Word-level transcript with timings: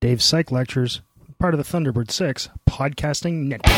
Dave's 0.00 0.24
Psych 0.24 0.50
Lectures, 0.50 1.02
part 1.38 1.52
of 1.52 1.58
the 1.58 1.78
Thunderbird 1.78 2.10
6 2.10 2.48
podcasting 2.66 3.48
network. 3.48 3.70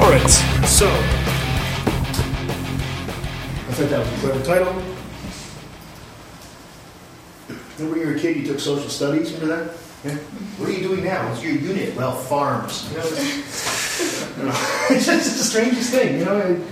All 0.00 0.12
right, 0.12 0.30
so 0.68 0.86
I 0.86 0.92
thought 3.72 3.90
that 3.90 3.98
was 3.98 4.08
a 4.08 4.16
clever 4.20 4.44
title. 4.44 4.72
Remember 7.76 7.90
when 7.90 8.00
you 8.00 8.06
were 8.06 8.14
a 8.14 8.20
kid, 8.20 8.36
you 8.36 8.46
took 8.46 8.60
social 8.60 8.88
studies. 8.88 9.32
Remember 9.32 9.64
that? 9.64 9.79
What 10.02 10.70
are 10.70 10.72
you 10.72 10.80
doing 10.80 11.04
now? 11.04 11.28
What's 11.28 11.42
your 11.42 11.52
unit? 11.52 11.94
Well, 11.94 12.12
farms. 12.12 12.90
You 12.90 12.96
know, 12.96 13.04
it's, 14.90 15.04
just 15.04 15.36
the 15.36 15.44
strangest 15.44 15.90
thing. 15.90 16.18
You 16.18 16.24
know, 16.24 16.64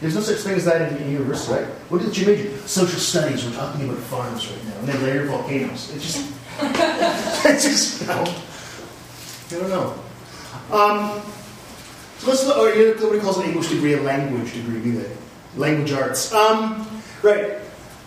there's 0.00 0.16
no 0.16 0.20
such 0.20 0.38
thing 0.38 0.54
as 0.54 0.64
that 0.64 0.90
in, 0.90 0.98
in 0.98 1.12
university, 1.12 1.52
right? 1.52 1.66
What 1.88 2.02
did 2.02 2.16
you 2.16 2.26
major? 2.26 2.58
Social 2.66 2.98
studies. 2.98 3.44
We're 3.44 3.52
talking 3.52 3.88
about 3.88 4.02
farms 4.02 4.50
right 4.50 4.64
now, 4.64 4.78
and 4.78 4.88
then 4.88 5.02
later 5.04 5.26
volcanoes. 5.26 5.94
It's 5.94 6.04
just, 6.04 6.34
it's 7.46 7.64
just, 7.64 8.00
you 8.00 8.06
know, 8.08 8.24
I 8.24 9.60
don't 9.60 9.70
know. 9.70 9.94
Um, 10.76 11.22
so 12.18 12.30
let's 12.30 12.44
look, 12.44 12.58
or 12.58 12.70
you 12.70 12.94
know, 12.94 13.00
nobody 13.00 13.20
calls 13.20 13.38
an 13.38 13.44
English 13.44 13.68
degree 13.68 13.94
a 13.94 14.02
language 14.02 14.52
degree, 14.52 14.82
do 14.82 14.98
they? 14.98 15.10
Language 15.56 15.92
arts. 15.92 16.32
Um, 16.34 16.88
right. 17.22 17.58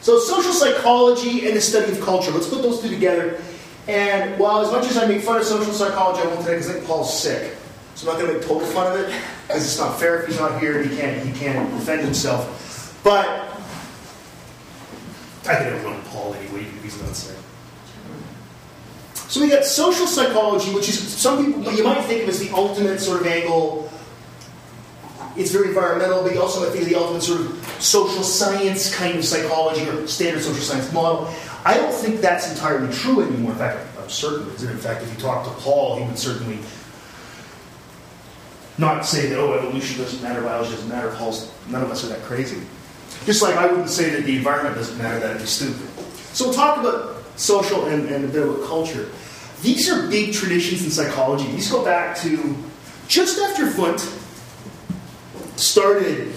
So 0.02 0.20
social 0.20 0.52
psychology 0.52 1.48
and 1.48 1.56
the 1.56 1.62
study 1.62 1.90
of 1.90 2.02
culture. 2.02 2.32
Let's 2.32 2.50
put 2.50 2.62
those 2.62 2.82
two 2.82 2.90
together. 2.90 3.40
And 3.88 4.38
while 4.40 4.62
as 4.62 4.72
much 4.72 4.86
as 4.90 4.98
I 4.98 5.08
make 5.08 5.22
fun 5.22 5.38
of 5.38 5.44
social 5.46 5.74
psychology, 5.74 6.22
I 6.22 6.28
won't 6.28 6.42
today 6.42 6.56
because 6.56 6.70
I 6.70 6.74
think 6.74 6.86
Paul's 6.86 7.22
sick. 7.22 7.56
So 7.96 8.08
I'm 8.08 8.14
not 8.14 8.22
going 8.22 8.34
to 8.34 8.40
make 8.40 8.48
total 8.48 8.68
fun 8.68 8.92
of 8.92 9.00
it 9.00 9.22
because 9.48 9.64
it's 9.64 9.80
not 9.80 10.00
fair 10.00 10.22
if 10.22 10.28
he's 10.28 10.40
not 10.40 10.60
here. 10.60 10.82
and 10.82 10.92
He 10.92 10.98
can't. 10.98 11.26
He 11.26 11.32
can't 11.34 11.72
defend 11.72 12.02
himself. 12.02 13.00
But 13.04 13.28
I 15.50 15.56
can 15.56 15.74
outrun 15.74 16.02
Paul 16.06 16.34
anyway, 16.34 16.62
even 16.62 16.76
if 16.78 16.84
he's 16.84 17.02
not 17.02 17.16
sick. 17.16 17.38
So 19.14 19.42
we 19.42 19.50
got 19.50 19.66
social 19.66 20.08
psychology, 20.08 20.74
which 20.74 20.90
is 20.90 21.00
some 21.00 21.46
people 21.46 21.74
you 21.74 21.84
might 21.84 22.02
think 22.04 22.24
of 22.24 22.30
as 22.30 22.40
the 22.40 22.54
ultimate 22.54 23.00
sort 23.00 23.22
of 23.22 23.28
angle 23.28 23.90
it's 25.38 25.52
very 25.52 25.70
environmental, 25.70 26.24
but 26.24 26.34
you 26.34 26.42
also 26.42 26.62
might 26.62 26.72
think 26.72 26.84
of 26.84 26.90
the 26.90 26.96
ultimate 26.96 27.22
sort 27.22 27.42
of 27.42 27.76
social 27.80 28.24
science 28.24 28.94
kind 28.94 29.18
of 29.18 29.24
psychology 29.24 29.88
or 29.88 30.08
standard 30.08 30.42
social 30.42 30.64
science 30.64 30.92
model. 30.92 31.32
I 31.68 31.74
don't 31.74 31.92
think 31.92 32.22
that's 32.22 32.50
entirely 32.50 32.94
true 32.94 33.22
anymore. 33.22 33.52
In 33.52 33.58
fact, 33.58 33.86
I'm 34.02 34.10
certain 34.10 34.48
it 34.48 34.54
isn't. 34.56 34.72
In 34.72 34.78
fact, 34.78 35.04
if 35.04 35.12
you 35.14 35.20
talk 35.20 35.44
to 35.44 35.52
Paul, 35.62 35.98
he 35.98 36.06
would 36.08 36.18
certainly 36.18 36.60
not 38.78 39.06
say 39.06 39.28
that, 39.28 39.38
oh, 39.38 39.52
evolution 39.52 40.02
doesn't 40.02 40.24
matter, 40.24 40.42
biology 40.42 40.72
doesn't 40.72 40.88
matter. 40.88 41.14
Paul's, 41.16 41.52
none 41.68 41.84
of 41.84 41.92
us 41.92 42.06
are 42.06 42.08
that 42.08 42.22
crazy. 42.22 42.62
Just 43.26 43.42
like 43.42 43.56
I 43.58 43.68
wouldn't 43.68 43.90
say 43.90 44.12
that 44.12 44.24
the 44.24 44.38
environment 44.38 44.78
doesn't 44.78 44.98
matter, 44.98 45.20
that'd 45.20 45.42
be 45.42 45.46
stupid. 45.46 45.90
So 46.34 46.46
we'll 46.46 46.54
talk 46.54 46.78
about 46.78 47.22
social 47.36 47.88
and, 47.88 48.08
and 48.08 48.24
a 48.24 48.28
bit 48.30 48.48
about 48.48 48.66
culture. 48.66 49.10
These 49.62 49.90
are 49.90 50.08
big 50.08 50.34
traditions 50.34 50.86
in 50.86 50.90
psychology. 50.90 51.52
These 51.52 51.70
go 51.70 51.84
back 51.84 52.16
to 52.20 52.56
just 53.10 53.40
after 53.40 53.78
Wundt 53.78 54.10
started, 55.58 56.32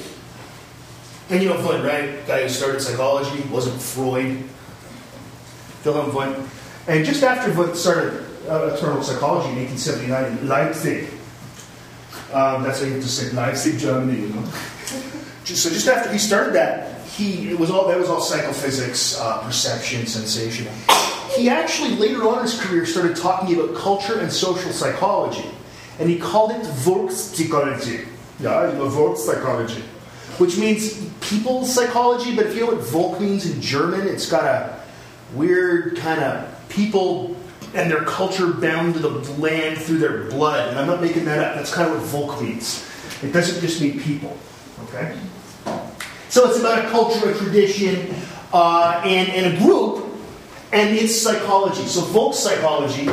and 1.29 1.41
you 1.41 1.51
know 1.51 1.65
Wundt, 1.65 1.85
right? 1.85 2.27
Guy 2.27 2.43
who 2.43 2.49
started 2.49 2.81
psychology 2.83 3.43
wasn't 3.49 3.81
Freud. 3.81 4.49
Wilhelm 5.85 6.15
Wundt. 6.15 6.49
And 6.87 7.05
just 7.05 7.23
after 7.23 7.53
Wundt 7.53 7.77
started 7.77 8.25
uh, 8.49 8.75
eternal 8.75 9.03
psychology 9.03 9.51
in 9.51 9.57
1879 9.57 10.39
in 10.39 10.49
Leipzig, 10.49 11.09
um, 12.33 12.63
that's 12.63 12.81
how 12.81 12.87
you 12.87 12.95
have 12.95 13.03
to 13.03 13.09
say 13.09 13.33
Leipzig, 13.33 13.79
Germany, 13.79 14.21
you 14.21 14.29
know. 14.29 14.45
So 15.45 15.69
just 15.69 15.89
after 15.89 16.13
he 16.13 16.19
started 16.19 16.55
that, 16.55 17.01
he 17.09 17.51
it 17.51 17.59
was 17.59 17.73
all 17.73 17.89
that 17.89 17.99
was 17.99 18.09
all 18.09 18.21
psychophysics, 18.21 19.19
uh, 19.19 19.43
perception, 19.43 20.07
sensation. 20.07 20.69
He 21.37 21.49
actually 21.49 21.97
later 21.97 22.29
on 22.29 22.39
in 22.39 22.43
his 22.45 22.61
career 22.61 22.87
started 22.87 23.17
talking 23.17 23.59
about 23.59 23.75
culture 23.75 24.21
and 24.21 24.31
social 24.31 24.71
psychology, 24.71 25.49
and 25.99 26.09
he 26.09 26.19
called 26.21 26.53
it 26.53 26.63
Volkspsychology. 26.63 28.07
Yeah, 28.39 28.71
you 28.71 28.79
know, 28.79 29.67
which 30.39 30.57
means 30.57 31.05
people's 31.21 31.75
psychology. 31.75 32.35
But 32.35 32.47
if 32.47 32.55
you 32.55 32.61
know 32.61 32.73
what 32.73 32.85
Volk 32.85 33.21
means 33.21 33.51
in 33.51 33.61
German, 33.61 34.07
it's 34.07 34.31
got 34.31 34.45
a 34.45 34.80
weird 35.35 35.97
kind 35.97 36.21
of 36.23 36.69
people 36.69 37.37
and 37.75 37.91
their 37.91 38.05
culture 38.05 38.53
bound 38.53 38.95
to 38.95 39.01
the 39.01 39.11
land 39.41 39.79
through 39.79 39.99
their 39.99 40.25
blood. 40.25 40.69
And 40.69 40.79
I'm 40.79 40.87
not 40.87 41.01
making 41.01 41.25
that 41.27 41.39
up. 41.39 41.55
That's 41.55 41.73
kind 41.73 41.91
of 41.91 41.97
what 41.97 42.07
Volk 42.07 42.43
means. 42.43 42.87
It 43.23 43.33
doesn't 43.33 43.61
just 43.61 43.81
mean 43.81 44.01
people. 44.01 44.37
Okay. 44.85 45.17
So 46.29 46.49
it's 46.49 46.59
about 46.59 46.85
a 46.85 46.89
culture, 46.91 47.31
a 47.31 47.35
tradition, 47.35 48.15
uh, 48.53 49.01
and, 49.05 49.29
and 49.31 49.55
a 49.55 49.59
group, 49.61 50.07
and 50.73 50.97
its 50.97 51.21
psychology. 51.21 51.85
So 51.87 52.01
Volk 52.03 52.35
psychology 52.35 53.09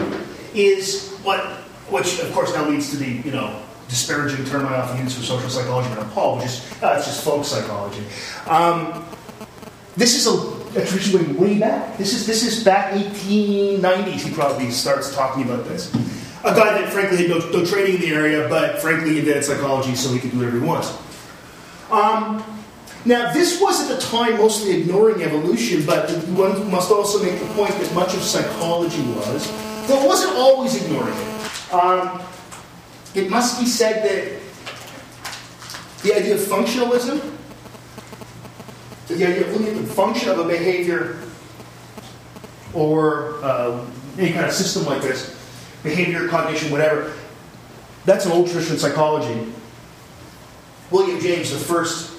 is 0.53 1.11
what, 1.23 1.41
which 1.89 2.19
of 2.19 2.31
course 2.33 2.53
now 2.53 2.67
leads 2.67 2.91
to 2.91 2.97
the 2.97 3.07
you 3.07 3.31
know 3.31 3.61
disparaging 3.89 4.45
term 4.45 4.65
I 4.65 4.77
often 4.77 5.01
use 5.03 5.15
for 5.15 5.23
social 5.23 5.49
psychology 5.49 5.93
around 5.93 6.11
Paul, 6.11 6.37
which 6.37 6.45
is 6.45 6.83
uh, 6.83 6.95
it's 6.97 7.07
just 7.07 7.23
folk 7.23 7.45
psychology. 7.45 8.03
Um, 8.45 9.05
this 9.95 10.15
is 10.15 10.27
a, 10.27 10.56
a, 10.77 10.85
tradition 10.85 11.37
way 11.37 11.59
back. 11.59 11.97
This 11.97 12.13
is 12.13 12.25
this 12.25 12.43
is 12.43 12.63
back 12.63 12.93
1890s. 12.93 14.21
He 14.21 14.33
probably 14.33 14.71
starts 14.71 15.13
talking 15.13 15.43
about 15.43 15.65
this. 15.65 15.93
A 16.43 16.53
guy 16.53 16.79
that 16.79 16.93
frankly 16.93 17.17
had 17.17 17.29
no, 17.29 17.39
no 17.49 17.65
training 17.65 17.95
in 17.95 18.01
the 18.01 18.13
area, 18.13 18.47
but 18.47 18.79
frankly 18.79 19.19
invented 19.19 19.43
psychology 19.43 19.95
so 19.95 20.13
he 20.13 20.19
could 20.19 20.31
do 20.31 20.37
whatever 20.37 20.59
he 20.59 20.65
wants. 20.65 20.95
Um, 21.91 22.43
now, 23.05 23.31
this 23.31 23.61
was 23.61 23.89
at 23.89 23.95
the 23.95 24.01
time 24.01 24.37
mostly 24.37 24.81
ignoring 24.81 25.23
evolution, 25.23 25.85
but 25.85 26.11
one 26.35 26.69
must 26.69 26.91
also 26.91 27.23
make 27.23 27.39
the 27.39 27.45
point 27.53 27.71
that 27.71 27.93
much 27.93 28.13
of 28.13 28.21
psychology 28.21 29.01
was, 29.13 29.47
though 29.87 30.01
it 30.03 30.07
wasn't 30.07 30.33
always 30.35 30.75
ignoring 30.83 31.15
it. 31.15 31.73
Um, 31.73 32.21
it 33.15 33.29
must 33.29 33.59
be 33.59 33.65
said 33.65 34.03
that 34.03 34.41
the 36.03 36.13
idea 36.15 36.35
of 36.35 36.41
functionalism, 36.41 37.36
the 39.07 39.25
idea 39.25 39.47
of 39.47 39.53
looking 39.53 39.77
at 39.77 39.85
the 39.85 39.93
function 39.93 40.29
of 40.29 40.39
a 40.39 40.47
behavior 40.47 41.19
or 42.73 43.43
uh, 43.43 43.85
any 44.17 44.33
kind 44.33 44.45
of 44.45 44.51
system 44.51 44.85
like 44.85 45.01
this, 45.01 45.35
behavior, 45.83 46.27
cognition, 46.27 46.71
whatever, 46.71 47.13
that's 48.05 48.25
an 48.25 48.31
old 48.31 48.49
tradition 48.49 48.73
in 48.73 48.79
psychology. 48.79 49.51
William 50.91 51.19
James, 51.19 51.51
the 51.51 51.57
first 51.57 52.13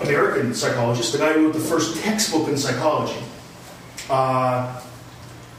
American 0.00 0.54
psychologist, 0.54 1.12
the 1.12 1.18
guy 1.18 1.32
who 1.32 1.46
wrote 1.46 1.54
the 1.54 1.60
first 1.60 2.02
textbook 2.02 2.48
in 2.48 2.56
psychology. 2.56 3.22
Uh, 4.08 4.80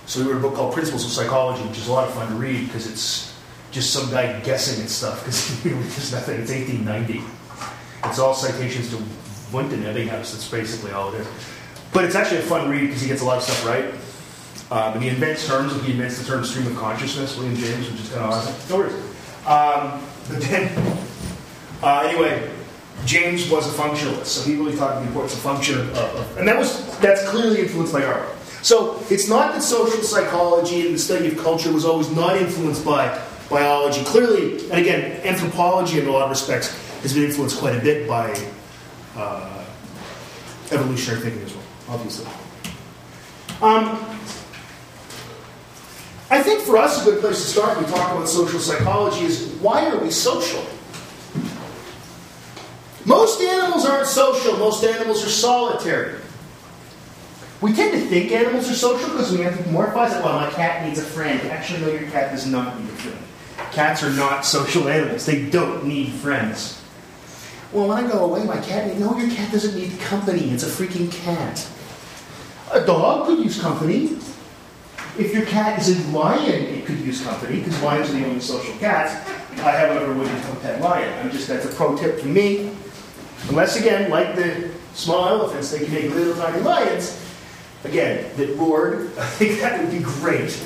so 0.05 0.21
he 0.21 0.29
wrote 0.29 0.37
a 0.37 0.39
book 0.39 0.55
called 0.55 0.73
Principles 0.73 1.05
of 1.05 1.11
Psychology, 1.11 1.63
which 1.67 1.77
is 1.77 1.87
a 1.87 1.91
lot 1.91 2.07
of 2.07 2.13
fun 2.13 2.29
to 2.29 2.35
read 2.35 2.65
because 2.67 2.89
it's 2.89 3.35
just 3.71 3.91
some 3.91 4.09
guy 4.09 4.39
guessing 4.41 4.83
at 4.83 4.89
stuff 4.89 5.19
because 5.19 5.63
there's 5.63 6.11
nothing. 6.13 6.41
It's 6.41 6.51
1890. 6.51 7.21
It's 8.05 8.19
all 8.19 8.33
citations 8.33 8.89
to 8.91 9.03
Wundt 9.51 9.73
and 9.73 9.83
Ebbinghaus. 9.83 10.31
That's 10.31 10.49
basically 10.49 10.91
all 10.91 11.13
it 11.13 11.21
is. 11.21 11.27
But 11.93 12.05
it's 12.05 12.15
actually 12.15 12.39
a 12.39 12.43
fun 12.43 12.69
read 12.69 12.87
because 12.87 13.01
he 13.01 13.07
gets 13.07 13.21
a 13.21 13.25
lot 13.25 13.37
of 13.37 13.43
stuff 13.43 13.65
right. 13.65 13.85
Um, 14.69 14.93
and 14.95 15.03
he 15.03 15.09
invents 15.09 15.47
terms, 15.47 15.73
he 15.85 15.93
invents 15.93 16.19
the 16.19 16.25
term 16.25 16.43
stream 16.43 16.67
of 16.67 16.75
consciousness, 16.75 17.37
William 17.37 17.55
James, 17.55 17.89
which 17.89 18.01
is 18.01 18.09
kind 18.09 18.25
of 18.25 18.31
awesome. 18.31 18.69
No 18.69 18.77
worries. 18.83 18.93
Um, 19.47 20.03
but 20.27 20.41
then, 20.41 20.97
uh, 21.81 22.01
anyway, 22.05 22.51
James 23.05 23.49
was 23.49 23.67
a 23.73 23.81
functionalist, 23.81 24.25
so 24.25 24.49
he 24.49 24.57
really 24.57 24.75
taught 24.75 25.01
the 25.01 25.07
importance 25.07 25.33
of 25.33 25.39
function, 25.39 25.79
of, 25.79 25.97
of, 25.97 26.37
and 26.37 26.47
that 26.47 26.57
was 26.57 26.97
that's 26.99 27.25
clearly 27.29 27.61
influenced 27.61 27.93
by 27.93 28.03
art. 28.03 28.27
So 28.61 29.01
it's 29.09 29.29
not 29.29 29.53
that 29.53 29.61
social 29.61 30.01
psychology 30.01 30.85
and 30.87 30.95
the 30.95 30.99
study 30.99 31.27
of 31.27 31.37
culture 31.37 31.71
was 31.71 31.85
always 31.85 32.09
not 32.11 32.35
influenced 32.35 32.83
by 32.83 33.21
biology. 33.49 34.03
Clearly, 34.03 34.59
and 34.69 34.79
again, 34.79 35.21
anthropology 35.25 35.99
in 35.99 36.07
a 36.07 36.11
lot 36.11 36.23
of 36.23 36.29
respects 36.29 36.75
has 37.01 37.13
been 37.13 37.23
influenced 37.23 37.59
quite 37.59 37.77
a 37.77 37.79
bit 37.79 38.07
by 38.07 38.33
uh, 39.17 39.65
evolutionary 40.71 41.21
thinking 41.21 41.43
as 41.43 41.53
well, 41.53 41.63
obviously. 41.89 42.25
Um, 43.61 43.99
I 46.29 46.43
think 46.43 46.61
for 46.61 46.77
us, 46.77 47.01
a 47.01 47.05
good 47.09 47.21
place 47.21 47.41
to 47.41 47.47
start 47.47 47.77
when 47.77 47.85
we 47.85 47.91
talk 47.91 48.11
about 48.11 48.27
social 48.27 48.59
psychology 48.59 49.25
is 49.25 49.47
why 49.61 49.87
are 49.87 49.97
we 49.97 50.11
social? 50.11 50.63
Most 53.05 53.41
animals 53.41 53.85
aren't 53.85 54.07
social, 54.07 54.57
most 54.57 54.83
animals 54.83 55.25
are 55.25 55.29
solitary. 55.29 56.19
We 57.61 57.73
tend 57.73 57.93
to 57.93 58.01
think 58.01 58.31
animals 58.31 58.69
are 58.69 58.75
social 58.75 59.09
because 59.09 59.31
we 59.31 59.39
anthropomorphize 59.39 60.15
it. 60.15 60.23
Well, 60.23 60.39
my 60.39 60.49
cat 60.51 60.85
needs 60.85 60.99
a 60.99 61.03
friend. 61.03 61.39
Actually, 61.49 61.81
no, 61.81 61.91
your 61.93 62.09
cat 62.11 62.31
does 62.31 62.45
not 62.45 62.79
need 62.79 62.89
a 62.89 62.93
friend. 62.93 63.17
Cats 63.71 64.03
are 64.03 64.11
not 64.11 64.45
social 64.45 64.87
animals. 64.87 65.25
They 65.25 65.49
don't 65.49 65.85
need 65.85 66.11
friends. 66.11 66.83
Well, 67.73 67.89
when 67.89 68.05
I 68.05 68.09
go 68.09 68.23
away, 68.23 68.45
my 68.45 68.59
cat. 68.61 68.97
No, 68.97 69.17
your 69.17 69.29
cat 69.29 69.51
doesn't 69.51 69.75
need 69.75 69.99
company. 69.99 70.51
It's 70.51 70.63
a 70.63 70.67
freaking 70.67 71.11
cat. 71.11 71.67
A 72.71 72.85
dog 72.85 73.27
could 73.27 73.39
use 73.39 73.59
company. 73.59 74.17
If 75.17 75.33
your 75.33 75.45
cat 75.45 75.79
is 75.79 75.89
a 75.89 76.09
lion, 76.11 76.63
it 76.63 76.85
could 76.85 76.99
use 76.99 77.23
company 77.23 77.59
because 77.59 77.81
lions 77.81 78.09
are 78.09 78.13
the 78.13 78.25
only 78.25 78.39
social 78.39 78.73
cats. 78.77 79.13
I, 79.59 79.71
however, 79.71 80.13
wouldn't 80.13 80.35
become 80.37 80.57
a 80.57 80.59
pet 80.61 80.81
lion. 80.81 81.19
I'm 81.19 81.31
just 81.31 81.47
that's 81.47 81.65
a 81.65 81.69
pro 81.75 81.97
tip 81.97 82.19
from 82.19 82.33
me. 82.33 82.71
Unless 83.49 83.75
again, 83.75 84.09
like 84.09 84.35
the 84.35 84.69
small 84.93 85.27
elephants, 85.27 85.71
they 85.71 85.83
can 85.83 85.93
make 85.93 86.13
little 86.13 86.35
tiny 86.35 86.61
lions. 86.61 87.21
Again, 87.83 88.31
that 88.37 88.55
roared. 88.55 89.11
I 89.17 89.25
think 89.25 89.59
that 89.59 89.81
would 89.81 89.91
be 89.91 89.99
great, 89.99 90.57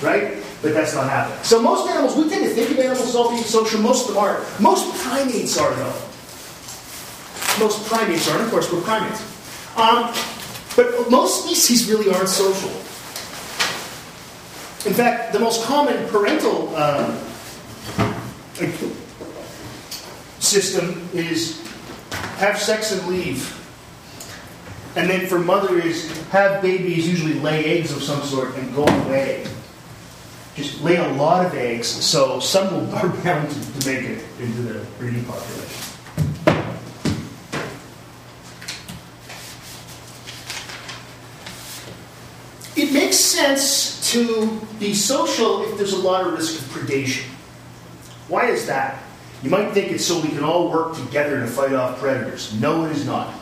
right? 0.00 0.42
But 0.62 0.74
that's 0.74 0.94
not 0.94 1.10
happening. 1.10 1.42
So 1.42 1.60
most 1.60 1.88
animals, 1.90 2.16
we 2.16 2.28
tend 2.28 2.44
to 2.44 2.50
think 2.50 2.70
of 2.70 2.78
animals 2.78 3.08
as 3.08 3.14
all 3.14 3.30
being 3.30 3.42
social. 3.42 3.80
Most 3.80 4.08
of 4.08 4.14
them 4.14 4.24
aren't. 4.24 4.60
Most 4.60 4.94
primates 5.02 5.58
are 5.58 5.74
though. 5.74 6.07
Most 7.58 7.86
primates 7.86 8.28
are, 8.28 8.36
and 8.36 8.44
of 8.44 8.50
course, 8.50 8.72
we're 8.72 8.80
primates. 8.82 9.22
Um, 9.76 10.12
but 10.76 11.10
most 11.10 11.44
species 11.44 11.90
really 11.90 12.12
aren't 12.14 12.28
social. 12.28 12.70
In 14.86 14.94
fact, 14.94 15.32
the 15.32 15.40
most 15.40 15.64
common 15.64 16.08
parental 16.08 16.72
uh, 16.76 17.18
system 20.38 21.08
is 21.12 21.60
have 22.38 22.58
sex 22.58 22.92
and 22.92 23.06
leave. 23.08 23.54
And 24.96 25.10
then 25.10 25.26
for 25.26 25.38
mother 25.38 25.78
is 25.78 26.10
have 26.28 26.62
babies 26.62 27.08
usually 27.08 27.34
lay 27.34 27.78
eggs 27.78 27.92
of 27.92 28.02
some 28.02 28.22
sort 28.22 28.54
and 28.56 28.74
go 28.74 28.84
away. 28.84 29.46
Just 30.54 30.80
lay 30.82 30.96
a 30.96 31.08
lot 31.14 31.44
of 31.46 31.54
eggs, 31.54 31.86
so 31.86 32.40
some 32.40 32.72
will 32.72 32.94
are 32.96 33.02
to, 33.02 33.80
to 33.80 33.86
make 33.86 34.04
it 34.04 34.24
into 34.40 34.62
the 34.62 34.84
breeding 34.98 35.24
population. 35.24 35.88
It 42.74 42.92
makes 42.92 43.18
sense 43.38 44.10
to 44.12 44.60
be 44.80 44.94
social 44.94 45.62
if 45.62 45.76
there's 45.76 45.92
a 45.92 45.98
lot 45.98 46.26
of 46.26 46.32
risk 46.32 46.60
of 46.60 46.66
predation. 46.68 47.24
Why 48.28 48.46
is 48.46 48.66
that? 48.66 49.02
You 49.42 49.50
might 49.50 49.70
think 49.72 49.92
it's 49.92 50.04
so 50.04 50.20
we 50.20 50.28
can 50.28 50.42
all 50.42 50.70
work 50.70 50.96
together 50.96 51.40
to 51.40 51.46
fight 51.46 51.72
off 51.72 51.98
predators. 51.98 52.52
No, 52.60 52.84
it 52.84 52.92
is 52.92 53.06
not. 53.06 53.32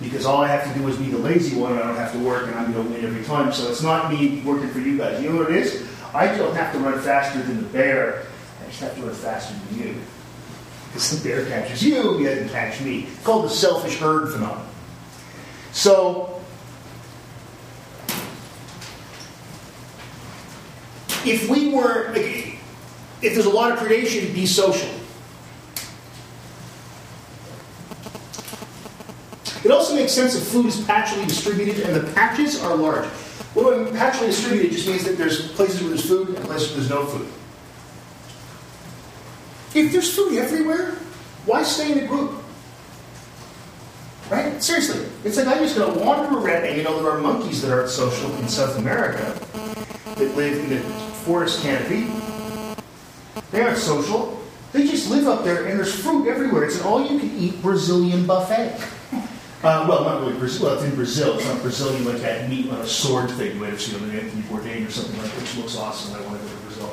Because 0.00 0.24
all 0.24 0.42
I 0.42 0.48
have 0.48 0.72
to 0.72 0.78
do 0.78 0.88
is 0.88 0.96
be 0.96 1.10
the 1.10 1.18
lazy 1.18 1.60
one 1.60 1.72
and 1.72 1.80
I 1.80 1.86
don't 1.88 1.96
have 1.96 2.12
to 2.12 2.18
work 2.20 2.46
and 2.46 2.54
I'm 2.54 2.72
going 2.72 2.86
to 2.86 2.94
win 2.94 3.04
every 3.04 3.22
time. 3.24 3.52
So 3.52 3.68
it's 3.70 3.82
not 3.82 4.10
me 4.10 4.40
working 4.40 4.70
for 4.70 4.78
you 4.78 4.96
guys. 4.96 5.22
You 5.22 5.30
know 5.30 5.40
what 5.40 5.50
it 5.50 5.56
is? 5.56 5.86
I 6.14 6.34
don't 6.38 6.54
have 6.56 6.72
to 6.72 6.78
run 6.78 6.98
faster 7.00 7.42
than 7.42 7.58
the 7.58 7.68
bear. 7.68 8.26
I 8.62 8.66
just 8.68 8.80
have 8.80 8.94
to 8.96 9.02
run 9.02 9.14
faster 9.14 9.54
than 9.54 9.78
you. 9.78 9.94
Because 10.86 11.22
the 11.22 11.28
bear 11.28 11.44
catches 11.46 11.82
you, 11.82 12.16
he 12.16 12.24
doesn't 12.24 12.48
catch 12.48 12.80
me. 12.80 13.00
It's 13.00 13.22
called 13.22 13.44
the 13.44 13.50
selfish 13.50 13.98
herd 13.98 14.32
phenomenon. 14.32 14.66
So 15.72 16.39
if 21.26 21.48
we 21.48 21.68
were, 21.68 22.12
if 22.14 22.58
there's 23.20 23.46
a 23.46 23.50
lot 23.50 23.72
of 23.72 23.78
predation, 23.78 24.32
be 24.34 24.46
social. 24.46 24.88
It 29.62 29.70
also 29.70 29.94
makes 29.94 30.12
sense 30.12 30.34
if 30.34 30.44
food 30.44 30.66
is 30.66 30.80
patchily 30.80 31.26
distributed 31.26 31.80
and 31.80 31.94
the 31.94 32.12
patches 32.12 32.62
are 32.62 32.74
large. 32.74 33.06
What 33.54 33.64
do 33.64 33.74
I 33.74 33.84
mean 33.84 33.94
patchily 33.94 34.26
distributed? 34.26 34.72
just 34.72 34.88
means 34.88 35.04
that 35.04 35.18
there's 35.18 35.52
places 35.52 35.80
where 35.80 35.90
there's 35.90 36.06
food 36.06 36.28
and 36.28 36.38
places 36.46 36.70
where 36.70 36.76
there's 36.78 36.90
no 36.90 37.04
food. 37.04 37.28
If 39.74 39.92
there's 39.92 40.14
food 40.14 40.38
everywhere, 40.38 40.92
why 41.46 41.62
stay 41.62 41.92
in 41.92 41.98
a 41.98 42.06
group? 42.06 42.42
Right? 44.30 44.62
Seriously. 44.62 45.04
It's 45.24 45.36
like 45.36 45.46
I'm 45.46 45.58
just 45.58 45.76
going 45.76 45.92
to 45.92 46.04
wander 46.04 46.38
around, 46.38 46.64
and 46.64 46.76
you 46.76 46.84
know, 46.84 47.02
there 47.02 47.12
are 47.12 47.20
monkeys 47.20 47.62
that 47.62 47.72
aren't 47.72 47.90
social 47.90 48.34
in 48.36 48.48
South 48.48 48.78
America 48.78 49.38
that 50.16 50.36
live 50.36 50.58
in 50.58 50.70
the 50.70 51.09
forest 51.20 51.62
canopy. 51.62 52.10
They 53.50 53.62
aren't 53.62 53.78
social. 53.78 54.40
They 54.72 54.86
just 54.86 55.10
live 55.10 55.26
up 55.26 55.44
there, 55.44 55.66
and 55.66 55.78
there's 55.78 55.94
fruit 55.94 56.28
everywhere. 56.28 56.64
It's 56.64 56.78
an 56.78 56.86
all-you-can-eat 56.86 57.60
Brazilian 57.62 58.26
buffet. 58.26 58.80
Uh, 59.62 59.84
well, 59.86 60.04
not 60.04 60.22
really 60.22 60.38
Brazil. 60.38 60.68
Well, 60.68 60.76
it's 60.76 60.84
in 60.84 60.94
Brazil. 60.94 61.36
It's 61.36 61.44
not 61.44 61.60
Brazilian 61.60 62.06
like 62.06 62.22
that 62.22 62.48
meat 62.48 62.70
on 62.70 62.80
a 62.80 62.86
sword 62.86 63.30
thing 63.32 63.52
you 63.56 63.60
might 63.60 63.68
have 63.68 63.80
seen 63.82 64.02
on 64.02 64.10
Anthony 64.10 64.40
Bourdain 64.44 64.88
or 64.88 64.90
something 64.90 65.20
like 65.20 65.30
that, 65.30 65.38
which 65.38 65.54
looks 65.56 65.76
awesome. 65.76 66.14
I 66.14 66.26
want 66.26 66.40
to 66.40 66.48
go 66.48 66.54
to 66.54 66.60
Brazil 66.62 66.92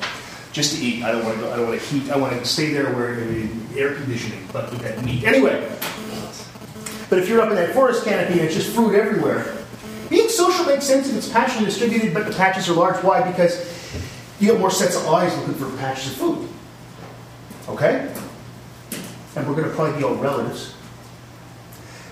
just 0.52 0.76
to 0.76 0.84
eat. 0.84 1.02
I 1.02 1.14
don't 1.14 1.24
want 1.24 1.36
to 1.38 1.44
go. 1.44 1.54
I 1.54 1.56
don't 1.56 1.70
want 1.70 1.80
to 1.80 1.88
heat. 1.88 2.12
I 2.12 2.18
want 2.18 2.38
to 2.38 2.44
stay 2.44 2.74
there 2.74 2.94
where 2.94 3.18
air 3.78 3.96
conditioning, 3.96 4.46
but 4.52 4.70
with 4.70 4.82
that 4.82 5.02
meat. 5.06 5.24
Anyway, 5.24 5.66
but 7.10 7.20
if 7.20 7.30
you're 7.30 7.40
up 7.40 7.50
in 7.50 7.56
that 7.56 7.74
forest 7.74 8.04
canopy 8.04 8.34
and 8.34 8.42
it's 8.42 8.56
just 8.56 8.76
fruit 8.76 8.96
everywhere, 8.96 9.56
being 10.10 10.28
social 10.28 10.66
makes 10.66 10.84
sense 10.86 11.10
if 11.10 11.16
it's 11.16 11.30
patchily 11.30 11.66
distributed, 11.66 12.14
but 12.14 12.26
the 12.26 12.34
patches 12.34 12.68
are 12.68 12.74
large. 12.74 13.02
Why? 13.02 13.30
Because 13.30 13.77
you 14.40 14.52
have 14.52 14.60
more 14.60 14.72
sets 14.72 14.96
of 14.96 15.08
eyes 15.08 15.36
looking 15.38 15.56
for 15.56 15.70
patches 15.78 16.12
of 16.12 16.18
food. 16.18 16.50
Okay? 17.70 18.14
And 19.36 19.48
we're 19.48 19.56
going 19.56 19.70
to 19.70 19.76
probably 19.76 19.98
be 19.98 20.04
all 20.04 20.16
relatives. 20.16 20.74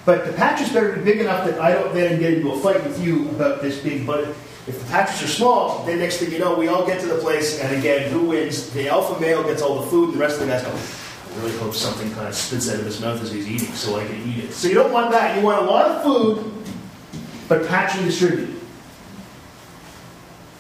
But 0.06 0.26
the 0.26 0.34
patches 0.34 0.72
better 0.72 0.94
be 0.94 1.02
big 1.02 1.20
enough 1.20 1.46
that 1.48 1.60
I 1.60 1.74
don't 1.74 1.94
then 1.94 2.20
get 2.20 2.34
into 2.34 2.52
a 2.52 2.60
fight 2.60 2.84
with 2.84 3.04
you 3.04 3.30
about 3.30 3.62
this 3.62 3.80
big. 3.80 4.06
But 4.06 4.26
if 4.68 4.80
the 4.80 4.86
patches 4.92 5.24
are 5.24 5.28
small, 5.28 5.84
then 5.86 6.00
next 6.00 6.18
thing 6.18 6.32
you 6.32 6.40
know, 6.40 6.56
we 6.56 6.68
all 6.68 6.86
get 6.86 7.00
to 7.02 7.08
the 7.08 7.18
place, 7.18 7.60
and 7.60 7.76
again, 7.76 8.12
who 8.12 8.28
wins? 8.28 8.70
The 8.72 8.88
alpha 8.88 9.20
male 9.20 9.44
gets 9.44 9.62
all 9.62 9.82
the 9.82 9.88
food, 9.88 10.10
and 10.10 10.14
the 10.14 10.20
rest 10.20 10.40
of 10.40 10.42
the 10.42 10.54
guys 10.54 10.64
go, 10.64 10.72
I 10.72 11.44
really 11.44 11.58
hope 11.58 11.74
something 11.74 12.12
kind 12.14 12.28
of 12.28 12.36
spits 12.36 12.70
out 12.70 12.80
of 12.80 12.86
his 12.86 13.02
mouth 13.02 13.22
as 13.22 13.32
he's 13.32 13.48
eating 13.48 13.74
so 13.74 14.00
I 14.00 14.06
can 14.06 14.22
eat 14.28 14.46
it. 14.46 14.54
So 14.54 14.68
you 14.68 14.76
don't 14.76 14.92
want 14.92 15.12
that. 15.12 15.38
You 15.38 15.44
want 15.44 15.64
a 15.64 15.66
lot 15.70 15.86
of 15.88 16.04
food, 16.04 16.52
but 17.48 17.64
patchily 17.64 18.06
distributed. 18.06 18.56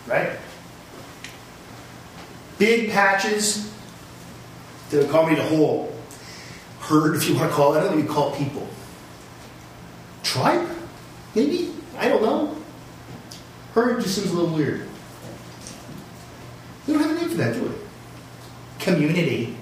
Right? 0.07 0.38
Big 2.57 2.92
patches 2.92 3.72
to 4.90 5.06
accommodate 5.06 5.40
a 5.40 5.48
whole 5.48 5.94
herd, 6.81 7.16
if 7.18 7.28
you 7.28 7.36
want 7.36 7.50
to 7.50 7.56
call 7.56 7.75
it. 7.75 7.80
I 7.80 7.84
don't 7.84 8.00
you 8.00 8.06
call 8.06 8.31
people. 8.36 8.68
Tribe? 10.24 10.69
Maybe? 11.34 11.74
I 11.98 12.07
don't 12.07 12.22
know. 12.22 12.56
Herd 13.74 14.02
just 14.02 14.16
seems 14.16 14.31
a 14.31 14.34
little 14.34 14.56
weird. 14.56 14.88
We 16.88 16.94
don't 16.94 17.02
have 17.02 17.12
a 17.12 17.19
name 17.19 17.30
for 17.30 17.36
that, 17.36 17.54
do 17.54 17.63
we? 17.63 17.75
Community. 18.80 19.58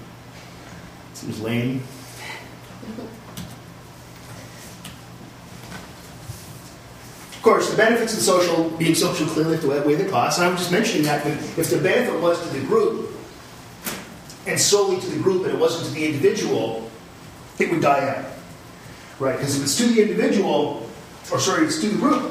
Seems 1.14 1.40
lame. 1.40 1.82
Course, 7.44 7.70
the 7.70 7.76
benefits 7.76 8.14
of 8.14 8.20
social 8.20 8.70
being 8.70 8.94
social 8.94 9.26
clearly 9.26 9.56
outweigh 9.56 9.96
the 9.96 10.08
costs. 10.08 10.40
And 10.40 10.48
I'm 10.48 10.56
just 10.56 10.72
mentioning 10.72 11.04
that 11.04 11.26
if 11.26 11.70
the 11.70 11.78
benefit 11.78 12.18
was 12.20 12.42
to 12.42 12.48
the 12.58 12.66
group 12.66 13.10
and 14.46 14.58
solely 14.58 14.98
to 15.00 15.06
the 15.06 15.22
group 15.22 15.44
and 15.44 15.52
it 15.52 15.60
wasn't 15.60 15.86
to 15.88 15.94
the 15.94 16.06
individual, 16.06 16.90
it 17.58 17.70
would 17.70 17.82
die 17.82 18.08
out. 18.08 18.24
Right? 19.20 19.36
Because 19.36 19.56
if 19.56 19.62
it's 19.62 19.76
to 19.76 19.84
the 19.84 20.02
individual, 20.02 20.88
or 21.30 21.38
sorry, 21.38 21.66
it's 21.66 21.80
to 21.82 21.88
the 21.88 21.98
group, 21.98 22.30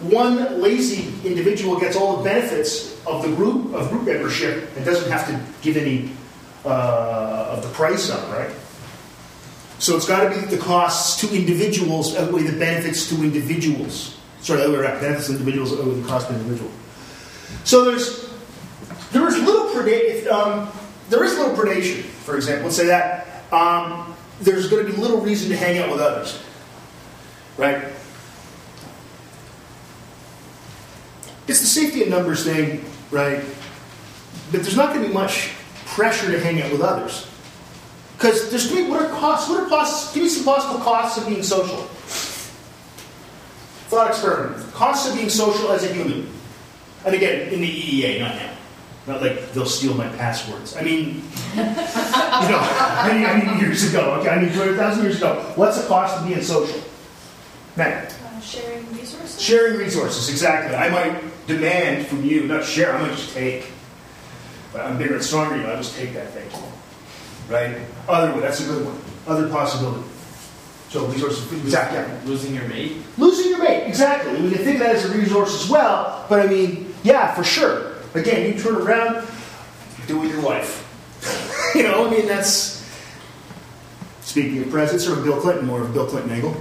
one 0.00 0.60
lazy 0.60 1.12
individual 1.28 1.78
gets 1.78 1.94
all 1.94 2.16
the 2.16 2.24
benefits 2.24 3.04
of 3.06 3.22
the 3.22 3.34
group 3.36 3.74
of 3.74 3.90
group 3.90 4.04
membership 4.04 4.74
and 4.76 4.84
doesn't 4.84 5.10
have 5.10 5.26
to 5.28 5.40
give 5.62 5.76
any 5.76 6.10
uh, 6.64 7.48
of 7.50 7.62
the 7.62 7.68
price 7.68 8.10
up, 8.10 8.30
right? 8.32 8.50
So 9.78 9.94
it's 9.96 10.08
got 10.08 10.32
to 10.32 10.40
be 10.40 10.46
the 10.46 10.58
costs 10.58 11.20
to 11.20 11.36
individuals 11.36 12.16
outweigh 12.16 12.44
the 12.44 12.58
benefits 12.58 13.08
to 13.10 13.16
individuals. 13.16 14.18
Sorry, 14.44 14.60
other 14.60 14.74
way 14.74 14.78
around. 14.80 15.00
Benefits 15.00 15.30
individuals 15.30 15.72
over 15.72 15.90
the 15.90 16.06
cost 16.06 16.28
to 16.28 16.34
individual. 16.34 16.70
So 17.64 17.82
there's 17.82 18.30
there 19.10 19.26
is 19.26 19.38
little 19.38 19.70
predation. 19.70 20.30
Um, 20.30 20.70
there 21.08 21.24
is 21.24 21.38
little 21.38 21.54
predation. 21.56 22.02
For 22.02 22.36
example, 22.36 22.64
let's 22.64 22.76
say 22.76 22.86
that 22.86 23.50
um, 23.50 24.14
there's 24.42 24.68
going 24.68 24.84
to 24.84 24.92
be 24.92 24.98
little 24.98 25.22
reason 25.22 25.48
to 25.48 25.56
hang 25.56 25.78
out 25.78 25.90
with 25.90 26.00
others, 26.00 26.42
right? 27.56 27.84
It's 31.48 31.60
the 31.60 31.66
safety 31.66 32.02
in 32.02 32.10
numbers 32.10 32.44
thing, 32.44 32.84
right? 33.10 33.42
But 34.52 34.62
there's 34.62 34.76
not 34.76 34.92
going 34.92 35.02
to 35.02 35.08
be 35.08 35.14
much 35.14 35.52
pressure 35.86 36.30
to 36.30 36.38
hang 36.38 36.60
out 36.60 36.70
with 36.70 36.82
others. 36.82 37.30
Because 38.18 38.50
there's 38.50 38.70
three, 38.70 38.88
what 38.88 39.00
are 39.00 39.08
costs? 39.08 39.48
What 39.48 39.62
are 39.62 39.68
costs? 39.68 40.12
Give 40.12 40.22
me 40.22 40.28
some 40.28 40.44
possible 40.44 40.80
costs 40.84 41.16
of 41.16 41.26
being 41.26 41.42
social. 41.42 41.88
Thought 43.94 44.10
experiment. 44.10 44.72
Cost 44.72 45.08
of 45.08 45.16
being 45.16 45.28
social 45.28 45.70
as 45.70 45.84
a 45.84 45.94
human. 45.94 46.28
And 47.06 47.14
again, 47.14 47.52
in 47.52 47.60
the 47.60 48.02
EEA, 48.02 48.18
not 48.18 48.34
now. 48.34 48.54
Not 49.06 49.22
like 49.22 49.52
they'll 49.52 49.66
steal 49.66 49.94
my 49.94 50.08
passwords. 50.16 50.76
I 50.76 50.82
mean, 50.82 51.22
you 51.54 51.62
know, 51.62 53.04
many, 53.06 53.20
many 53.22 53.60
years 53.60 53.88
ago. 53.88 54.14
Okay, 54.14 54.30
I 54.30 54.42
mean, 54.42 54.52
200,000 54.52 55.04
years 55.04 55.18
ago. 55.18 55.52
What's 55.54 55.80
the 55.80 55.86
cost 55.86 56.18
of 56.18 56.26
being 56.26 56.42
social? 56.42 56.82
Matt? 57.76 58.12
Uh, 58.24 58.40
sharing 58.40 58.84
resources? 58.92 59.40
Sharing 59.40 59.78
resources, 59.78 60.28
exactly. 60.28 60.74
I 60.74 60.88
might 60.88 61.46
demand 61.46 62.08
from 62.08 62.24
you, 62.24 62.48
not 62.48 62.64
share, 62.64 62.96
I 62.96 63.00
might 63.00 63.16
just 63.16 63.32
take. 63.32 63.70
But 64.72 64.80
I'm 64.80 64.98
bigger 64.98 65.14
and 65.14 65.22
stronger 65.22 65.54
than 65.54 65.66
you, 65.66 65.70
I'll 65.70 65.76
just 65.76 65.96
take 65.96 66.14
that 66.14 66.30
thing. 66.30 66.50
Right? 67.48 67.76
Other, 68.08 68.34
way, 68.34 68.40
that's 68.40 68.60
a 68.60 68.66
good 68.66 68.86
one. 68.86 68.98
Other 69.28 69.48
possibility. 69.50 70.02
So 70.94 71.04
resources, 71.06 71.52
exactly. 71.52 72.30
Losing 72.30 72.54
your 72.54 72.68
mate? 72.68 72.92
Losing 73.18 73.50
your 73.50 73.58
mate, 73.58 73.88
exactly. 73.88 74.40
We 74.40 74.50
can 74.50 74.58
think 74.58 74.76
of 74.76 74.86
that 74.86 74.94
as 74.94 75.04
a 75.04 75.18
resource 75.18 75.64
as 75.64 75.68
well, 75.68 76.24
but 76.28 76.38
I 76.38 76.46
mean, 76.46 76.94
Yeah, 77.02 77.34
for 77.34 77.42
sure. 77.42 77.94
Again, 78.14 78.52
you 78.54 78.62
turn 78.62 78.76
around, 78.76 79.26
do 80.06 80.20
with 80.20 80.30
your 80.30 80.40
wife. 80.40 80.86
you 81.74 81.82
know, 81.82 82.06
I 82.06 82.10
mean, 82.10 82.28
that's. 82.28 82.88
Speaking 84.20 84.62
of 84.62 84.70
presidents, 84.70 85.08
or 85.08 85.16
Bill 85.16 85.40
Clinton, 85.40 85.66
more 85.66 85.82
of 85.82 85.92
Bill 85.92 86.06
Clinton 86.06 86.30
angle. 86.30 86.56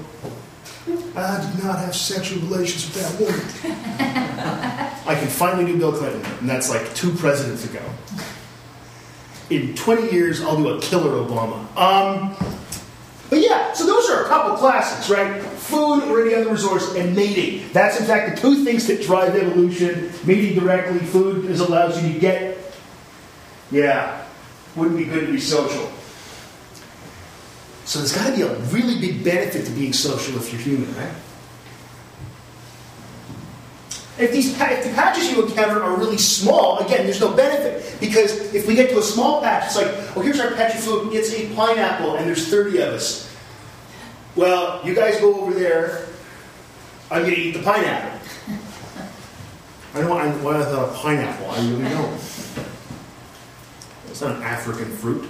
I 1.15 1.53
did 1.53 1.63
not 1.63 1.77
have 1.77 1.95
sexual 1.95 2.41
relations 2.41 2.87
with 2.87 3.03
that 3.03 3.19
woman. 3.19 4.97
I 5.07 5.13
can 5.13 5.27
finally 5.27 5.71
do 5.71 5.77
Bill 5.77 5.91
Clinton, 5.91 6.25
and 6.39 6.49
that's 6.49 6.71
like 6.71 6.91
two 6.95 7.13
presidents 7.13 7.65
ago. 7.65 7.83
In 9.51 9.75
20 9.75 10.11
years, 10.11 10.41
I'll 10.41 10.57
do 10.57 10.69
a 10.69 10.81
killer 10.81 11.23
Obama. 11.23 11.77
Um, 11.77 12.52
but 13.33 13.41
yeah, 13.41 13.73
so 13.73 13.87
those 13.87 14.07
are 14.11 14.25
a 14.25 14.27
couple 14.27 14.55
classics, 14.57 15.09
right? 15.09 15.41
Food 15.41 16.03
or 16.03 16.21
any 16.21 16.35
other 16.35 16.51
resource, 16.51 16.93
and 16.93 17.15
mating. 17.15 17.67
That's 17.73 17.99
in 17.99 18.05
fact 18.05 18.35
the 18.35 18.39
two 18.39 18.63
things 18.63 18.85
that 18.85 19.01
drive 19.01 19.35
evolution. 19.35 20.11
Mating 20.23 20.59
directly, 20.59 20.99
food 20.99 21.45
is 21.45 21.59
allows 21.59 21.99
you 21.99 22.13
to 22.13 22.19
get. 22.19 22.59
Yeah, 23.71 24.23
wouldn't 24.75 24.97
be 24.97 25.05
good 25.05 25.25
to 25.25 25.31
be 25.31 25.39
social. 25.39 25.91
So 27.85 27.97
there's 27.97 28.15
got 28.15 28.27
to 28.29 28.35
be 28.35 28.43
a 28.43 28.53
really 28.65 28.99
big 28.99 29.23
benefit 29.23 29.65
to 29.65 29.71
being 29.71 29.93
social 29.93 30.37
if 30.37 30.53
you're 30.53 30.61
human, 30.61 30.95
right? 30.95 31.15
If 34.19 34.31
these 34.31 34.59
if 34.61 34.83
the 34.83 34.93
patches 34.93 35.31
you 35.31 35.43
encounter 35.43 35.81
are 35.81 35.97
really 35.97 36.19
small, 36.19 36.77
again, 36.79 37.05
there's 37.05 37.19
no 37.19 37.33
benefit 37.33 37.99
because 37.99 38.53
if 38.53 38.67
we 38.67 38.75
get 38.75 38.91
to 38.91 38.99
a 38.99 39.01
small 39.01 39.41
patch, 39.41 39.65
it's 39.65 39.75
like, 39.75 39.87
oh, 40.15 40.21
here's 40.21 40.39
our 40.39 40.51
patch 40.51 40.75
of 40.75 40.81
food. 40.81 41.13
It's 41.13 41.33
a 41.33 41.53
pineapple, 41.55 42.15
and 42.15 42.27
there's 42.27 42.47
30 42.47 42.77
of 42.79 42.93
us. 42.93 43.35
Well, 44.35 44.81
you 44.85 44.93
guys 44.93 45.19
go 45.19 45.41
over 45.41 45.53
there. 45.53 46.07
I'm 47.09 47.23
going 47.23 47.35
to 47.35 47.41
eat 47.41 47.53
the 47.53 47.63
pineapple. 47.63 48.19
I 49.95 50.01
don't 50.01 50.09
know 50.09 50.43
why 50.43 50.59
I 50.59 50.63
thought 50.63 50.89
of 50.89 50.95
pineapple. 50.95 51.51
I 51.51 51.57
really 51.69 51.89
don't. 51.89 52.13
It's 54.09 54.21
not 54.21 54.37
an 54.37 54.43
African 54.43 54.91
fruit. 54.97 55.27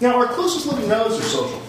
Now, 0.00 0.16
our 0.16 0.26
closest 0.26 0.66
living 0.66 0.88
relatives 0.88 1.18
are 1.18 1.28
social. 1.28 1.62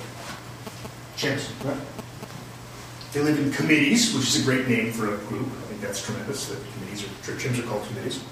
They 1.22 3.20
live 3.20 3.38
in 3.38 3.52
committees, 3.52 4.16
which 4.16 4.28
is 4.28 4.42
a 4.42 4.44
great 4.44 4.68
name 4.68 4.92
for 4.92 5.14
a 5.14 5.18
group. 5.18 5.46
I 5.46 5.68
think 5.68 5.82
that's 5.82 6.04
tremendous 6.04 6.48
that 6.48 6.58
committees 6.74 7.04
are, 7.04 7.34
chimps 7.34 7.60
are 7.60 7.68
called 7.68 7.86
committees. 7.88 8.24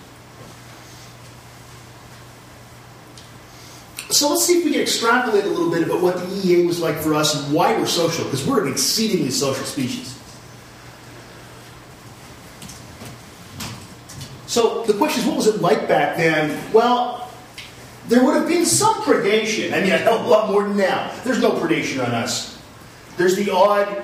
So 4.10 4.30
let's 4.30 4.46
see 4.46 4.58
if 4.58 4.66
we 4.66 4.72
can 4.72 4.82
extrapolate 4.82 5.46
a 5.46 5.50
little 5.50 5.70
bit 5.70 5.84
about 5.84 6.02
what 6.02 6.16
the 6.16 6.26
EEA 6.26 6.66
was 6.66 6.80
like 6.80 6.98
for 6.98 7.14
us 7.14 7.36
and 7.36 7.54
why 7.54 7.78
we're 7.78 7.86
social, 7.86 8.24
because 8.26 8.46
we're 8.46 8.66
an 8.66 8.72
exceedingly 8.72 9.30
social 9.30 9.66
species. 9.66 10.20
So 14.48 14.84
the 14.86 14.94
question 14.94 15.22
is, 15.22 15.28
what 15.28 15.38
was 15.38 15.46
it 15.46 15.62
like 15.62 15.88
back 15.88 16.18
then? 16.18 16.60
Well, 16.74 17.30
there 18.08 18.26
would 18.26 18.36
have 18.36 18.48
been 18.48 18.66
some 18.66 18.96
predation. 19.04 19.74
I 19.74 19.82
mean, 19.82 19.92
a 19.92 19.98
hell 19.98 20.18
of 20.20 20.26
a 20.26 20.28
lot 20.28 20.50
more 20.50 20.64
than 20.64 20.76
now. 20.76 21.14
There's 21.24 21.40
no 21.40 21.52
predation 21.52 22.04
on 22.04 22.16
us. 22.16 22.59
There's 23.20 23.36
the 23.36 23.52
odd 23.52 24.02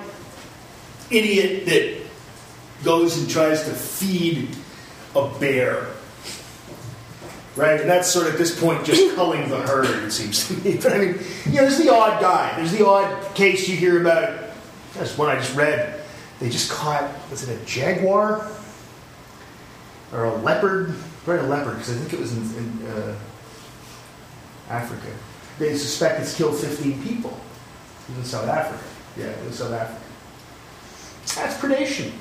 idiot 1.09 1.65
that 1.67 2.01
goes 2.83 3.17
and 3.17 3.29
tries 3.29 3.63
to 3.63 3.71
feed 3.71 4.49
a 5.15 5.29
bear. 5.39 5.87
Right? 7.55 7.79
And 7.79 7.89
that's 7.89 8.09
sort 8.09 8.27
of 8.27 8.33
at 8.33 8.37
this 8.37 8.59
point 8.59 8.83
just 8.83 9.15
culling 9.15 9.47
the 9.47 9.61
herd, 9.61 9.85
it 10.03 10.11
seems 10.11 10.45
to 10.49 10.53
me. 10.55 10.77
But 10.83 10.91
I 10.91 10.97
mean, 10.97 11.19
you 11.45 11.53
know, 11.53 11.61
there's 11.61 11.77
the 11.77 11.93
odd 11.93 12.19
guy. 12.19 12.57
There's 12.57 12.73
the 12.73 12.85
odd 12.85 13.33
case 13.35 13.69
you 13.69 13.77
hear 13.77 14.01
about. 14.01 14.37
That's 14.95 15.17
one 15.17 15.29
I 15.29 15.35
just 15.35 15.55
read. 15.55 15.97
They 16.41 16.49
just 16.49 16.69
caught, 16.69 17.09
was 17.31 17.47
it 17.47 17.57
a 17.57 17.65
jaguar? 17.65 18.45
Or 20.11 20.25
a 20.25 20.35
leopard? 20.39 20.93
Right, 21.25 21.39
a 21.39 21.43
leopard, 21.43 21.77
because 21.77 21.95
I 21.95 21.99
think 22.01 22.11
it 22.11 22.19
was 22.19 22.35
in, 22.35 22.43
in 22.57 22.87
uh, 22.87 23.15
Africa. 24.69 25.07
They 25.57 25.77
suspect 25.77 26.19
it's 26.19 26.35
killed 26.35 26.57
15 26.57 27.01
people 27.01 27.39
in 28.09 28.25
South 28.25 28.49
Africa. 28.49 28.83
Yeah, 29.17 29.31
in 29.45 29.51
South 29.51 29.71
Africa. 29.71 30.01
That's 31.35 31.57
predation. 31.57 32.11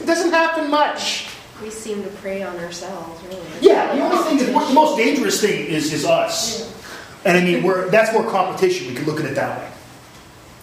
It 0.00 0.06
doesn't 0.06 0.30
happen 0.30 0.70
much. 0.70 1.28
We 1.62 1.70
seem 1.70 2.02
to 2.02 2.08
prey 2.08 2.42
on 2.42 2.56
ourselves, 2.58 3.22
really. 3.24 3.42
Yeah, 3.60 3.94
the 3.94 4.02
only 4.02 4.18
thing 4.24 4.38
that 4.38 4.46
the 4.68 4.74
most 4.74 4.96
dangerous 4.96 5.40
thing 5.40 5.66
is 5.66 5.92
is 5.92 6.06
us. 6.06 6.60
Yeah. 6.60 7.30
And 7.30 7.38
I 7.38 7.44
mean, 7.44 7.62
we're 7.62 7.90
that's 7.90 8.12
more 8.12 8.24
competition. 8.30 8.88
We 8.88 8.94
can 8.94 9.04
look 9.04 9.20
at 9.20 9.26
it 9.26 9.34
that 9.34 9.58
way. 9.58 9.70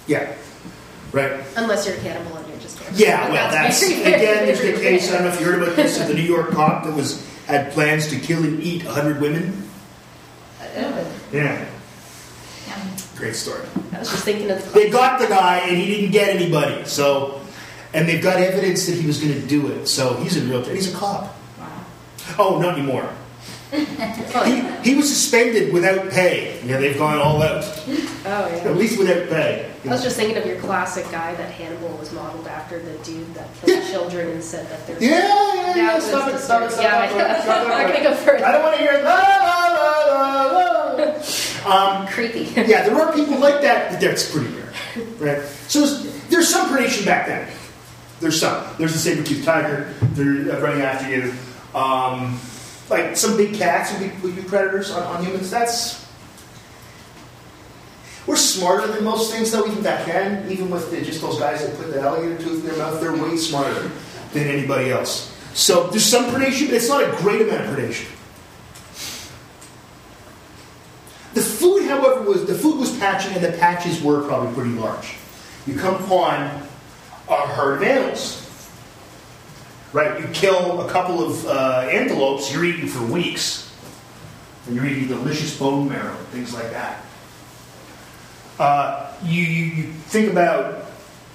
Yeah. 0.08 0.34
Right. 1.12 1.40
Unless 1.56 1.88
you're 1.88 1.98
a 1.98 2.00
cannibal 2.00 2.38
and 2.38 2.48
you're 2.48 2.58
just. 2.58 2.82
Yeah, 2.94 3.30
well, 3.30 3.52
that's, 3.52 3.80
that's 3.80 3.92
again. 4.00 4.46
There's 4.46 4.62
the 4.62 4.74
case. 4.82 5.10
I 5.10 5.14
don't 5.14 5.26
know 5.26 5.30
if 5.30 5.40
you 5.40 5.46
heard 5.46 5.62
about 5.62 5.76
this 5.76 6.00
of 6.02 6.08
the 6.08 6.16
New 6.16 6.22
York 6.24 6.50
cop 6.50 6.84
that 6.86 6.96
was 6.96 7.26
had 7.46 7.72
plans 7.72 8.08
to 8.08 8.20
kill 8.20 8.44
and 8.44 8.62
eat 8.62 8.84
100 8.84 9.22
women. 9.22 9.70
Yeah. 11.32 11.66
Great 13.18 13.36
story. 13.36 13.66
I 13.94 14.00
was 14.00 14.12
just 14.12 14.24
thinking 14.24 14.52
of 14.52 14.64
the. 14.64 14.80
They 14.80 14.90
got 14.90 15.20
the 15.20 15.28
guy 15.28 15.60
and 15.60 15.76
he 15.76 15.88
didn't 15.88 16.12
get 16.12 16.30
anybody. 16.36 16.86
So, 16.86 17.42
and 17.94 18.08
they've 18.08 18.22
got 18.22 18.38
evidence 18.38 18.86
that 18.86 18.96
he 18.96 19.08
was 19.08 19.20
going 19.20 19.34
to 19.34 19.48
do 19.48 19.68
it. 19.72 19.88
So 19.88 20.16
he's 20.18 20.38
in 20.38 20.48
real. 20.50 20.64
He's 20.64 20.94
a 20.94 20.96
cop. 20.96 21.36
Wow. 21.58 21.86
Oh, 22.38 22.60
not 22.62 22.78
anymore. 22.78 23.10
he, 23.72 24.62
he 24.82 24.96
was 24.96 25.10
suspended 25.10 25.74
without 25.74 26.10
pay. 26.10 26.64
Yeah, 26.64 26.78
they've 26.78 26.98
gone 26.98 27.18
all 27.18 27.42
out. 27.42 27.64
Oh 27.66 27.94
yeah. 28.26 28.70
At 28.70 28.78
least 28.78 28.98
without 28.98 29.28
pay. 29.30 29.70
I 29.84 29.90
was 29.90 30.04
just 30.04 30.16
thinking 30.16 30.38
of 30.38 30.46
your 30.46 30.60
classic 30.60 31.10
guy 31.12 31.34
that 31.36 31.52
Hannibal 31.52 31.90
was 31.98 32.14
modeled 32.14 32.48
after, 32.48 32.80
the 32.80 32.98
dude 33.00 33.34
that 33.34 33.48
killed 33.56 33.84
yeah. 33.84 33.92
children 33.92 34.30
and 34.30 34.44
said 34.44 34.70
that 34.70 34.86
they're. 34.86 35.02
Yeah, 35.02 35.54
yeah, 35.54 35.76
yeah. 35.76 36.00
Stop 36.00 36.34
it, 36.34 36.40
stop 36.40 36.64
it, 36.64 36.72
stop 36.72 36.82
it. 36.82 37.16
yeah, 37.16 37.44
it. 37.44 37.50
I'm 37.50 37.68
not 37.68 37.88
going 37.88 38.04
to 38.04 38.10
go 38.10 38.16
further. 38.16 38.46
I 38.46 38.52
don't 38.52 38.64
want 38.64 38.76
to 38.76 38.82
hear 38.82 39.02
la, 39.04 39.16
la 39.16 39.68
la 39.74 40.46
la 40.46 40.94
la. 40.94 41.24
Um, 41.68 42.08
Creepy. 42.08 42.44
yeah, 42.56 42.88
there 42.88 42.96
are 42.96 43.14
people 43.14 43.40
like 43.40 43.62
that, 43.62 43.92
but 43.92 44.00
that's 44.00 44.32
pretty 44.32 44.48
rare. 44.56 44.74
Right? 45.20 45.44
So 45.68 45.86
there's, 46.30 46.48
some 46.48 46.70
predation 46.70 47.06
back 47.06 47.28
then. 47.28 47.48
There's 48.20 48.40
some. 48.40 48.66
There's 48.78 48.94
the 48.94 49.00
saber-toothed 49.00 49.44
tiger. 49.44 49.94
They're 50.14 50.60
running 50.62 50.82
after 50.82 51.10
you. 51.10 51.34
Um, 51.78 52.40
like 52.90 53.18
some 53.18 53.36
big 53.36 53.56
cats 53.56 53.92
would 53.92 54.00
be, 54.00 54.18
would 54.22 54.36
be 54.36 54.44
predators 54.44 54.92
on, 54.92 55.04
on, 55.04 55.24
humans. 55.24 55.52
That's 55.52 56.08
we're 58.26 58.36
smarter 58.36 58.88
than 58.88 59.04
most 59.04 59.32
things, 59.32 59.52
though. 59.52 59.66
Even 59.68 59.84
back 59.84 60.06
then, 60.06 60.50
even 60.52 60.70
with 60.70 60.90
the, 60.92 61.02
just 61.02 61.22
those 61.22 61.38
guys 61.38 61.66
that 61.66 61.78
put 61.78 61.94
the 61.94 62.02
alligator 62.02 62.38
tooth 62.42 62.62
in 62.62 62.70
their 62.70 62.78
mouth, 62.78 63.00
they're 63.00 63.14
way 63.14 63.38
smarter 63.38 63.92
than 64.34 64.48
anybody 64.48 64.92
else. 64.92 65.34
So 65.54 65.88
there's 65.88 66.06
some 66.06 66.26
predation, 66.26 66.68
but 66.68 66.76
it's 66.76 66.90
not 66.90 67.04
a 67.04 67.16
great 67.18 67.42
amount 67.42 67.66
of 67.66 67.76
predation. 67.76 68.17
However, 71.88 72.22
was 72.22 72.46
the 72.46 72.56
food 72.56 72.80
was 72.80 72.98
patchy, 72.98 73.34
and 73.34 73.44
the 73.44 73.58
patches 73.58 74.02
were 74.02 74.26
probably 74.28 74.54
pretty 74.54 74.72
large. 74.72 75.16
You 75.66 75.76
come 75.76 75.96
upon 76.04 76.68
a 77.30 77.48
herd 77.48 77.82
of 77.82 77.84
animals. 77.84 78.44
Right? 79.94 80.20
You 80.20 80.28
kill 80.28 80.82
a 80.82 80.92
couple 80.92 81.24
of 81.24 81.46
uh, 81.46 81.88
antelopes, 81.90 82.52
you're 82.52 82.66
eating 82.66 82.88
for 82.88 83.04
weeks. 83.06 83.64
And 84.66 84.76
you're 84.76 84.86
eating 84.86 85.08
delicious 85.08 85.58
bone 85.58 85.88
marrow, 85.88 86.16
things 86.32 86.54
like 86.54 86.72
that. 86.72 87.04
Uh, 88.60 89.14
you, 89.24 89.44
you, 89.44 89.66
you, 89.66 89.84
think 89.94 90.32
about 90.32 90.86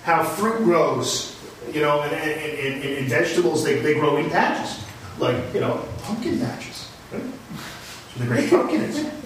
how 0.03 0.23
fruit 0.23 0.65
grows, 0.65 1.39
you 1.73 1.81
know, 1.81 2.03
and, 2.03 2.13
and, 2.13 2.83
and, 2.83 2.99
and, 2.99 3.09
vegetables, 3.09 3.65
they, 3.65 3.79
they 3.79 3.95
grow 3.95 4.17
in 4.17 4.29
patches. 4.29 4.85
Like, 5.19 5.55
you 5.55 5.61
know, 5.61 5.87
pumpkin 6.03 6.41
patches. 6.41 6.91
Right? 7.11 7.23
So 7.23 8.21
the 8.21 8.27
great 8.27 8.51
pumpkin. 8.51 9.22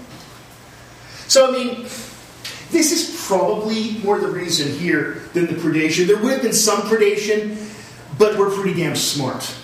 So, 1.28 1.48
I 1.48 1.52
mean, 1.52 1.82
this 2.70 2.92
is 2.92 3.26
probably 3.26 3.98
more 4.04 4.18
the 4.18 4.28
reason 4.28 4.78
here 4.78 5.22
than 5.32 5.46
the 5.46 5.54
predation. 5.54 6.06
There 6.06 6.16
would 6.16 6.32
have 6.32 6.42
been 6.42 6.52
some 6.52 6.82
predation, 6.82 7.56
but 8.18 8.38
we're 8.38 8.50
pretty 8.50 8.74
damn 8.74 8.96
smart. 8.96 9.54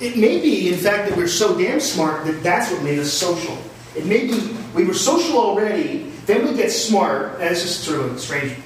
It 0.00 0.16
may 0.16 0.40
be, 0.40 0.68
in 0.68 0.78
fact, 0.78 1.08
that 1.08 1.16
we're 1.16 1.28
so 1.28 1.56
damn 1.56 1.78
smart 1.78 2.26
that 2.26 2.42
that's 2.42 2.72
what 2.72 2.82
made 2.82 2.98
us 2.98 3.12
social. 3.12 3.56
It 3.94 4.04
may 4.04 4.26
be 4.26 4.56
we 4.74 4.84
were 4.84 4.94
social 4.94 5.38
already, 5.38 6.10
then 6.26 6.46
we 6.46 6.56
get 6.56 6.72
smart, 6.72 7.34
and 7.34 7.44
it's 7.44 7.62
just 7.62 7.84
sort 7.84 8.00
of 8.00 8.16
a 8.16 8.18
strange 8.18 8.56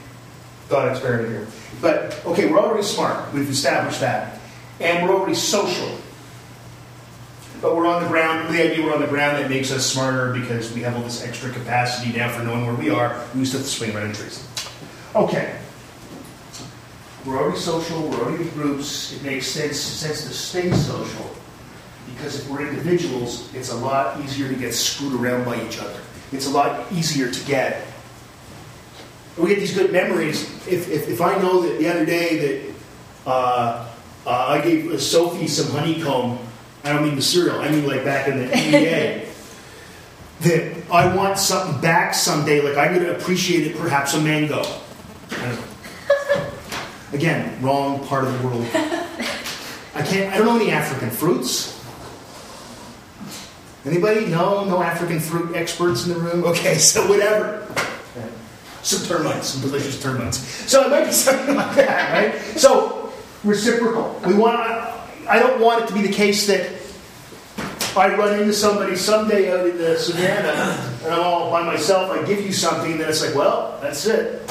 thought 0.68 0.88
experiment 0.88 1.28
here. 1.28 1.46
But 1.82 2.24
okay, 2.24 2.50
we're 2.50 2.58
already 2.58 2.84
smart. 2.84 3.32
We've 3.34 3.50
established 3.50 4.00
that 4.00 4.35
and 4.80 5.06
we're 5.06 5.14
already 5.14 5.34
social. 5.34 5.98
But 7.62 7.74
we're 7.74 7.86
on 7.86 8.02
the 8.02 8.08
ground, 8.08 8.54
the 8.54 8.62
idea 8.62 8.84
we're 8.84 8.94
on 8.94 9.00
the 9.00 9.06
ground 9.06 9.38
that 9.38 9.48
makes 9.48 9.72
us 9.72 9.90
smarter 9.90 10.32
because 10.32 10.72
we 10.72 10.82
have 10.82 10.94
all 10.94 11.02
this 11.02 11.24
extra 11.24 11.50
capacity 11.50 12.16
now 12.16 12.28
for 12.30 12.42
knowing 12.44 12.66
where 12.66 12.74
we 12.74 12.90
are. 12.90 13.24
We 13.32 13.40
used 13.40 13.52
to 13.52 13.58
have 13.58 13.66
to 13.66 13.72
swing 13.72 13.96
around 13.96 14.06
in 14.06 14.12
trees. 14.12 14.46
Okay. 15.14 15.58
We're 17.24 17.38
already 17.38 17.58
social, 17.58 18.08
we're 18.08 18.20
already 18.20 18.44
in 18.44 18.50
groups. 18.50 19.14
It 19.14 19.22
makes 19.22 19.46
sense, 19.46 19.80
sense 19.80 20.24
to 20.24 20.32
stay 20.32 20.70
social 20.72 21.34
because 22.14 22.38
if 22.38 22.48
we're 22.48 22.66
individuals, 22.66 23.52
it's 23.54 23.70
a 23.70 23.76
lot 23.76 24.20
easier 24.20 24.48
to 24.48 24.54
get 24.54 24.74
screwed 24.74 25.20
around 25.20 25.44
by 25.44 25.60
each 25.66 25.78
other. 25.78 26.00
It's 26.32 26.46
a 26.46 26.50
lot 26.50 26.90
easier 26.92 27.30
to 27.30 27.46
get. 27.46 27.86
We 29.36 29.48
get 29.48 29.58
these 29.58 29.74
good 29.74 29.92
memories. 29.92 30.44
If, 30.66 30.88
if, 30.88 31.08
if 31.08 31.20
I 31.20 31.36
know 31.38 31.62
that 31.62 31.78
the 31.78 31.88
other 31.88 32.06
day 32.06 32.38
that 32.38 32.74
uh, 33.30 33.88
uh, 34.26 34.46
I 34.48 34.60
gave 34.60 35.00
Sophie 35.00 35.48
some 35.48 35.70
honeycomb, 35.70 36.38
I 36.84 36.92
don't 36.92 37.04
mean 37.04 37.14
the 37.14 37.22
cereal, 37.22 37.60
I 37.60 37.70
mean 37.70 37.86
like 37.86 38.04
back 38.04 38.28
in 38.28 38.38
the 38.38 38.56
EA, 38.58 39.24
that 40.40 40.90
I 40.90 41.14
want 41.14 41.38
something 41.38 41.80
back 41.80 42.12
someday, 42.12 42.60
like 42.60 42.76
I'm 42.76 42.94
going 42.94 43.06
to 43.06 43.16
appreciate 43.16 43.68
it, 43.68 43.76
perhaps 43.78 44.14
a 44.14 44.20
mango. 44.20 44.62
Again, 47.12 47.62
wrong 47.62 48.04
part 48.06 48.24
of 48.24 48.38
the 48.38 48.46
world. 48.46 48.66
I 49.94 50.02
can't. 50.02 50.32
I 50.32 50.36
don't 50.36 50.46
know 50.46 50.56
any 50.56 50.70
African 50.70 51.08
fruits. 51.08 51.72
Anybody? 53.86 54.26
No, 54.26 54.64
no 54.64 54.82
African 54.82 55.20
fruit 55.20 55.54
experts 55.54 56.06
in 56.06 56.12
the 56.12 56.18
room. 56.18 56.44
Okay, 56.44 56.74
so 56.78 57.08
whatever. 57.08 57.66
Some 58.82 59.06
termites, 59.06 59.48
some 59.48 59.62
delicious 59.62 60.00
termites. 60.00 60.38
So 60.38 60.84
it 60.84 60.90
might 60.90 61.06
be 61.06 61.12
something 61.12 61.56
like 61.56 61.74
that, 61.76 62.12
right? 62.12 62.58
So 62.58 63.05
reciprocal. 63.46 64.20
We 64.26 64.34
want. 64.34 64.60
I 65.28 65.38
don't 65.38 65.60
want 65.60 65.82
it 65.82 65.88
to 65.88 65.94
be 65.94 66.02
the 66.02 66.12
case 66.12 66.46
that 66.46 66.70
I 67.96 68.14
run 68.14 68.38
into 68.38 68.52
somebody 68.52 68.94
someday 68.96 69.52
out 69.52 69.66
in 69.66 69.76
the 69.78 69.98
savannah 69.98 70.96
and 71.04 71.14
I'm 71.14 71.20
all 71.20 71.50
by 71.50 71.62
myself. 71.62 72.10
I 72.10 72.24
give 72.24 72.44
you 72.44 72.52
something, 72.52 72.92
and 72.92 73.00
then 73.00 73.08
it's 73.08 73.24
like, 73.24 73.34
well, 73.34 73.78
that's 73.80 74.06
it. 74.06 74.42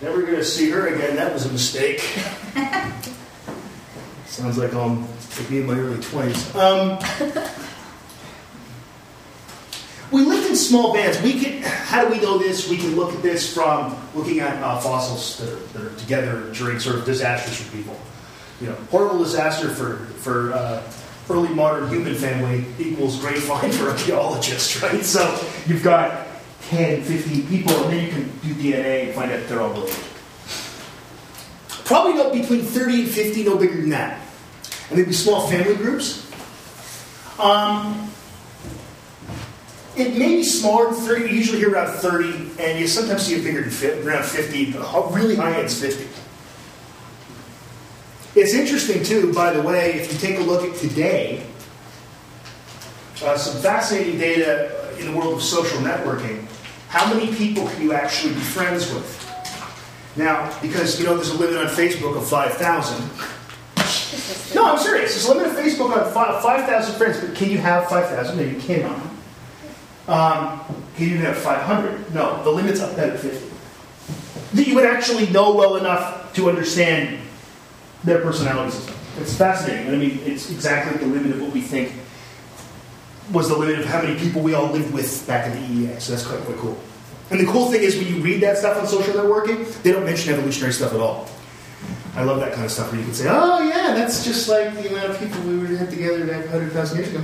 Never 0.00 0.22
going 0.22 0.36
to 0.36 0.44
see 0.44 0.70
her 0.70 0.86
again. 0.86 1.16
That 1.16 1.32
was 1.32 1.44
a 1.44 1.52
mistake. 1.52 2.00
Sounds 4.26 4.56
like 4.56 4.72
I'm 4.74 5.06
me 5.48 5.60
in 5.60 5.66
my 5.66 5.74
early 5.74 5.96
20s. 5.96 6.54
Um, 6.54 6.98
we 10.10 10.22
lived 10.22 10.48
in 10.48 10.56
small 10.56 10.92
bands. 10.92 11.20
We 11.22 11.40
can. 11.40 11.62
How 11.62 12.04
do 12.04 12.10
we 12.12 12.20
know 12.20 12.38
this? 12.38 12.68
We 12.68 12.76
can 12.76 12.96
look 12.96 13.14
at 13.14 13.22
this 13.22 13.52
from 13.52 13.96
looking 14.14 14.40
at 14.40 14.62
uh, 14.62 14.80
fossils 14.80 15.38
that 15.38 15.52
are, 15.52 15.66
that 15.72 15.92
are, 15.92 15.98
together 15.98 16.52
during 16.52 16.78
sort 16.78 16.96
of 16.96 17.04
disasters 17.04 17.60
for 17.60 17.76
people. 17.76 17.96
You 18.60 18.68
know, 18.68 18.76
horrible 18.90 19.18
disaster 19.18 19.68
for 19.68 20.06
for 20.20 20.52
uh, 20.52 20.82
early 21.30 21.54
modern 21.54 21.88
human 21.88 22.14
family 22.14 22.64
equals 22.78 23.20
great 23.20 23.38
find 23.38 23.72
for 23.72 23.90
archaeologists, 23.90 24.82
right? 24.82 25.04
So 25.04 25.22
you've 25.66 25.84
got 25.84 26.26
10, 26.62 27.02
15 27.02 27.46
people, 27.46 27.74
and 27.84 27.92
then 27.92 28.04
you 28.04 28.10
can 28.10 28.24
do 28.40 28.54
DNA 28.54 29.06
and 29.06 29.14
find 29.14 29.30
out 29.30 29.46
they're 29.48 29.60
all 29.60 29.70
related. 29.70 29.96
Probably 31.84 32.14
not 32.14 32.32
between 32.32 32.62
30 32.62 33.02
and 33.02 33.10
50, 33.10 33.44
no 33.44 33.56
bigger 33.56 33.76
than 33.80 33.90
that. 33.90 34.20
And 34.90 34.98
they'd 34.98 35.06
be 35.06 35.12
small 35.12 35.48
family 35.48 35.74
groups. 35.74 36.30
Um, 37.38 38.10
it 40.00 40.16
may 40.16 40.36
be 40.36 40.44
smaller 40.44 40.92
than 40.92 41.00
30, 41.00 41.22
you 41.22 41.28
usually 41.28 41.58
hear 41.58 41.70
around 41.70 41.92
30, 41.92 42.50
and 42.58 42.78
you 42.78 42.86
sometimes 42.86 43.22
see 43.22 43.34
it 43.34 43.44
bigger 43.44 43.60
than 43.60 43.70
50, 43.70 44.08
around 44.08 44.24
50, 44.24 44.72
but 44.72 45.12
really 45.12 45.36
high 45.36 45.54
end 45.54 45.66
is 45.66 45.80
50. 45.80 46.08
It's 48.34 48.54
interesting, 48.54 49.02
too, 49.02 49.32
by 49.34 49.52
the 49.52 49.62
way, 49.62 49.94
if 49.94 50.12
you 50.12 50.18
take 50.18 50.38
a 50.38 50.42
look 50.42 50.64
at 50.64 50.76
today, 50.76 51.44
uh, 53.22 53.36
some 53.36 53.60
fascinating 53.60 54.18
data 54.18 54.94
in 54.98 55.10
the 55.10 55.18
world 55.18 55.34
of 55.34 55.42
social 55.42 55.78
networking. 55.80 56.46
How 56.88 57.12
many 57.12 57.34
people 57.34 57.68
can 57.68 57.82
you 57.82 57.92
actually 57.92 58.34
be 58.34 58.40
friends 58.40 58.92
with? 58.92 59.16
Now, 60.16 60.58
because 60.60 60.98
you 60.98 61.06
know 61.06 61.14
there's 61.14 61.30
a 61.30 61.38
limit 61.38 61.56
on 61.56 61.66
Facebook 61.66 62.16
of 62.16 62.28
5,000. 62.28 64.54
No, 64.54 64.72
I'm 64.72 64.78
serious. 64.78 65.12
There's 65.12 65.26
a 65.26 65.34
limit 65.34 65.50
on 65.50 65.56
Facebook 65.56 65.96
on 65.96 66.42
5,000 66.42 66.96
friends, 66.96 67.20
but 67.20 67.36
can 67.36 67.50
you 67.50 67.58
have 67.58 67.88
5,000? 67.88 68.36
No, 68.36 68.42
you 68.42 68.60
cannot. 68.60 69.00
Um, 70.10 70.60
can 70.96 71.08
you 71.08 71.18
have 71.18 71.36
500? 71.38 72.12
No, 72.12 72.42
the 72.42 72.50
limit's 72.50 72.80
up 72.80 72.98
at 72.98 73.20
50. 73.20 73.48
That 74.56 74.66
you 74.66 74.74
would 74.74 74.84
actually 74.84 75.28
know 75.28 75.54
well 75.54 75.76
enough 75.76 76.34
to 76.34 76.48
understand 76.48 77.20
their 78.02 78.20
personality 78.20 78.72
system. 78.72 78.96
It's 79.18 79.36
fascinating. 79.36 79.94
I 79.94 79.96
mean, 79.96 80.18
it's 80.24 80.50
exactly 80.50 80.98
the 80.98 81.06
limit 81.06 81.30
of 81.30 81.40
what 81.40 81.52
we 81.52 81.60
think 81.60 81.92
was 83.30 83.48
the 83.48 83.56
limit 83.56 83.78
of 83.78 83.84
how 83.84 84.02
many 84.02 84.18
people 84.18 84.42
we 84.42 84.54
all 84.54 84.72
lived 84.72 84.92
with 84.92 85.24
back 85.28 85.46
in 85.46 85.52
the 85.52 85.86
EEA. 85.86 86.00
So 86.00 86.12
that's 86.12 86.26
quite, 86.26 86.40
quite 86.40 86.56
cool. 86.56 86.76
And 87.30 87.38
the 87.38 87.46
cool 87.46 87.70
thing 87.70 87.82
is 87.82 87.96
when 87.96 88.08
you 88.08 88.20
read 88.20 88.42
that 88.42 88.58
stuff 88.58 88.78
on 88.78 88.88
social 88.88 89.14
networking, 89.14 89.80
they 89.82 89.92
don't 89.92 90.04
mention 90.04 90.34
evolutionary 90.34 90.72
stuff 90.72 90.92
at 90.92 91.00
all. 91.00 91.28
I 92.16 92.24
love 92.24 92.40
that 92.40 92.52
kind 92.52 92.64
of 92.64 92.72
stuff 92.72 92.90
where 92.90 92.98
you 92.98 93.06
can 93.06 93.14
say, 93.14 93.28
oh, 93.30 93.60
yeah, 93.60 93.94
that's 93.94 94.24
just 94.24 94.48
like 94.48 94.74
the 94.74 94.88
amount 94.88 95.10
of 95.10 95.20
people 95.20 95.40
we 95.42 95.58
would 95.58 95.70
have 95.70 95.88
together 95.88 96.26
100,000 96.26 96.98
years 96.98 97.14
ago. 97.14 97.22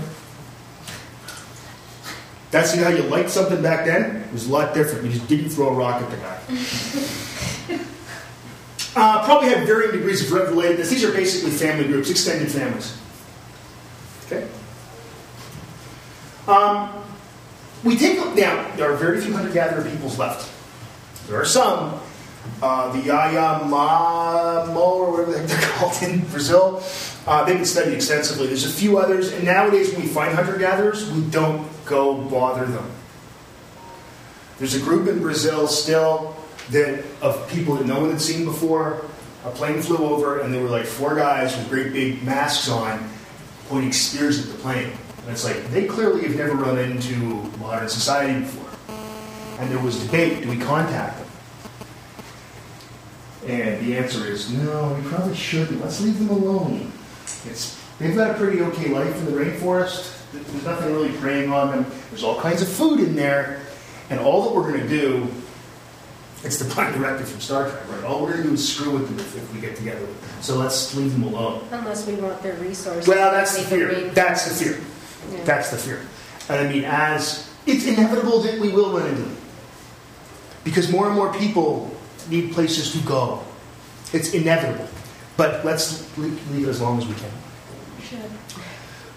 That's 2.56 2.74
how 2.74 2.88
you 2.88 3.02
liked 3.02 3.28
something 3.28 3.60
back 3.60 3.84
then? 3.84 4.16
It 4.16 4.32
was 4.32 4.48
a 4.48 4.50
lot 4.50 4.72
different. 4.72 5.04
You 5.04 5.12
just 5.12 5.28
didn't 5.28 5.50
throw 5.50 5.68
a 5.68 5.74
rock 5.74 6.00
at 6.00 6.10
the 6.10 6.16
guy. 6.16 6.40
uh, 8.96 9.24
probably 9.26 9.50
have 9.50 9.66
varying 9.66 9.92
degrees 9.92 10.22
of 10.22 10.38
relatedness. 10.38 10.88
These 10.88 11.04
are 11.04 11.12
basically 11.12 11.50
family 11.50 11.86
groups, 11.86 12.08
extended 12.08 12.50
families. 12.50 12.96
Okay? 14.24 14.48
Um, 16.48 16.88
we 17.84 17.94
take 17.94 18.16
now. 18.34 18.74
There 18.76 18.90
are 18.90 18.96
very 18.96 19.20
few 19.20 19.34
hunter-gatherer 19.34 19.90
peoples 19.90 20.18
left. 20.18 20.50
There 21.28 21.38
are 21.38 21.44
some. 21.44 22.00
Uh, 22.62 22.90
the 22.92 23.02
Yanomamo, 23.02 24.76
or 24.76 25.10
whatever 25.10 25.32
they're 25.32 25.60
called 25.72 26.02
in 26.02 26.20
Brazil, 26.28 26.82
uh, 27.26 27.44
they've 27.44 27.56
been 27.56 27.66
studied 27.66 27.92
extensively. 27.92 28.46
There's 28.46 28.64
a 28.64 28.70
few 28.70 28.96
others, 28.96 29.30
and 29.32 29.44
nowadays 29.44 29.92
when 29.92 30.00
we 30.00 30.08
find 30.08 30.34
hunter-gatherers, 30.34 31.10
we 31.12 31.20
don't 31.22 31.68
go 31.86 32.14
bother 32.14 32.66
them. 32.66 32.90
There's 34.58 34.74
a 34.74 34.80
group 34.80 35.08
in 35.08 35.20
Brazil 35.20 35.68
still 35.68 36.36
that 36.70 37.04
of 37.20 37.48
people 37.50 37.76
that 37.76 37.86
no 37.86 38.00
one 38.00 38.10
had 38.10 38.20
seen 38.20 38.44
before. 38.44 39.04
A 39.44 39.50
plane 39.50 39.80
flew 39.80 39.98
over, 39.98 40.40
and 40.40 40.52
there 40.52 40.62
were 40.62 40.68
like 40.68 40.86
four 40.86 41.14
guys 41.14 41.56
with 41.56 41.68
great 41.68 41.92
big 41.92 42.22
masks 42.24 42.68
on, 42.68 43.08
pointing 43.68 43.92
spears 43.92 44.44
at 44.44 44.52
the 44.52 44.58
plane. 44.58 44.90
And 45.22 45.30
it's 45.30 45.44
like, 45.44 45.70
they 45.70 45.86
clearly 45.86 46.22
have 46.22 46.36
never 46.36 46.54
run 46.54 46.78
into 46.78 47.14
modern 47.58 47.88
society 47.88 48.40
before. 48.40 48.96
And 49.60 49.70
there 49.70 49.78
was 49.78 50.02
debate 50.04 50.42
do 50.42 50.50
we 50.50 50.56
contact 50.56 51.18
them? 51.18 51.26
And 53.46 53.86
the 53.86 53.96
answer 53.96 54.26
is 54.26 54.50
no, 54.52 54.98
we 55.00 55.08
probably 55.08 55.36
shouldn't. 55.36 55.80
Let's 55.80 56.00
leave 56.00 56.18
them 56.18 56.30
alone. 56.30 56.90
It's, 57.44 57.80
they've 57.98 58.14
got 58.16 58.32
a 58.32 58.34
pretty 58.34 58.60
okay 58.62 58.88
life 58.88 59.16
in 59.18 59.26
the 59.26 59.32
rainforest. 59.32 60.15
There's 60.44 60.64
nothing 60.64 60.92
really 60.92 61.12
preying 61.12 61.52
on 61.52 61.70
them. 61.70 61.86
There's 62.10 62.22
all 62.22 62.40
kinds 62.40 62.62
of 62.62 62.68
food 62.68 63.00
in 63.00 63.16
there. 63.16 63.60
And 64.10 64.20
all 64.20 64.44
that 64.44 64.54
we're 64.54 64.70
going 64.70 64.80
to 64.80 64.88
do, 64.88 65.28
it's 66.44 66.58
the 66.58 66.72
prime 66.72 66.92
directive 66.98 67.28
from 67.28 67.40
Star 67.40 67.68
Trek, 67.68 67.88
right? 67.90 68.04
All 68.04 68.22
we're 68.22 68.32
going 68.32 68.42
to 68.42 68.48
do 68.48 68.54
is 68.54 68.72
screw 68.72 68.92
with 68.92 69.08
them 69.08 69.18
if, 69.18 69.36
if 69.36 69.54
we 69.54 69.60
get 69.60 69.76
together. 69.76 70.06
So 70.40 70.56
let's 70.56 70.94
leave 70.94 71.12
them 71.12 71.24
alone. 71.24 71.66
Unless 71.72 72.06
we 72.06 72.14
want 72.14 72.42
their 72.42 72.54
resources. 72.56 73.08
Well, 73.08 73.32
that's 73.32 73.56
the 73.56 73.64
fear. 73.64 74.10
That's 74.10 74.48
the 74.48 74.64
fear. 74.64 74.80
Yeah. 75.32 75.44
That's 75.44 75.70
the 75.70 75.78
fear. 75.78 76.02
And 76.48 76.68
I 76.68 76.72
mean, 76.72 76.84
as 76.84 77.52
it's 77.66 77.86
inevitable 77.86 78.40
that 78.42 78.60
we 78.60 78.68
will 78.68 78.96
run 78.96 79.08
into 79.08 79.22
them. 79.22 79.36
Because 80.62 80.90
more 80.90 81.06
and 81.06 81.14
more 81.14 81.32
people 81.32 81.96
need 82.28 82.52
places 82.52 82.92
to 82.92 82.98
go. 83.06 83.42
It's 84.12 84.34
inevitable. 84.34 84.88
But 85.36 85.64
let's 85.64 86.16
leave, 86.16 86.50
leave 86.50 86.66
it 86.66 86.70
as 86.70 86.80
long 86.80 86.98
as 86.98 87.06
we 87.06 87.14
can. 87.14 87.30
Should. 88.02 88.30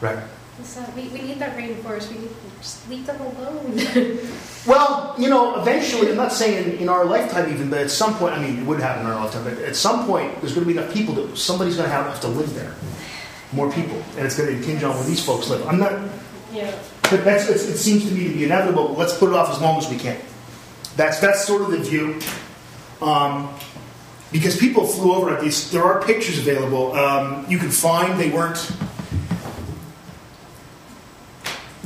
Right. 0.01 0.19
So 0.63 0.83
we, 0.95 1.07
we 1.09 1.21
need 1.21 1.39
that 1.39 1.57
rainforest. 1.57 2.11
We 2.11 2.19
need 2.19 2.31
just 2.59 2.89
leave 2.89 3.05
them 3.05 3.21
alone. 3.21 4.19
Well, 4.67 5.15
you 5.17 5.29
know, 5.29 5.59
eventually, 5.61 6.09
I'm 6.09 6.17
not 6.17 6.33
saying 6.33 6.71
in, 6.71 6.79
in 6.79 6.89
our 6.89 7.05
lifetime 7.05 7.51
even, 7.51 7.69
but 7.69 7.79
at 7.79 7.89
some 7.89 8.13
point, 8.15 8.35
I 8.35 8.39
mean, 8.39 8.59
it 8.59 8.65
would 8.65 8.79
happen 8.79 9.05
in 9.05 9.11
our 9.11 9.23
lifetime, 9.23 9.45
but 9.45 9.57
at 9.59 9.75
some 9.75 10.05
point, 10.05 10.39
there's 10.41 10.53
going 10.53 10.67
to 10.67 10.71
be 10.71 10.77
enough 10.77 10.93
people 10.93 11.15
that 11.15 11.37
somebody's 11.37 11.77
going 11.77 11.89
to 11.89 11.95
have, 11.95 12.05
have 12.05 12.19
to 12.21 12.27
live 12.27 12.53
there. 12.53 12.75
More 13.53 13.71
people. 13.71 13.95
And 14.17 14.25
it's 14.25 14.37
going 14.37 14.49
to 14.49 14.57
impinge 14.57 14.83
on 14.83 14.95
where 14.95 15.05
these 15.05 15.25
folks 15.25 15.49
live. 15.49 15.65
I'm 15.65 15.79
not, 15.79 15.93
yeah. 16.53 16.77
But 17.03 17.23
that's, 17.23 17.49
it's, 17.49 17.63
it 17.63 17.77
seems 17.77 18.07
to 18.07 18.13
me 18.13 18.27
to 18.27 18.33
be 18.33 18.43
inevitable. 18.43 18.89
But 18.89 18.97
let's 18.97 19.17
put 19.17 19.29
it 19.29 19.35
off 19.35 19.49
as 19.49 19.61
long 19.61 19.77
as 19.77 19.89
we 19.89 19.97
can. 19.97 20.19
That's 20.95 21.19
that's 21.19 21.45
sort 21.45 21.61
of 21.61 21.71
the 21.71 21.79
view. 21.79 22.19
Um, 23.01 23.55
because 24.31 24.57
people 24.57 24.85
flew 24.85 25.13
over 25.13 25.33
at 25.33 25.41
these. 25.41 25.71
There 25.71 25.83
are 25.83 26.01
pictures 26.03 26.37
available. 26.37 26.91
Um, 26.91 27.45
you 27.49 27.57
can 27.57 27.71
find 27.71 28.19
they 28.19 28.29
weren't. 28.29 28.71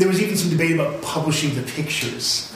There 0.04 0.12
was 0.12 0.22
even 0.22 0.36
some 0.36 0.50
debate 0.50 0.74
about 0.74 1.02
publishing 1.02 1.56
the 1.56 1.62
pictures 1.62 2.54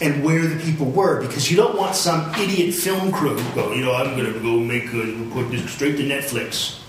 and 0.00 0.24
where 0.24 0.40
the 0.46 0.58
people 0.64 0.86
were 0.86 1.20
because 1.20 1.50
you 1.50 1.56
don't 1.58 1.76
want 1.76 1.94
some 1.94 2.34
idiot 2.36 2.74
film 2.74 3.12
crew 3.12 3.36
go. 3.54 3.74
You 3.74 3.84
know, 3.84 3.92
I'm 3.92 4.16
going 4.16 4.32
to 4.32 4.40
go 4.40 4.58
make 4.58 4.86
a, 4.86 5.28
put 5.34 5.50
this 5.50 5.70
straight 5.70 5.98
to 5.98 6.02
Netflix. 6.02 6.80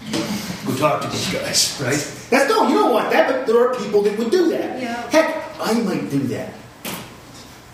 Go 0.66 0.74
talk 0.78 1.02
to 1.02 1.10
these 1.10 1.34
guys, 1.34 1.78
right? 1.84 2.00
That's 2.30 2.50
no, 2.50 2.70
you 2.70 2.76
don't 2.76 2.94
want 2.94 3.12
that. 3.12 3.28
But 3.28 3.46
there 3.46 3.60
are 3.60 3.76
people 3.76 4.04
that 4.04 4.18
would 4.18 4.32
do 4.32 4.48
that. 4.52 4.82
Yeah. 4.82 5.10
Heck, 5.10 5.44
I 5.60 5.74
might 5.82 6.10
do 6.10 6.20
that. 6.20 6.54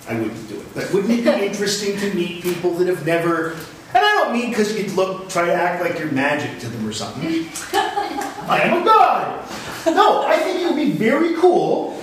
I 0.10 0.16
wouldn't 0.16 0.50
do 0.50 0.56
it. 0.56 0.74
But 0.74 0.92
wouldn't 0.92 1.14
it 1.14 1.24
be 1.24 1.46
interesting 1.46 1.96
to 2.00 2.12
meet 2.16 2.42
people 2.42 2.74
that 2.78 2.88
have 2.88 3.06
never? 3.06 3.56
And 3.96 4.04
I 4.04 4.24
don't 4.24 4.34
mean 4.34 4.50
because 4.50 4.78
you'd 4.78 4.92
look, 4.94 5.30
try 5.30 5.46
to 5.46 5.54
act 5.54 5.84
like 5.84 6.00
you're 6.00 6.12
magic 6.12 6.60
to 6.62 6.68
them 6.68 6.88
or 6.88 6.94
something. 6.94 7.24
I 8.50 8.62
am 8.64 8.82
a 8.82 8.86
god. 8.86 9.46
no, 9.86 10.26
I 10.26 10.38
think 10.38 10.62
it 10.62 10.66
would 10.68 10.76
be 10.76 10.92
very 10.92 11.36
cool 11.36 12.02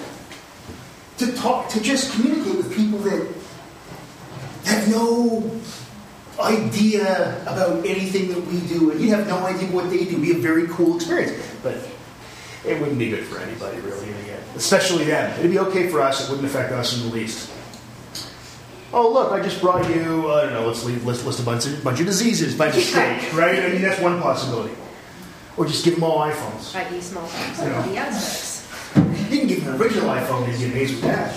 to 1.18 1.32
talk, 1.32 1.68
to 1.70 1.80
just 1.80 2.12
communicate 2.12 2.56
with 2.56 2.74
people 2.74 2.98
that 3.00 3.26
have 4.64 4.88
no 4.88 5.50
idea 6.40 7.42
about 7.42 7.84
anything 7.84 8.28
that 8.28 8.40
we 8.46 8.60
do, 8.60 8.90
and 8.90 9.00
you 9.00 9.10
have 9.10 9.26
no 9.26 9.38
idea 9.44 9.68
what 9.70 9.90
they 9.90 10.04
do. 10.04 10.10
It'd 10.10 10.22
be 10.22 10.32
a 10.32 10.38
very 10.38 10.66
cool 10.68 10.96
experience, 10.96 11.32
but 11.62 11.76
it 12.64 12.80
wouldn't 12.80 12.98
be 12.98 13.10
good 13.10 13.24
for 13.24 13.38
anybody, 13.38 13.80
really, 13.80 14.08
in 14.08 14.24
the 14.24 14.32
end. 14.32 14.42
Especially 14.56 15.04
them. 15.04 15.38
It'd 15.38 15.50
be 15.50 15.58
okay 15.58 15.88
for 15.88 16.00
us. 16.00 16.24
It 16.24 16.30
wouldn't 16.30 16.46
affect 16.46 16.72
us 16.72 16.96
in 16.96 17.08
the 17.08 17.14
least. 17.14 17.50
Oh, 18.92 19.12
look, 19.12 19.30
I 19.30 19.40
just 19.40 19.60
brought 19.60 19.88
you, 19.88 20.32
I 20.32 20.42
don't 20.42 20.52
know, 20.52 20.66
let's 20.66 20.84
leave, 20.84 21.04
list, 21.06 21.24
list 21.24 21.38
a 21.38 21.44
bunch 21.44 21.66
of, 21.66 21.84
bunch 21.84 22.00
of 22.00 22.06
diseases 22.06 22.56
by 22.56 22.66
mistake, 22.66 23.32
right? 23.34 23.60
I 23.60 23.68
mean, 23.68 23.82
that's 23.82 24.00
one 24.00 24.20
possibility. 24.20 24.74
Or 25.56 25.64
just 25.64 25.84
give 25.84 25.94
them 25.94 26.04
all 26.04 26.18
iPhones. 26.18 26.74
I.e. 26.74 27.00
smallpox 27.00 27.58
You 27.58 27.66
know. 27.66 27.84
You 29.28 29.38
can 29.38 29.46
give 29.46 29.64
them 29.64 29.74
an 29.74 29.80
original 29.80 30.08
iPhone 30.08 30.48
and 30.48 30.58
get 30.58 30.70
amazed 30.72 30.94
with 30.94 31.02
that. 31.02 31.36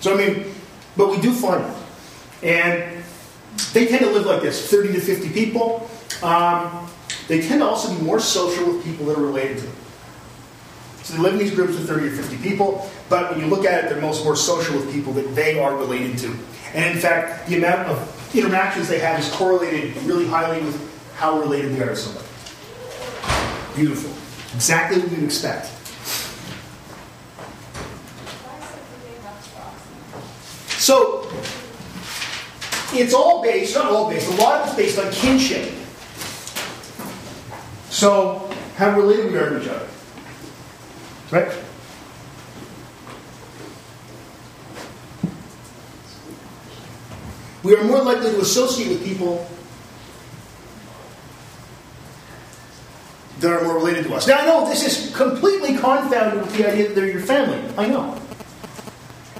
So, 0.00 0.14
I 0.14 0.16
mean, 0.16 0.52
but 0.96 1.10
we 1.10 1.20
do 1.20 1.32
find 1.32 1.64
them. 1.64 1.74
And 2.42 3.04
they 3.72 3.86
tend 3.86 4.00
to 4.00 4.10
live 4.10 4.26
like 4.26 4.42
this 4.42 4.68
30 4.68 4.94
to 4.94 5.00
50 5.00 5.30
people. 5.30 5.88
Um, 6.22 6.88
they 7.28 7.40
tend 7.40 7.60
to 7.60 7.66
also 7.66 7.94
be 7.94 8.02
more 8.02 8.18
social 8.18 8.66
with 8.66 8.84
people 8.84 9.06
that 9.06 9.16
are 9.16 9.22
related 9.22 9.58
to 9.58 9.64
them. 9.64 9.76
So 11.04 11.12
they 11.12 11.18
live 11.22 11.34
in 11.34 11.38
these 11.38 11.54
groups 11.54 11.76
of 11.76 11.86
30 11.86 12.06
or 12.06 12.10
50 12.12 12.38
people, 12.38 12.90
but 13.10 13.30
when 13.30 13.38
you 13.38 13.46
look 13.46 13.66
at 13.66 13.84
it, 13.84 13.90
they're 13.90 14.00
most 14.00 14.24
more 14.24 14.34
social 14.34 14.74
with 14.74 14.90
people 14.90 15.12
that 15.12 15.34
they 15.34 15.58
are 15.58 15.76
related 15.76 16.16
to. 16.20 16.34
And 16.72 16.94
in 16.94 16.98
fact, 16.98 17.46
the 17.46 17.58
amount 17.58 17.88
of 17.88 18.34
interactions 18.34 18.88
they 18.88 19.00
have 19.00 19.20
is 19.20 19.30
correlated 19.32 19.94
really 20.04 20.26
highly 20.26 20.64
with 20.64 20.80
how 21.16 21.38
related 21.38 21.76
they 21.76 21.82
are 21.82 21.90
to 21.90 21.96
somebody. 21.96 22.26
Beautiful. 23.76 24.10
Exactly 24.56 24.98
what 24.98 25.10
you'd 25.10 25.24
expect. 25.24 25.66
So, 30.80 31.30
it's 32.94 33.12
all 33.12 33.42
based, 33.42 33.74
not 33.74 33.86
all 33.86 34.08
based, 34.08 34.32
a 34.32 34.36
lot 34.36 34.62
of 34.62 34.68
it's 34.68 34.76
based 34.76 34.98
on 34.98 35.12
kinship. 35.12 35.70
So, 37.90 38.50
how 38.76 38.96
related 38.96 39.30
we 39.30 39.38
are 39.38 39.50
to 39.50 39.62
each 39.62 39.68
other. 39.68 39.86
Right? 41.34 41.52
We 47.64 47.74
are 47.74 47.82
more 47.82 48.02
likely 48.02 48.30
to 48.30 48.40
associate 48.40 48.90
with 48.90 49.04
people 49.04 49.44
that 53.40 53.50
are 53.50 53.64
more 53.64 53.74
related 53.74 54.04
to 54.04 54.14
us. 54.14 54.28
Now, 54.28 54.38
I 54.38 54.46
know 54.46 54.68
this 54.68 54.86
is 54.86 55.12
completely 55.16 55.76
confounded 55.76 56.40
with 56.40 56.56
the 56.56 56.70
idea 56.70 56.86
that 56.86 56.94
they're 56.94 57.10
your 57.10 57.20
family. 57.20 57.60
I 57.76 57.88
know. 57.88 58.16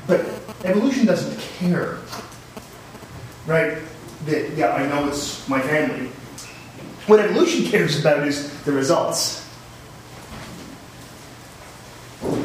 But 0.09 0.27
evolution 0.65 1.07
doesn't 1.07 1.39
care. 1.39 1.99
Right? 3.47 3.79
That, 4.27 4.51
yeah, 4.57 4.75
I 4.75 4.89
know 4.89 5.07
it's 5.07 5.49
my 5.49 5.61
family. 5.61 6.09
What 7.07 7.21
evolution 7.21 7.71
cares 7.71 8.01
about 8.01 8.27
is 8.27 8.51
the 8.65 8.73
results. 8.73 9.45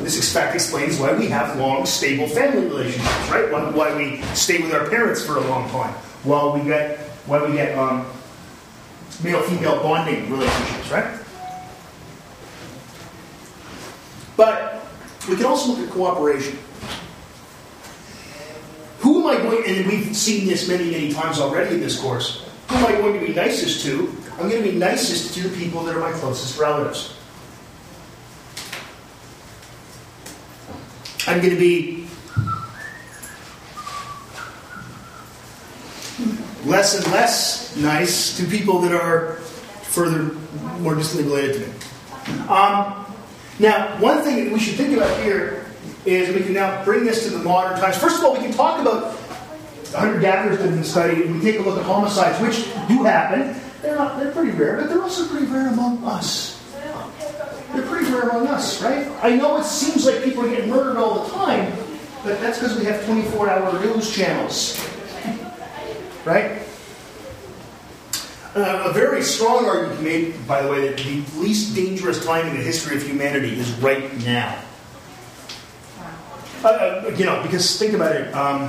This 0.09 0.17
in 0.17 0.18
fact 0.33 0.55
explains 0.55 0.99
why 0.99 1.13
we 1.13 1.27
have 1.27 1.57
long, 1.57 1.85
stable 1.85 2.27
family 2.27 2.67
relationships, 2.67 3.29
right? 3.29 3.51
Why, 3.51 3.95
we 3.95 4.21
stay 4.35 4.61
with 4.61 4.73
our 4.73 4.89
parents 4.89 5.25
for 5.25 5.37
a 5.37 5.41
long 5.41 5.69
time. 5.69 5.93
While 6.23 6.53
we 6.53 6.63
get, 6.65 6.97
why 7.25 7.45
we 7.45 7.53
get 7.53 7.77
um, 7.77 8.05
male-female 9.23 9.81
bonding 9.81 10.29
relationships, 10.29 10.91
right? 10.91 11.19
But 14.35 14.85
we 15.27 15.35
can 15.35 15.45
also 15.45 15.73
look 15.73 15.87
at 15.87 15.93
cooperation. 15.93 16.57
Who 18.99 19.21
am 19.21 19.37
I 19.37 19.41
going, 19.41 19.63
to, 19.63 19.69
and 19.69 19.87
we've 19.87 20.15
seen 20.15 20.47
this 20.47 20.67
many, 20.67 20.91
many 20.91 21.11
times 21.13 21.39
already 21.39 21.75
in 21.75 21.81
this 21.81 21.99
course, 21.99 22.45
who 22.67 22.75
am 22.75 22.85
I 22.85 22.91
going 22.93 23.19
to 23.19 23.25
be 23.25 23.33
nicest 23.33 23.83
to? 23.85 24.15
I'm 24.39 24.49
going 24.49 24.63
to 24.63 24.71
be 24.71 24.77
nicest 24.77 25.33
to 25.35 25.47
the 25.47 25.57
people 25.57 25.83
that 25.83 25.95
are 25.95 25.99
my 25.99 26.11
closest 26.13 26.57
relatives. 26.59 27.18
I'm 31.29 31.41
going 31.41 31.51
to 31.51 31.59
be 31.59 32.07
less 36.65 36.97
and 36.97 37.05
less 37.13 37.77
nice 37.77 38.35
to 38.37 38.45
people 38.45 38.79
that 38.79 38.91
are 38.91 39.35
further, 39.83 40.33
more 40.79 40.95
distantly 40.95 41.31
related 41.31 41.53
to 41.53 41.67
me. 41.67 42.47
Um, 42.47 43.05
now, 43.59 43.95
one 43.99 44.23
thing 44.23 44.43
that 44.43 44.51
we 44.51 44.59
should 44.59 44.73
think 44.73 44.97
about 44.97 45.21
here 45.21 45.67
is 46.03 46.35
we 46.35 46.41
can 46.41 46.53
now 46.53 46.83
bring 46.83 47.03
this 47.03 47.25
to 47.25 47.29
the 47.29 47.43
modern 47.43 47.79
times. 47.79 47.95
First 47.95 48.17
of 48.17 48.23
all, 48.23 48.33
we 48.33 48.39
can 48.39 48.51
talk 48.51 48.81
about 48.81 49.15
hunter 49.93 50.19
gatherers 50.19 50.57
that 50.57 50.65
have 50.65 50.73
been 50.73 50.83
studied, 50.83 51.27
and 51.27 51.35
we 51.35 51.41
take 51.41 51.59
a 51.59 51.61
look 51.61 51.77
at 51.77 51.85
homicides, 51.85 52.41
which 52.41 52.65
do 52.87 53.03
happen. 53.03 53.55
They're 53.83 53.95
not, 53.95 54.19
they're 54.19 54.31
pretty 54.31 54.57
rare, 54.57 54.77
but 54.77 54.89
they're 54.89 55.03
also 55.03 55.27
pretty 55.27 55.45
rare 55.45 55.67
among 55.67 56.03
us. 56.05 56.58
They're 57.73 57.85
pretty 57.85 58.11
rare 58.11 58.29
among 58.29 58.47
us, 58.47 58.81
right? 58.81 59.07
I 59.21 59.35
know 59.35 59.57
it 59.57 59.65
seems 59.65 60.05
like 60.05 60.23
people 60.23 60.45
are 60.45 60.49
getting 60.49 60.69
murdered 60.69 60.97
all 60.97 61.23
the 61.23 61.33
time, 61.33 61.71
but 62.23 62.39
that's 62.41 62.59
because 62.59 62.77
we 62.77 62.85
have 62.85 63.05
24 63.05 63.49
hour 63.49 63.79
news 63.79 64.13
channels. 64.13 64.85
Right? 66.25 66.61
Uh, 68.53 68.89
a 68.89 68.93
very 68.93 69.23
strong 69.23 69.65
argument 69.65 70.01
made, 70.01 70.47
by 70.47 70.61
the 70.61 70.69
way, 70.69 70.89
that 70.89 70.97
the 70.97 71.23
least 71.39 71.73
dangerous 71.75 72.23
time 72.25 72.45
in 72.47 72.57
the 72.57 72.61
history 72.61 72.97
of 72.97 73.03
humanity 73.03 73.57
is 73.57 73.71
right 73.79 74.13
now. 74.25 74.61
Uh, 76.63 76.67
uh, 76.67 77.15
you 77.15 77.25
know, 77.25 77.41
because 77.41 77.79
think 77.79 77.93
about 77.93 78.15
it. 78.15 78.33
Um, 78.35 78.67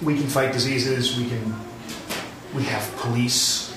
we 0.00 0.14
can 0.16 0.28
fight 0.28 0.52
diseases. 0.52 1.18
We 1.18 1.28
can. 1.28 1.54
We 2.54 2.62
have 2.64 2.94
police. 2.98 3.76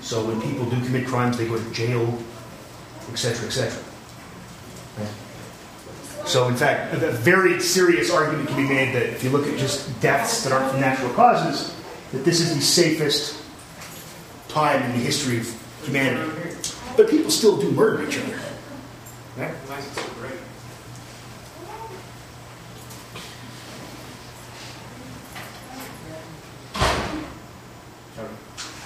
So 0.00 0.24
when 0.26 0.40
people 0.42 0.64
do 0.68 0.84
commit 0.84 1.06
crimes, 1.06 1.38
they 1.38 1.46
go 1.46 1.56
to 1.56 1.70
jail, 1.70 2.18
etc., 3.12 3.46
etc. 3.46 3.82
So, 6.26 6.48
in 6.48 6.56
fact, 6.56 6.94
a 6.94 7.10
very 7.10 7.60
serious 7.60 8.10
argument 8.10 8.48
can 8.48 8.56
be 8.56 8.68
made 8.68 8.94
that 8.94 9.02
if 9.02 9.22
you 9.22 9.30
look 9.30 9.46
at 9.46 9.58
just 9.58 10.00
deaths 10.00 10.42
that 10.44 10.52
aren't 10.52 10.70
from 10.70 10.80
natural 10.80 11.12
causes, 11.12 11.74
that 12.12 12.24
this 12.24 12.40
is 12.40 12.54
the 12.54 12.62
safest 12.62 13.42
time 14.48 14.82
in 14.82 14.92
the 14.92 15.04
history 15.04 15.38
of 15.38 15.62
humanity. 15.82 16.56
But 16.96 17.10
people 17.10 17.30
still 17.30 17.60
do 17.60 17.70
murder 17.72 18.08
each 18.08 18.18
other. 18.18 18.40
Right? 19.36 19.54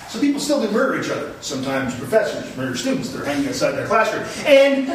So 0.08 0.18
people 0.38 0.60
still 0.60 0.66
do 0.66 0.70
murder 0.72 1.00
each 1.02 1.10
other. 1.10 1.32
Sometimes 1.40 1.94
professors 1.96 2.56
murder 2.56 2.76
students. 2.76 3.10
They're 3.10 3.24
hanging 3.24 3.48
outside 3.48 3.72
their 3.72 3.86
classroom. 3.86 4.22
And 4.46 4.86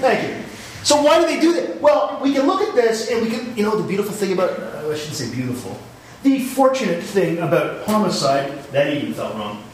thank 0.00 0.22
you. 0.28 0.44
So 0.84 1.02
why 1.02 1.20
do 1.20 1.26
they 1.26 1.40
do 1.40 1.52
that? 1.54 1.80
Well, 1.80 2.20
we 2.22 2.32
can 2.32 2.46
look 2.46 2.60
at 2.62 2.74
this 2.76 3.10
and 3.10 3.22
we 3.22 3.30
can, 3.30 3.56
you 3.56 3.64
know, 3.64 3.76
the 3.76 3.86
beautiful 3.86 4.12
thing 4.12 4.32
about, 4.32 4.50
uh, 4.50 4.88
I 4.90 4.94
shouldn't 4.94 5.16
say 5.16 5.30
beautiful, 5.34 5.76
the 6.22 6.44
fortunate 6.44 7.02
thing 7.02 7.38
about 7.38 7.84
homicide, 7.86 8.52
that 8.70 8.92
even 8.94 9.12
felt 9.14 9.34
wrong, 9.34 9.64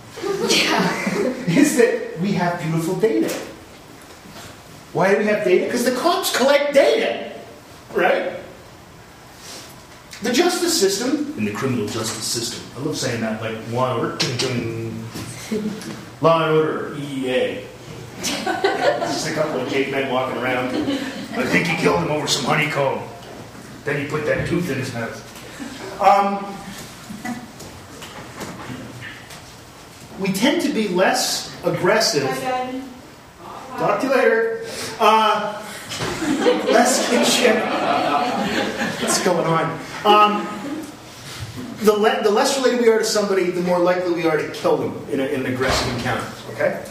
Yeah. 0.49 1.35
is 1.49 1.77
that 1.77 2.19
we 2.21 2.33
have 2.33 2.61
beautiful 2.63 2.95
data. 2.97 3.29
Why 4.95 5.13
do 5.13 5.19
we 5.19 5.25
have 5.27 5.45
data? 5.45 5.67
Because 5.67 5.85
the 5.85 5.93
cops 5.93 6.35
collect 6.35 6.73
data, 6.73 7.33
right? 7.93 8.33
The 10.23 10.33
justice 10.33 10.79
system, 10.79 11.35
in 11.37 11.45
the 11.45 11.51
criminal 11.51 11.87
justice 11.87 12.25
system, 12.25 12.63
I 12.77 12.87
love 12.87 12.97
saying 12.97 13.23
that, 13.23 13.43
like 13.43 13.57
law 13.73 13.99
and 13.99 14.01
order, 14.01 14.19
law 16.21 16.45
and 16.45 16.57
order, 16.57 16.91
EEA. 16.95 17.65
Just 18.23 19.29
a 19.29 19.33
couple 19.35 19.61
of 19.61 19.69
cavemen 19.69 20.13
walking 20.13 20.41
around. 20.41 20.69
I 20.69 21.43
think 21.45 21.67
he 21.67 21.77
killed 21.77 22.05
him 22.05 22.13
over 22.13 22.29
some 22.29 22.45
honeycomb. 22.45 23.03
Then 23.85 24.01
he 24.01 24.09
put 24.09 24.25
that 24.27 24.47
tooth 24.47 24.71
in 24.71 24.79
his 24.79 24.95
mouth. 24.95 26.01
Um, 26.01 26.47
we 30.21 30.33
tend 30.33 30.63
to 30.63 30.73
be 30.73 30.87
less 30.87 31.53
aggressive. 31.65 32.29
Talk 33.77 34.01
to 34.03 34.07
you 34.07 34.15
later. 34.15 34.65
Uh, 35.01 35.61
less 36.71 37.09
kinship. 37.11 37.57
What's 39.03 39.25
going 39.25 39.47
on? 39.49 39.81
Um, 40.05 40.47
the, 41.83 41.93
le- 41.93 42.23
the 42.23 42.31
less 42.31 42.57
related 42.59 42.81
we 42.81 42.89
are 42.89 42.99
to 42.99 43.05
somebody, 43.05 43.51
the 43.51 43.63
more 43.63 43.79
likely 43.79 44.13
we 44.13 44.27
are 44.27 44.37
to 44.37 44.49
kill 44.53 44.77
them 44.77 45.07
in, 45.11 45.21
a, 45.21 45.25
in 45.27 45.45
an 45.47 45.53
aggressive 45.53 45.95
encounter. 45.97 46.27
Okay? 46.53 46.85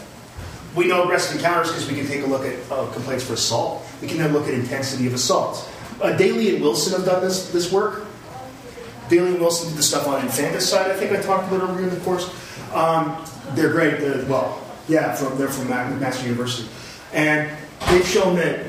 We 0.76 0.88
know 0.88 1.04
aggressive 1.04 1.38
encounters 1.38 1.70
because 1.70 1.90
we 1.90 1.96
can 1.96 2.08
take 2.08 2.24
a 2.24 2.28
look 2.28 2.46
at 2.46 2.58
uh, 2.72 2.92
complaints 2.94 3.24
for 3.26 3.34
assault. 3.34 3.86
We 4.02 4.08
can 4.08 4.18
then 4.18 4.34
look 4.34 4.48
at 4.48 4.54
intensity 4.54 5.08
of 5.08 5.14
assaults. 5.14 5.70
Uh, 6.02 6.16
Daly 6.16 6.54
and 6.56 6.64
Wilson 6.64 6.94
have 6.94 7.06
done 7.06 7.22
this, 7.22 7.52
this 7.52 7.72
work. 7.72 8.06
Daly 9.10 9.32
and 9.32 9.40
Wilson 9.40 9.70
did 9.70 9.78
the 9.78 9.84
stuff 9.84 10.08
on 10.08 10.22
infanticide, 10.22 10.90
I 10.90 10.96
think 10.96 11.12
I 11.12 11.22
talked 11.22 11.52
about 11.52 11.70
earlier 11.70 11.88
in 11.88 11.94
the 11.94 12.00
course. 12.02 12.34
Um, 12.74 13.18
they're 13.54 13.72
great. 13.72 13.96
Uh, 13.96 14.24
well, 14.28 14.62
Yeah, 14.88 15.14
from 15.14 15.38
they're 15.38 15.50
from 15.50 15.68
McMaster 15.68 16.24
University, 16.24 16.68
and 17.14 17.50
they've 17.90 18.08
shown 18.08 18.36
that 18.38 18.66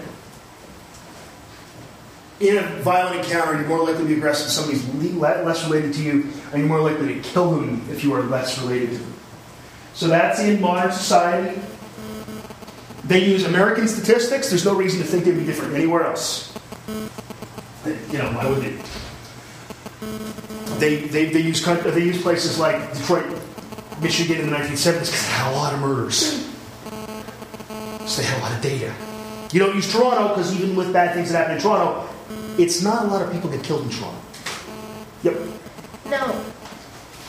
in 2.42 2.58
a 2.58 2.66
violent 2.82 3.24
encounter, 3.24 3.54
you're 3.54 3.68
more 3.68 3.84
likely 3.84 4.02
to 4.02 4.08
be 4.08 4.14
aggressive 4.14 4.46
if 4.46 4.52
somebody's 4.52 4.86
le- 4.94 5.18
le- 5.18 5.42
less 5.44 5.64
related 5.64 5.94
to 5.94 6.02
you, 6.02 6.28
and 6.52 6.58
you're 6.58 6.68
more 6.68 6.80
likely 6.80 7.14
to 7.14 7.20
kill 7.20 7.52
them 7.52 7.86
if 7.90 8.02
you 8.02 8.12
are 8.14 8.22
less 8.22 8.58
related 8.60 8.90
to 8.90 8.98
them. 8.98 9.14
So 9.94 10.08
that's 10.08 10.40
in 10.40 10.60
modern 10.60 10.92
society. 10.92 11.60
They 13.04 13.24
use 13.24 13.44
American 13.44 13.86
statistics. 13.88 14.48
There's 14.48 14.64
no 14.64 14.74
reason 14.74 15.00
to 15.00 15.06
think 15.06 15.24
they'd 15.24 15.36
be 15.36 15.44
different 15.44 15.74
anywhere 15.74 16.06
else. 16.06 16.52
You 17.84 18.18
know, 18.18 18.32
why 18.32 18.48
would 18.48 18.62
they? 18.62 18.76
They, 20.78 21.06
they, 21.06 21.26
they, 21.26 21.40
use, 21.40 21.64
they 21.64 22.04
use 22.04 22.22
places 22.22 22.58
like 22.58 22.92
Detroit, 22.94 23.26
Michigan 24.00 24.40
in 24.40 24.50
the 24.50 24.56
1970s 24.56 24.84
because 24.84 25.26
they 25.26 25.32
had 25.32 25.52
a 25.52 25.56
lot 25.56 25.74
of 25.74 25.80
murders. 25.80 26.48
So 28.06 28.20
they 28.20 28.26
had 28.26 28.38
a 28.38 28.42
lot 28.42 28.52
of 28.52 28.60
data. 28.62 28.92
You 29.52 29.60
don't 29.60 29.76
use 29.76 29.92
Toronto 29.92 30.28
because 30.28 30.54
even 30.54 30.74
with 30.74 30.92
bad 30.92 31.14
things 31.14 31.30
that 31.30 31.38
happen 31.38 31.56
in 31.56 31.62
Toronto, 31.62 32.08
it's 32.58 32.82
not 32.82 33.04
a 33.04 33.08
lot 33.08 33.22
of 33.22 33.32
people 33.32 33.50
get 33.50 33.62
killed 33.62 33.82
in 33.84 33.90
Toronto. 33.90 34.18
Yep. 35.22 35.36
Now, 36.06 36.34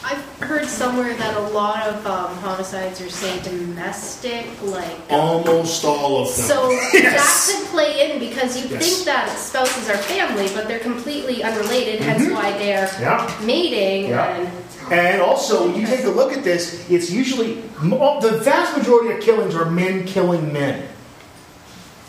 I've 0.03 0.21
heard 0.41 0.65
somewhere 0.65 1.13
that 1.13 1.37
a 1.37 1.41
lot 1.53 1.87
of 1.87 2.05
um, 2.05 2.35
homicides 2.37 2.99
are, 3.01 3.09
say, 3.09 3.41
domestic, 3.41 4.47
like. 4.63 4.99
um, 5.09 5.19
Almost 5.19 5.85
all 5.85 6.23
of 6.23 6.35
them. 6.35 6.45
So 6.45 6.71
Yes. 6.93 7.47
that 7.47 7.55
could 7.61 7.67
play 7.69 8.11
in 8.11 8.19
because 8.19 8.61
you 8.61 8.67
Yes. 8.69 8.83
think 8.95 9.05
that 9.05 9.29
spouses 9.37 9.89
are 9.89 9.97
family, 9.97 10.49
but 10.53 10.67
they're 10.67 10.79
completely 10.79 11.41
unrelated. 11.43 12.01
Hence 12.01 12.29
why 12.31 12.51
they're 12.57 12.89
Yeah. 12.99 13.31
mating 13.43 14.09
Yeah. 14.09 14.35
and 14.37 14.49
And 14.91 15.21
also, 15.21 15.67
when 15.67 15.79
you 15.79 15.87
take 15.87 16.03
a 16.03 16.09
look 16.09 16.33
at 16.33 16.43
this, 16.43 16.83
it's 16.89 17.09
usually 17.09 17.61
the 17.81 18.41
vast 18.43 18.75
majority 18.77 19.13
of 19.15 19.21
killings 19.21 19.55
are 19.55 19.65
men 19.71 20.05
killing 20.05 20.51
men. 20.51 20.83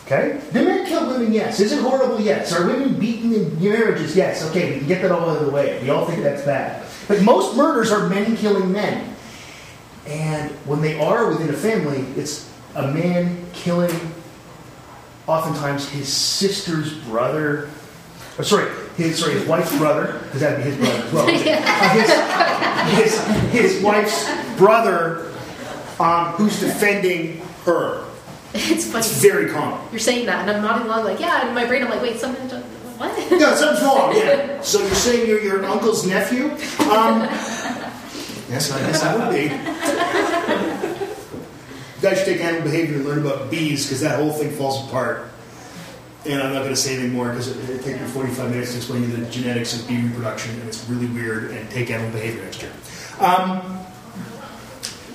Okay? 0.05 0.39
Do 0.53 0.63
men 0.63 0.85
kill 0.85 1.07
women? 1.07 1.33
Yes. 1.33 1.59
Is 1.59 1.71
it 1.71 1.81
horrible? 1.81 2.21
Yes. 2.21 2.53
Are 2.53 2.67
women 2.67 2.99
beaten 2.99 3.33
in 3.33 3.59
marriages? 3.59 4.15
Yes. 4.15 4.43
Okay, 4.51 4.73
we 4.73 4.79
can 4.79 4.87
get 4.87 5.01
that 5.01 5.11
all 5.11 5.29
out 5.29 5.37
of 5.37 5.45
the 5.45 5.51
way. 5.51 5.81
We 5.81 5.89
all 5.89 6.05
think 6.05 6.21
that's 6.21 6.43
bad. 6.43 6.85
But 7.07 7.23
most 7.23 7.55
murders 7.57 7.91
are 7.91 8.07
men 8.07 8.37
killing 8.37 8.71
men. 8.71 9.15
And 10.05 10.51
when 10.67 10.81
they 10.81 10.99
are 10.99 11.29
within 11.29 11.49
a 11.49 11.53
family, 11.53 12.01
it's 12.15 12.51
a 12.75 12.87
man 12.91 13.43
killing 13.53 13.91
oftentimes 15.27 15.89
his 15.89 16.11
sister's 16.11 16.93
brother. 17.05 17.69
Or 18.37 18.43
sorry, 18.43 18.69
his 18.97 19.17
sorry, 19.17 19.33
his 19.33 19.47
wife's 19.47 19.75
brother, 19.77 20.19
because 20.25 20.41
that'd 20.41 20.63
be 20.63 20.69
his 20.69 20.77
brother 20.77 21.01
as 21.01 21.13
well. 21.13 21.27
Uh, 21.27 21.89
his, 22.93 23.15
his, 23.51 23.73
his 23.73 23.83
wife's 23.83 24.29
brother 24.57 25.31
um, 25.99 26.33
who's 26.33 26.59
defending 26.59 27.41
her. 27.65 28.05
it's 28.71 28.85
funny. 28.85 28.99
It's 28.99 29.21
very 29.21 29.49
common. 29.49 29.77
You're 29.91 29.99
saying 29.99 30.27
that, 30.27 30.47
and 30.47 30.49
I'm 30.49 30.61
nodding 30.63 30.87
along 30.87 31.03
like, 31.03 31.19
yeah. 31.19 31.45
In 31.45 31.53
my 31.53 31.65
brain, 31.65 31.83
I'm 31.83 31.89
like, 31.89 32.01
wait, 32.01 32.17
something. 32.17 32.47
What? 32.97 33.31
No, 33.31 33.53
something's 33.53 33.81
wrong. 33.83 34.15
Yeah. 34.15 34.53
So 34.65 34.79
you're 34.79 34.95
saying 34.95 35.27
you're 35.29 35.41
your 35.41 35.63
uncle's 35.65 36.07
nephew? 36.07 36.45
Um, 36.45 37.21
yes, 38.49 38.71
I 38.71 38.79
guess 38.79 39.03
I 39.03 39.15
would 39.15 39.31
be. 39.31 39.43
You 41.95 42.01
guys 42.01 42.17
should 42.17 42.25
take 42.25 42.41
animal 42.41 42.63
behavior 42.63 42.95
and 42.95 43.05
learn 43.05 43.19
about 43.19 43.51
bees 43.51 43.85
because 43.85 44.01
that 44.01 44.17
whole 44.19 44.31
thing 44.31 44.49
falls 44.51 44.87
apart. 44.87 45.29
And 46.25 46.41
I'm 46.41 46.53
not 46.53 46.61
going 46.63 46.73
to 46.73 46.75
say 46.75 46.97
any 46.97 47.09
more 47.09 47.29
because 47.29 47.49
it, 47.49 47.69
it 47.69 47.83
take 47.83 48.01
me 48.01 48.07
45 48.07 48.49
minutes 48.49 48.71
to 48.71 48.77
explain 48.77 49.03
you 49.03 49.09
the 49.09 49.29
genetics 49.29 49.79
of 49.79 49.87
bee 49.87 50.01
reproduction, 50.01 50.57
and 50.59 50.67
it's 50.67 50.89
really 50.89 51.05
weird. 51.07 51.51
And 51.51 51.69
take 51.69 51.91
animal 51.91 52.11
behavior 52.11 52.41
next 52.43 52.63
year. 52.63 52.71
Um, 53.19 53.85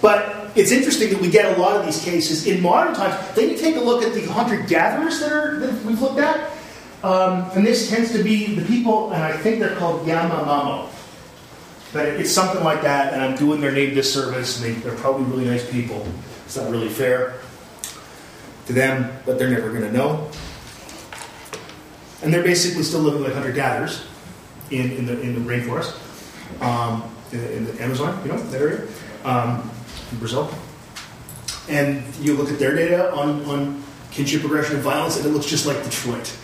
but 0.01 0.40
it's 0.57 0.73
interesting 0.73 1.11
that 1.11 1.21
we 1.21 1.31
get 1.31 1.57
a 1.57 1.61
lot 1.61 1.77
of 1.77 1.87
these 1.87 2.03
cases 2.03 2.47
in 2.47 2.61
modern 2.61 2.95
times. 2.95 3.15
Then 3.35 3.51
you 3.51 3.57
take 3.57 3.77
a 3.77 3.81
look 3.81 4.03
at 4.03 4.15
the 4.15 4.27
hunter-gatherers 4.27 5.21
that 5.21 5.33
are 5.33 5.59
that 5.61 5.85
we've 5.85 6.01
looked 6.01 6.21
at. 6.21 6.51
Um, 7.03 7.51
and 7.55 7.67
this 7.67 7.89
tends 7.89 8.13
to 8.13 8.23
be 8.23 8.55
the 8.55 8.65
people, 8.67 9.13
and 9.13 9.23
I 9.23 9.33
think 9.37 9.59
they're 9.59 9.77
called 9.77 10.07
Yamamamo. 10.07 10.89
But 11.93 12.07
it's 12.07 12.31
something 12.31 12.63
like 12.63 12.83
that, 12.83 13.13
and 13.13 13.23
I'm 13.23 13.37
doing 13.37 13.61
their 13.61 13.73
name 13.73 13.95
disservice, 13.95 14.63
and 14.63 14.77
they, 14.77 14.81
they're 14.81 14.97
probably 14.97 15.25
really 15.25 15.47
nice 15.47 15.69
people. 15.71 16.07
It's 16.45 16.57
not 16.57 16.71
really 16.71 16.89
fair 16.89 17.41
to 18.67 18.73
them, 18.73 19.11
but 19.25 19.39
they're 19.39 19.51
never 19.51 19.71
going 19.71 19.83
to 19.83 19.93
know. 19.93 20.31
And 22.23 22.33
they're 22.33 22.43
basically 22.43 22.83
still 22.83 23.01
living 23.01 23.23
like 23.23 23.33
hunter 23.33 23.51
gatherers 23.51 24.07
in, 24.71 24.93
in, 24.93 25.07
the, 25.07 25.21
in 25.21 25.35
the 25.35 25.41
rainforest, 25.51 25.97
um, 26.63 27.03
in, 27.33 27.41
in 27.41 27.65
the 27.65 27.83
Amazon, 27.83 28.21
you 28.25 28.31
know, 28.31 28.39
that 28.39 28.61
area, 28.61 28.87
um, 29.25 29.71
in 30.13 30.19
Brazil. 30.19 30.53
And 31.69 32.03
you 32.17 32.35
look 32.35 32.51
at 32.51 32.59
their 32.59 32.75
data 32.75 33.13
on, 33.15 33.45
on 33.45 33.83
kinship 34.11 34.41
progression 34.41 34.77
and 34.77 34.85
violence, 34.85 35.17
and 35.17 35.27
it 35.27 35.31
looks 35.31 35.47
just 35.47 35.67
like 35.67 35.83
Detroit. 35.85 36.35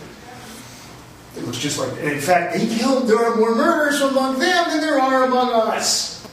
It 1.35 1.43
looks 1.45 1.59
just 1.59 1.77
like, 1.77 1.91
and 1.99 2.09
in 2.09 2.19
fact, 2.19 2.53
they 2.53 2.65
killed, 2.77 3.07
there 3.07 3.23
are 3.23 3.35
more 3.35 3.53
murders 3.53 4.01
among 4.01 4.39
them 4.39 4.69
than 4.69 4.81
there 4.81 4.99
are 4.99 5.25
among 5.25 5.51
us. 5.51 6.25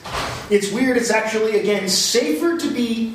It's 0.50 0.72
weird, 0.72 0.96
it's 0.96 1.10
actually, 1.10 1.58
again, 1.58 1.88
safer 1.88 2.56
to 2.56 2.72
be 2.72 3.14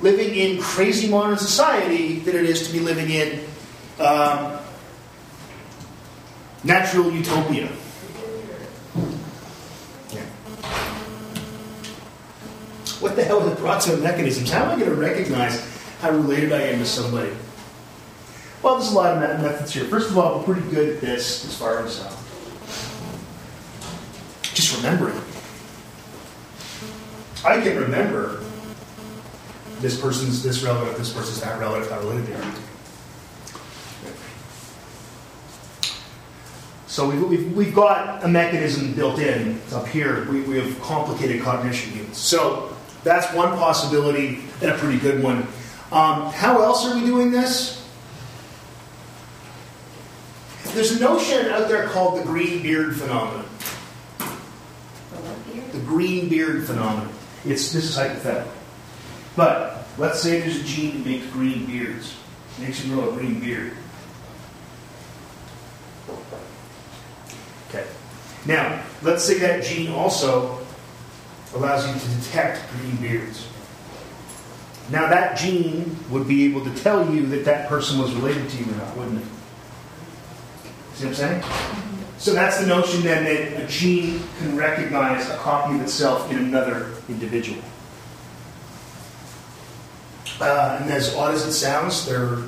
living 0.00 0.34
in 0.34 0.60
crazy 0.60 1.08
modern 1.08 1.38
society 1.38 2.20
than 2.20 2.34
it 2.34 2.44
is 2.44 2.66
to 2.66 2.72
be 2.72 2.80
living 2.80 3.10
in 3.10 3.40
um, 4.00 4.58
natural 6.64 7.10
utopia. 7.12 7.70
What 13.00 13.16
the 13.16 13.24
hell 13.24 13.40
are 13.40 13.48
the 13.48 13.56
proximate 13.56 14.02
mechanisms? 14.02 14.50
How 14.50 14.64
am 14.64 14.70
I 14.72 14.76
going 14.76 14.90
to 14.90 14.94
recognize 14.94 15.66
how 16.00 16.10
related 16.10 16.52
I 16.52 16.62
am 16.62 16.80
to 16.80 16.86
somebody? 16.86 17.32
Well, 18.62 18.76
there's 18.76 18.92
a 18.92 18.94
lot 18.94 19.14
of 19.14 19.40
methods 19.40 19.72
here. 19.72 19.84
First 19.84 20.10
of 20.10 20.18
all, 20.18 20.38
we're 20.38 20.44
pretty 20.44 20.70
good 20.70 20.96
at 20.96 21.00
this 21.00 21.46
as 21.46 21.56
far 21.56 21.82
as 21.82 21.98
uh, 22.00 22.14
just 24.52 24.76
remembering. 24.76 25.18
I 27.42 27.58
can 27.62 27.78
remember 27.78 28.44
this 29.80 29.98
person's 29.98 30.42
this 30.42 30.62
relative, 30.62 30.98
this 30.98 31.10
person's 31.10 31.40
that 31.40 31.58
relative, 31.58 31.90
how 31.90 32.00
related 32.00 32.26
they 32.26 32.34
are. 32.34 32.54
So 36.86 37.08
we've, 37.08 37.22
we've, 37.22 37.56
we've 37.56 37.74
got 37.74 38.22
a 38.24 38.28
mechanism 38.28 38.92
built 38.92 39.20
in 39.20 39.58
up 39.72 39.86
here. 39.86 40.30
We, 40.30 40.42
we 40.42 40.58
have 40.58 40.78
complicated 40.82 41.40
cognition 41.40 41.96
units. 41.96 42.18
So 42.18 42.69
that's 43.04 43.32
one 43.34 43.56
possibility 43.56 44.40
and 44.60 44.70
a 44.70 44.78
pretty 44.78 44.98
good 44.98 45.22
one. 45.22 45.46
Um, 45.92 46.30
how 46.32 46.62
else 46.62 46.86
are 46.86 46.94
we 46.94 47.00
doing 47.04 47.32
this? 47.32 47.80
There's 50.74 50.92
a 50.92 51.00
notion 51.00 51.46
out 51.46 51.68
there 51.68 51.88
called 51.88 52.20
the 52.20 52.24
green 52.24 52.62
beard 52.62 52.96
phenomenon. 52.96 53.44
The 55.72 55.80
green 55.80 56.28
beard 56.28 56.64
phenomenon. 56.66 57.12
It's 57.44 57.72
this 57.72 57.84
is 57.84 57.96
hypothetical. 57.96 58.52
But 59.34 59.86
let's 59.98 60.20
say 60.20 60.40
there's 60.40 60.60
a 60.60 60.64
gene 60.64 60.98
that 60.98 61.06
makes 61.08 61.26
green 61.28 61.66
beards. 61.66 62.14
Makes 62.60 62.84
you 62.84 62.94
grow 62.94 63.10
a 63.10 63.12
green 63.12 63.40
beard. 63.40 63.72
Okay. 67.68 67.86
Now, 68.46 68.82
let's 69.02 69.24
say 69.24 69.38
that 69.38 69.64
gene 69.64 69.92
also 69.92 70.59
allows 71.54 71.86
you 71.86 71.92
to 71.92 72.16
detect 72.20 72.60
green 72.72 72.96
beards. 72.96 73.46
Now, 74.90 75.08
that 75.08 75.38
gene 75.38 75.96
would 76.10 76.26
be 76.26 76.44
able 76.46 76.64
to 76.64 76.74
tell 76.82 77.12
you 77.12 77.26
that 77.26 77.44
that 77.44 77.68
person 77.68 77.98
was 77.98 78.12
related 78.14 78.48
to 78.50 78.56
you 78.58 78.72
or 78.72 78.76
not, 78.76 78.96
wouldn't 78.96 79.22
it? 79.22 79.28
See 80.94 81.06
what 81.06 81.10
I'm 81.10 81.14
saying? 81.14 81.44
So 82.18 82.34
that's 82.34 82.60
the 82.60 82.66
notion 82.66 83.02
then 83.02 83.24
that 83.24 83.62
a 83.62 83.66
gene 83.66 84.22
can 84.38 84.56
recognize 84.56 85.28
a 85.30 85.36
copy 85.38 85.76
of 85.76 85.80
itself 85.82 86.30
in 86.30 86.38
another 86.38 86.92
individual. 87.08 87.62
Uh, 90.40 90.78
and 90.80 90.90
as 90.90 91.14
odd 91.14 91.34
as 91.34 91.46
it 91.46 91.52
sounds, 91.52 92.06
there. 92.06 92.38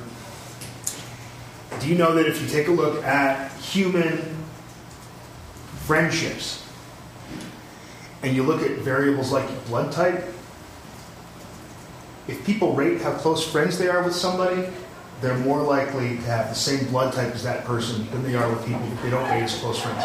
Do 1.79 1.87
you 1.87 1.95
know 1.95 2.13
that 2.13 2.27
if 2.27 2.41
you 2.41 2.47
take 2.47 2.67
a 2.67 2.71
look 2.71 3.03
at 3.03 3.51
human 3.59 4.37
friendships 5.85 6.62
and 8.23 8.35
you 8.35 8.43
look 8.43 8.61
at 8.61 8.77
variables 8.79 9.31
like 9.31 9.47
blood 9.67 9.91
type, 9.91 10.23
if 12.27 12.43
people 12.45 12.73
rate 12.73 13.01
how 13.01 13.11
close 13.13 13.45
friends 13.45 13.77
they 13.77 13.89
are 13.89 14.01
with 14.01 14.15
somebody, 14.15 14.65
they're 15.19 15.37
more 15.39 15.61
likely 15.61 16.15
to 16.15 16.23
have 16.23 16.49
the 16.49 16.55
same 16.55 16.87
blood 16.87 17.13
type 17.13 17.33
as 17.33 17.43
that 17.43 17.65
person 17.65 18.09
than 18.11 18.23
they 18.23 18.35
are 18.35 18.49
with 18.49 18.65
people 18.65 18.81
that 18.81 19.03
they 19.03 19.09
don't 19.09 19.29
rate 19.29 19.43
as 19.43 19.55
close 19.59 19.79
friends. 19.79 20.03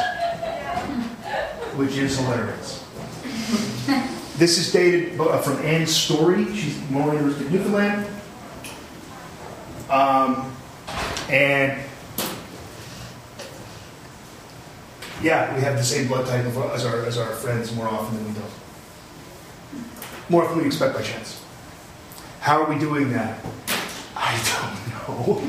Which 1.76 1.96
is 1.96 2.18
hilarious. 2.18 2.84
This 4.36 4.58
is 4.58 4.72
dated 4.72 5.20
uh, 5.20 5.38
from 5.38 5.56
Anne 5.64 5.86
Storey. 5.86 6.44
She's 6.54 6.78
Memorial 6.90 7.14
University 7.14 7.46
of 7.46 7.52
Newfoundland. 7.52 8.06
Um, 9.90 10.52
and 11.28 11.80
yeah, 15.22 15.54
we 15.54 15.60
have 15.62 15.76
the 15.76 15.84
same 15.84 16.08
blood 16.08 16.26
type 16.26 16.44
of- 16.46 16.56
as 16.72 16.84
our, 16.84 17.04
as 17.04 17.18
our 17.18 17.30
friends 17.32 17.74
more 17.74 17.88
often 17.88 18.16
than 18.16 18.26
we 18.26 18.32
don't. 18.40 18.50
More 20.30 20.42
often 20.44 20.56
than 20.58 20.64
we 20.64 20.68
expect 20.68 20.94
by 20.94 21.02
chance. 21.02 21.40
How 22.40 22.62
are 22.62 22.68
we 22.72 22.78
doing 22.78 23.12
that? 23.12 23.40
I 24.16 24.34
don't 24.36 25.18
know. 25.18 25.42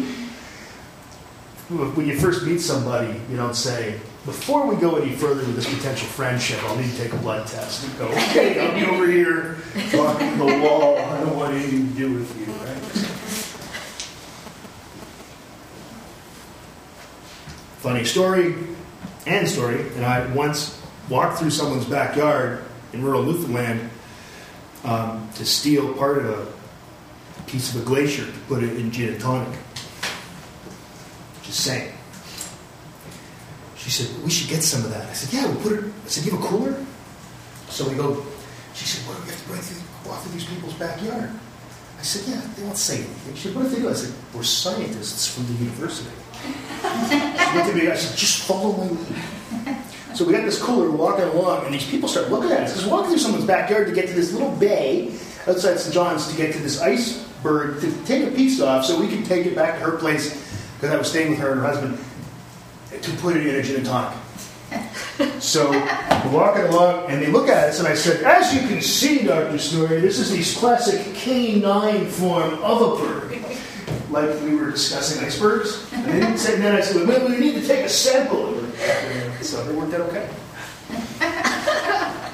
When 1.69 2.07
you 2.07 2.17
first 2.19 2.43
meet 2.45 2.61
somebody, 2.61 3.19
you 3.29 3.37
don't 3.37 3.55
say, 3.55 3.99
before 4.25 4.65
we 4.65 4.75
go 4.75 4.95
any 4.95 5.15
further 5.15 5.41
with 5.45 5.55
this 5.55 5.71
potential 5.71 6.07
friendship, 6.07 6.63
I'll 6.63 6.75
need 6.75 6.89
to 6.91 6.97
take 6.97 7.13
a 7.13 7.17
blood 7.17 7.45
test. 7.47 7.83
You 7.87 7.93
go, 7.99 8.07
okay, 8.07 8.59
I'll 8.59 8.73
be 8.73 8.85
over 8.85 9.07
here 9.07 9.57
blocking 9.91 10.37
the 10.39 10.45
wall. 10.45 10.97
I 10.97 11.19
don't 11.19 11.35
want 11.35 11.53
anything 11.53 11.89
to 11.89 11.93
do 11.95 12.13
with 12.15 12.39
you, 12.39 12.53
right? 12.53 12.75
Funny 17.79 18.03
story 18.03 18.55
Anne 19.25 19.45
Storey, 19.47 19.81
and 19.95 20.05
I 20.05 20.25
once 20.33 20.81
walked 21.09 21.39
through 21.39 21.49
someone's 21.49 21.85
backyard 21.85 22.63
in 22.93 23.03
rural 23.03 23.23
Newfoundland 23.23 23.89
um, 24.83 25.29
to 25.35 25.45
steal 25.45 25.93
part 25.93 26.19
of 26.19 26.25
a 26.25 26.47
piece 27.49 27.73
of 27.73 27.81
a 27.81 27.85
glacier 27.85 28.25
to 28.25 28.39
put 28.47 28.63
it 28.63 28.77
in 28.77 28.91
gin 28.91 29.09
and 29.09 29.21
tonic. 29.21 29.57
Just 31.43 31.61
saying. 31.61 31.93
She 33.75 33.89
said, 33.89 34.23
we 34.23 34.29
should 34.29 34.49
get 34.49 34.61
some 34.61 34.83
of 34.83 34.91
that. 34.91 35.09
I 35.09 35.13
said, 35.13 35.33
yeah, 35.33 35.47
we'll 35.47 35.61
put 35.61 35.71
it. 35.73 35.83
I 35.83 36.07
said, 36.07 36.25
you 36.25 36.31
have 36.31 36.43
a 36.43 36.45
cooler? 36.45 36.85
So 37.69 37.87
we 37.87 37.95
go, 37.95 38.25
she 38.73 38.85
said, 38.85 39.07
well, 39.07 39.19
we 39.21 39.29
have 39.29 39.41
to 39.41 39.47
break 39.49 39.61
through, 39.61 40.11
off 40.11 40.25
of 40.25 40.33
these 40.33 40.45
people's 40.45 40.73
backyard. 40.73 41.31
I 41.97 42.01
said, 42.01 42.33
yeah, 42.33 42.41
they 42.55 42.63
won't 42.63 42.77
say 42.77 42.97
anything. 42.97 43.35
She 43.35 43.47
said, 43.47 43.55
what 43.55 43.65
if 43.65 43.71
they 43.71 43.79
do? 43.79 43.89
I 43.89 43.93
said, 43.93 44.13
we're 44.33 44.43
scientists 44.43 45.33
from 45.33 45.47
the 45.47 45.53
university. 45.65 46.09
Looked 47.55 47.69
at 47.69 47.75
me, 47.75 47.89
I 47.89 47.95
said, 47.95 48.17
just 48.17 48.43
follow 48.47 48.73
my 48.73 48.85
lead. 48.85 49.77
So 50.15 50.25
we 50.25 50.33
got 50.33 50.43
this 50.43 50.61
cooler 50.61 50.91
walking 50.91 51.25
along, 51.25 51.65
and 51.65 51.73
these 51.73 51.87
people 51.89 52.09
start 52.09 52.29
looking 52.29 52.51
at 52.51 52.63
us. 52.63 52.73
Because 52.73 52.89
walking 52.89 53.11
through 53.11 53.19
someone's 53.19 53.45
backyard 53.45 53.87
to 53.87 53.93
get 53.93 54.07
to 54.07 54.13
this 54.13 54.33
little 54.33 54.51
bay 54.57 55.13
outside 55.47 55.79
St. 55.79 55.93
John's 55.93 56.27
to 56.29 56.35
get 56.35 56.53
to 56.53 56.59
this 56.59 56.81
iceberg 56.81 57.79
to 57.81 57.91
take 58.05 58.27
a 58.27 58.31
piece 58.31 58.59
off 58.59 58.85
so 58.85 58.99
we 58.99 59.07
can 59.07 59.23
take 59.23 59.45
it 59.45 59.55
back 59.55 59.79
to 59.79 59.85
her 59.85 59.97
place, 59.97 60.33
because 60.75 60.93
I 60.93 60.97
was 60.97 61.09
staying 61.09 61.29
with 61.31 61.39
her 61.39 61.51
and 61.51 61.61
her 61.61 61.67
husband, 61.67 61.97
to 63.01 63.11
put 63.21 63.37
it 63.37 63.45
in 63.47 63.55
a 63.55 63.63
gin 63.63 63.77
and 63.77 63.85
tonic. 63.85 64.17
So 65.39 65.71
we're 65.71 66.31
walking 66.31 66.63
along, 66.63 67.09
and 67.09 67.21
they 67.21 67.31
look 67.31 67.47
at 67.49 67.69
us, 67.69 67.79
and 67.79 67.87
I 67.87 67.93
said, 67.93 68.23
As 68.23 68.53
you 68.53 68.67
can 68.67 68.81
see, 68.81 69.23
Dr. 69.23 69.57
Snorri, 69.57 69.99
this 70.01 70.19
is 70.19 70.31
the 70.31 70.59
classic 70.59 70.99
K9 71.15 72.07
form 72.07 72.53
of 72.63 72.81
a 72.81 72.95
bird. 73.03 73.28
Like 74.09 74.41
we 74.41 74.55
were 74.55 74.71
discussing 74.71 75.23
icebergs. 75.23 75.91
And, 75.93 76.05
they 76.05 76.19
didn't 76.19 76.37
say, 76.39 76.57
then 76.57 76.75
I 76.75 76.81
said, 76.81 77.07
well, 77.07 77.27
we 77.29 77.37
need 77.37 77.55
to 77.55 77.67
take 77.67 77.85
a 77.85 77.89
sample. 77.89 78.55
So 79.41 79.67
it 79.67 79.75
worked 79.75 79.93
out 79.93 80.01
okay. 80.01 80.29
I 81.21 82.31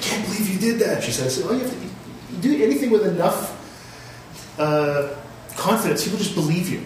can't 0.00 0.24
believe 0.26 0.48
you 0.48 0.58
did 0.58 0.78
that, 0.80 1.02
she 1.02 1.10
said. 1.10 1.26
I 1.26 1.30
said, 1.30 1.46
oh, 1.48 1.52
you 1.52 1.60
have 1.60 1.70
to 1.70 1.76
you 1.76 1.90
do 2.40 2.62
anything 2.62 2.90
with 2.90 3.06
enough 3.06 3.54
uh, 4.58 5.14
confidence, 5.56 6.04
people 6.04 6.18
just 6.18 6.34
believe 6.34 6.68
you. 6.68 6.82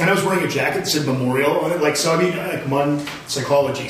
And 0.00 0.08
I 0.08 0.14
was 0.14 0.24
wearing 0.24 0.44
a 0.44 0.48
jacket 0.48 0.80
that 0.80 0.88
said 0.88 1.06
memorial 1.06 1.60
on 1.60 1.72
it, 1.72 1.80
like, 1.82 1.96
so 1.96 2.14
I 2.14 2.22
mean, 2.22 2.36
like, 2.36 2.66
one 2.68 3.06
psychology. 3.26 3.88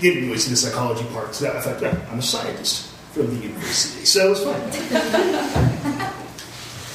You 0.00 0.12
didn't 0.12 0.28
really 0.28 0.38
see 0.38 0.50
the 0.50 0.56
psychology 0.56 1.04
part, 1.12 1.34
so 1.34 1.46
that, 1.46 1.56
I 1.56 1.60
thought, 1.60 1.82
yeah, 1.82 1.98
I'm 2.10 2.20
a 2.20 2.22
scientist 2.22 2.88
from 3.12 3.28
the 3.34 3.42
university, 3.42 4.04
so 4.04 4.26
it 4.26 4.30
was 4.30 4.44
fine. 4.44 6.12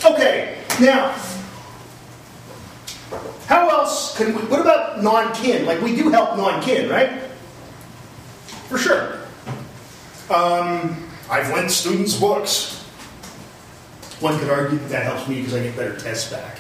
Okay, 0.06 0.58
now, 0.80 1.16
how 3.48 3.70
else 3.70 4.18
can 4.18 4.36
we, 4.36 4.42
what 4.44 4.62
about 4.62 5.04
non 5.04 5.34
kin? 5.34 5.66
Like, 5.66 5.82
we 5.82 5.96
do 5.96 6.10
help 6.10 6.38
non 6.38 6.62
kin, 6.62 6.90
right? 6.90 7.30
For 8.70 8.78
sure. 8.78 9.20
Um, 10.30 11.08
I've 11.30 11.54
lent 11.54 11.72
students 11.72 12.16
books. 12.16 12.78
One 14.22 14.40
could 14.40 14.50
argue 14.50 14.78
that 14.80 14.90
that 14.90 15.04
helps 15.04 15.28
me 15.28 15.40
because 15.40 15.56
I 15.56 15.64
get 15.64 15.76
better 15.76 15.98
tests 15.98 16.32
back. 16.32 16.60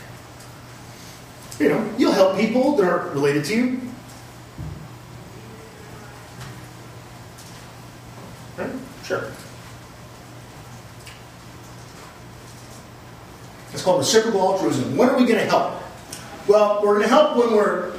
You 1.60 1.69
know, 1.69 1.93
you'll 1.97 2.12
help 2.12 2.38
people 2.38 2.75
that 2.77 2.86
are 2.86 3.10
related 3.10 3.45
to 3.45 3.56
you. 3.56 3.82
Right? 8.58 8.71
Sure. 9.04 9.32
It's 13.73 13.84
called 13.84 13.99
reciprocal 13.99 14.41
altruism. 14.41 14.97
When 14.97 15.10
are 15.10 15.17
we 15.17 15.25
going 15.25 15.39
to 15.39 15.45
help? 15.45 15.81
Well, 16.47 16.81
we're 16.84 16.95
going 16.95 17.07
to 17.07 17.10
help 17.10 17.38
when 17.38 17.53
we're 17.53 17.93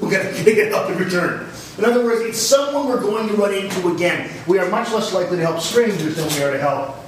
we're 0.00 0.10
going 0.10 0.34
to 0.44 0.44
get 0.44 0.72
help 0.72 0.90
in 0.90 0.98
return. 0.98 1.48
In 1.78 1.84
other 1.84 2.04
words, 2.04 2.20
it's 2.22 2.38
someone 2.38 2.88
we're 2.88 3.00
going 3.00 3.28
to 3.28 3.34
run 3.34 3.54
into 3.54 3.88
again. 3.88 4.30
We 4.46 4.58
are 4.58 4.68
much 4.68 4.92
less 4.92 5.12
likely 5.12 5.38
to 5.38 5.42
help 5.42 5.60
strangers 5.60 6.16
than 6.16 6.28
we 6.28 6.42
are 6.42 6.52
to 6.52 6.58
help 6.58 7.04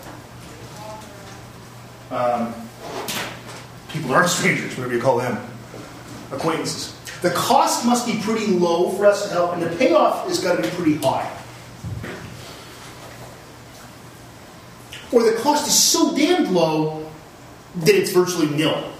um, 2.11 2.55
people 3.89 4.13
aren't 4.13 4.29
strangers, 4.29 4.77
whatever 4.77 4.95
you 4.95 5.01
call 5.01 5.19
them, 5.19 5.45
acquaintances. 6.33 6.95
The 7.23 7.31
cost 7.31 7.85
must 7.85 8.07
be 8.07 8.21
pretty 8.21 8.47
low 8.47 8.91
for 8.91 9.07
us 9.07 9.25
to 9.25 9.31
help, 9.31 9.55
and 9.55 9.63
the 9.63 9.75
payoff 9.77 10.29
is 10.31 10.39
got 10.39 10.57
to 10.57 10.63
be 10.63 10.69
pretty 10.71 10.97
high. 10.97 11.31
Or 15.13 15.23
the 15.23 15.37
cost 15.39 15.67
is 15.67 15.75
so 15.75 16.15
damned 16.17 16.53
low 16.53 17.06
that 17.77 17.95
it's 17.95 18.13
virtually 18.13 18.49
nil. 18.51 18.93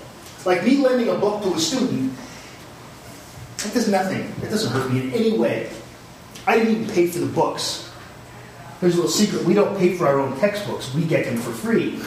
Like 0.45 0.65
me 0.65 0.77
lending 0.79 1.09
a 1.09 1.15
book 1.15 1.43
to 1.43 1.55
a 1.55 1.59
student, 1.59 2.13
it 3.65 3.75
does 3.75 3.89
nothing. 3.89 4.21
It 4.43 4.51
doesn't 4.51 4.71
hurt 4.73 4.93
me 4.93 5.01
in 5.01 5.13
any 5.13 5.39
way. 5.39 5.71
I 6.47 6.59
didn't 6.59 6.75
even 6.75 6.95
pay 6.95 7.09
for 7.09 7.19
the 7.19 7.27
books. 7.27 7.91
There's 8.81 8.95
a 8.95 8.97
little 8.97 9.11
secret. 9.11 9.45
We 9.45 9.55
don't 9.55 9.77
pay 9.79 9.97
for 9.97 10.07
our 10.07 10.21
own 10.21 10.39
textbooks. 10.39 10.95
We 10.95 11.05
get 11.05 11.25
them 11.25 11.37
for 11.37 11.51
free. 11.51 12.01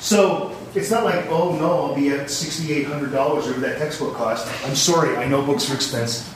So 0.00 0.56
it's 0.74 0.90
not 0.90 1.04
like, 1.04 1.26
oh 1.28 1.56
no, 1.56 1.86
I'll 1.86 1.94
be 1.94 2.10
at 2.10 2.26
$6,800 2.26 3.14
over 3.14 3.60
that 3.60 3.78
textbook 3.78 4.14
cost. 4.14 4.46
I'm 4.64 4.74
sorry, 4.74 5.16
I 5.16 5.26
know 5.26 5.42
books 5.42 5.70
are 5.70 5.74
expensive. 5.74 6.32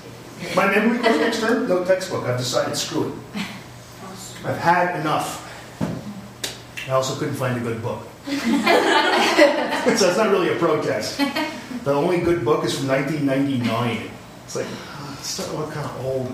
My 0.57 0.67
memory 0.67 0.99
course 0.99 1.17
next 1.17 1.41
term, 1.41 1.69
no 1.69 1.85
textbook. 1.85 2.25
I've 2.25 2.39
decided, 2.39 2.75
screw 2.77 3.09
it. 3.09 3.43
I've 4.45 4.57
had 4.57 4.99
enough. 5.01 5.47
I 6.89 6.93
also 6.93 7.19
couldn't 7.19 7.35
find 7.35 7.59
a 7.59 7.61
good 7.61 7.83
book. 7.83 8.07
so 8.27 10.09
it's 10.09 10.17
not 10.17 10.31
really 10.31 10.53
a 10.53 10.57
protest. 10.57 11.19
The 11.85 11.93
only 11.93 12.21
good 12.21 12.45
book 12.45 12.65
is 12.65 12.79
from 12.79 12.89
1999. 12.89 14.11
It's 14.45 14.57
like, 14.57 14.67
it's 15.19 15.39
not 15.39 15.57
what 15.57 15.71
kind 15.73 15.87
of 15.87 16.05
old. 16.05 16.33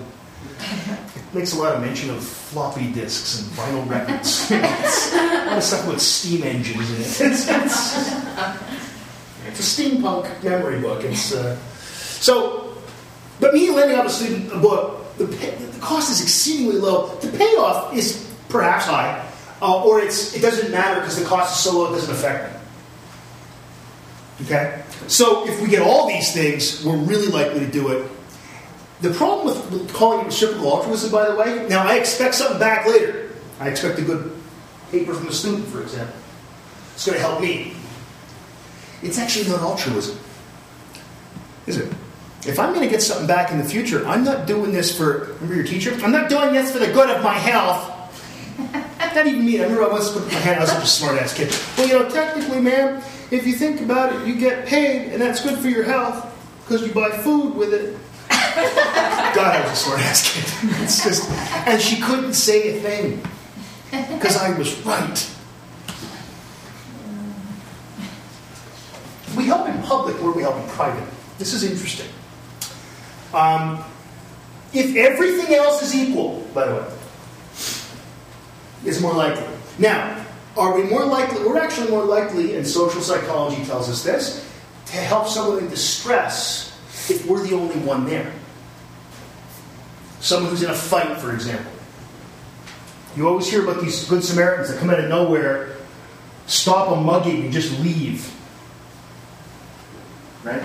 It 1.15 1.33
makes 1.33 1.53
a 1.53 1.59
lot 1.59 1.75
of 1.75 1.81
mention 1.81 2.09
of 2.09 2.23
floppy 2.23 2.91
disks 2.91 3.41
and 3.41 3.51
vinyl 3.51 3.89
records. 3.89 4.51
a 4.51 5.45
lot 5.47 5.57
of 5.57 5.63
stuff 5.63 5.87
with 5.87 6.01
steam 6.01 6.43
engines 6.43 6.89
in 6.91 7.01
it. 7.01 7.31
It's, 7.31 7.47
it's, 7.47 7.97
it's 9.47 9.77
a 9.77 9.81
steampunk 9.81 10.43
memory 10.43 10.79
book. 10.79 11.03
It's 11.03 11.33
uh, 11.33 11.57
so, 12.19 12.75
but 13.39 13.53
me 13.53 13.69
lending 13.69 13.97
out 13.97 14.05
a 14.05 14.09
student 14.09 14.51
a 14.51 14.57
book, 14.57 15.17
the, 15.17 15.27
pay, 15.27 15.51
the 15.55 15.79
cost 15.79 16.11
is 16.11 16.21
exceedingly 16.21 16.79
low. 16.79 17.15
The 17.15 17.35
payoff 17.37 17.95
is 17.95 18.29
perhaps 18.49 18.85
high, 18.85 19.26
uh, 19.61 19.83
or 19.83 19.99
it's 19.99 20.35
it 20.35 20.41
doesn't 20.41 20.71
matter 20.71 20.99
because 21.01 21.19
the 21.19 21.25
cost 21.25 21.57
is 21.57 21.63
so 21.63 21.77
low 21.77 21.91
it 21.91 21.95
doesn't 21.95 22.13
affect 22.13 22.53
me. 22.53 22.59
Okay, 24.45 24.83
so 25.07 25.47
if 25.47 25.61
we 25.61 25.67
get 25.67 25.81
all 25.81 26.07
these 26.07 26.33
things, 26.33 26.85
we're 26.85 26.95
really 26.97 27.27
likely 27.27 27.59
to 27.59 27.67
do 27.71 27.89
it 27.89 28.09
the 29.01 29.11
problem 29.11 29.45
with 29.47 29.93
calling 29.93 30.21
it 30.21 30.25
reciprocal 30.25 30.75
altruism, 30.75 31.11
by 31.11 31.29
the 31.29 31.35
way, 31.35 31.67
now 31.69 31.87
I 31.87 31.97
expect 31.97 32.35
something 32.35 32.59
back 32.59 32.87
later. 32.87 33.29
I 33.59 33.69
expect 33.69 33.99
a 33.99 34.01
good 34.01 34.35
paper 34.91 35.13
from 35.13 35.27
a 35.27 35.31
student, 35.31 35.67
for 35.67 35.81
example. 35.81 36.15
It's 36.95 37.05
going 37.05 37.17
to 37.17 37.23
help 37.23 37.41
me. 37.41 37.75
It's 39.03 39.19
actually 39.19 39.49
not 39.49 39.59
altruism, 39.59 40.17
is 41.67 41.77
it? 41.77 41.93
If 42.47 42.59
I'm 42.59 42.73
going 42.73 42.85
to 42.85 42.89
get 42.89 43.03
something 43.03 43.27
back 43.27 43.51
in 43.51 43.59
the 43.59 43.63
future, 43.63 44.07
I'm 44.07 44.23
not 44.23 44.47
doing 44.47 44.71
this 44.71 44.95
for, 44.95 45.35
remember 45.35 45.55
your 45.55 45.65
teacher? 45.65 45.93
I'm 46.03 46.11
not 46.11 46.29
doing 46.29 46.53
this 46.53 46.71
for 46.71 46.79
the 46.79 46.91
good 46.91 47.09
of 47.09 47.23
my 47.23 47.33
health. 47.33 47.93
Not 49.17 49.25
even 49.25 49.43
me. 49.43 49.59
I 49.59 49.63
remember 49.63 49.83
I 49.83 49.97
put 49.97 50.25
my 50.27 50.33
hand, 50.33 50.57
I 50.57 50.61
was 50.61 50.71
such 50.71 50.83
a 50.83 50.87
smart 50.87 51.19
ass 51.19 51.33
kid. 51.33 51.53
Well, 51.77 51.87
you 51.87 51.93
know, 51.93 52.09
technically, 52.09 52.61
ma'am, 52.61 53.01
if 53.31 53.47
you 53.47 53.53
think 53.53 53.81
about 53.81 54.13
it, 54.13 54.27
you 54.27 54.35
get 54.35 54.67
paid, 54.67 55.11
and 55.11 55.21
that's 55.21 55.41
good 55.41 55.57
for 55.57 55.67
your 55.67 55.83
health 55.83 56.33
because 56.61 56.85
you 56.85 56.93
buy 56.93 57.09
food 57.09 57.55
with 57.55 57.73
it. 57.73 57.97
God, 58.29 59.55
I 59.55 59.61
was 59.63 59.71
a 59.71 59.75
smart 59.75 59.99
ass 60.01 60.33
kid. 60.33 60.83
It's 60.83 61.03
just, 61.03 61.29
and 61.67 61.81
she 61.81 61.99
couldn't 61.99 62.33
say 62.33 62.77
a 62.77 62.81
thing 62.81 63.21
because 64.13 64.37
I 64.37 64.55
was 64.57 64.79
right. 64.85 65.33
We 69.35 69.45
help 69.45 69.67
in 69.67 69.81
public 69.81 70.21
where 70.21 70.31
we 70.31 70.43
help 70.43 70.57
in 70.57 70.69
private. 70.69 71.07
This 71.39 71.53
is 71.53 71.63
interesting. 71.63 72.07
Um, 73.33 73.83
if 74.73 74.95
everything 74.95 75.55
else 75.55 75.81
is 75.81 75.95
equal, 75.95 76.47
by 76.53 76.65
the 76.65 76.75
way, 76.75 76.96
it's 78.87 79.01
more 79.01 79.13
likely. 79.13 79.45
Now, 79.77 80.25
are 80.55 80.73
we 80.75 80.83
more 80.83 81.05
likely? 81.05 81.45
We're 81.45 81.59
actually 81.59 81.91
more 81.91 82.05
likely, 82.05 82.55
and 82.55 82.65
social 82.65 83.01
psychology 83.01 83.63
tells 83.65 83.89
us 83.89 84.03
this, 84.03 84.49
to 84.87 84.97
help 84.97 85.27
someone 85.27 85.59
in 85.59 85.69
distress 85.69 86.79
if 87.09 87.27
we're 87.27 87.45
the 87.45 87.53
only 87.53 87.75
one 87.79 88.05
there. 88.05 88.31
Someone 90.21 90.49
who's 90.49 90.63
in 90.63 90.71
a 90.71 90.73
fight, 90.73 91.17
for 91.17 91.33
example. 91.33 91.71
You 93.15 93.27
always 93.27 93.49
hear 93.49 93.63
about 93.63 93.83
these 93.83 94.07
good 94.07 94.23
Samaritans 94.23 94.69
that 94.69 94.79
come 94.79 94.89
out 94.89 94.99
of 94.99 95.09
nowhere 95.09 95.75
stop 96.45 96.95
a 96.95 96.95
mugging 96.95 97.43
and 97.43 97.51
just 97.51 97.77
leave. 97.81 98.33
Right? 100.43 100.63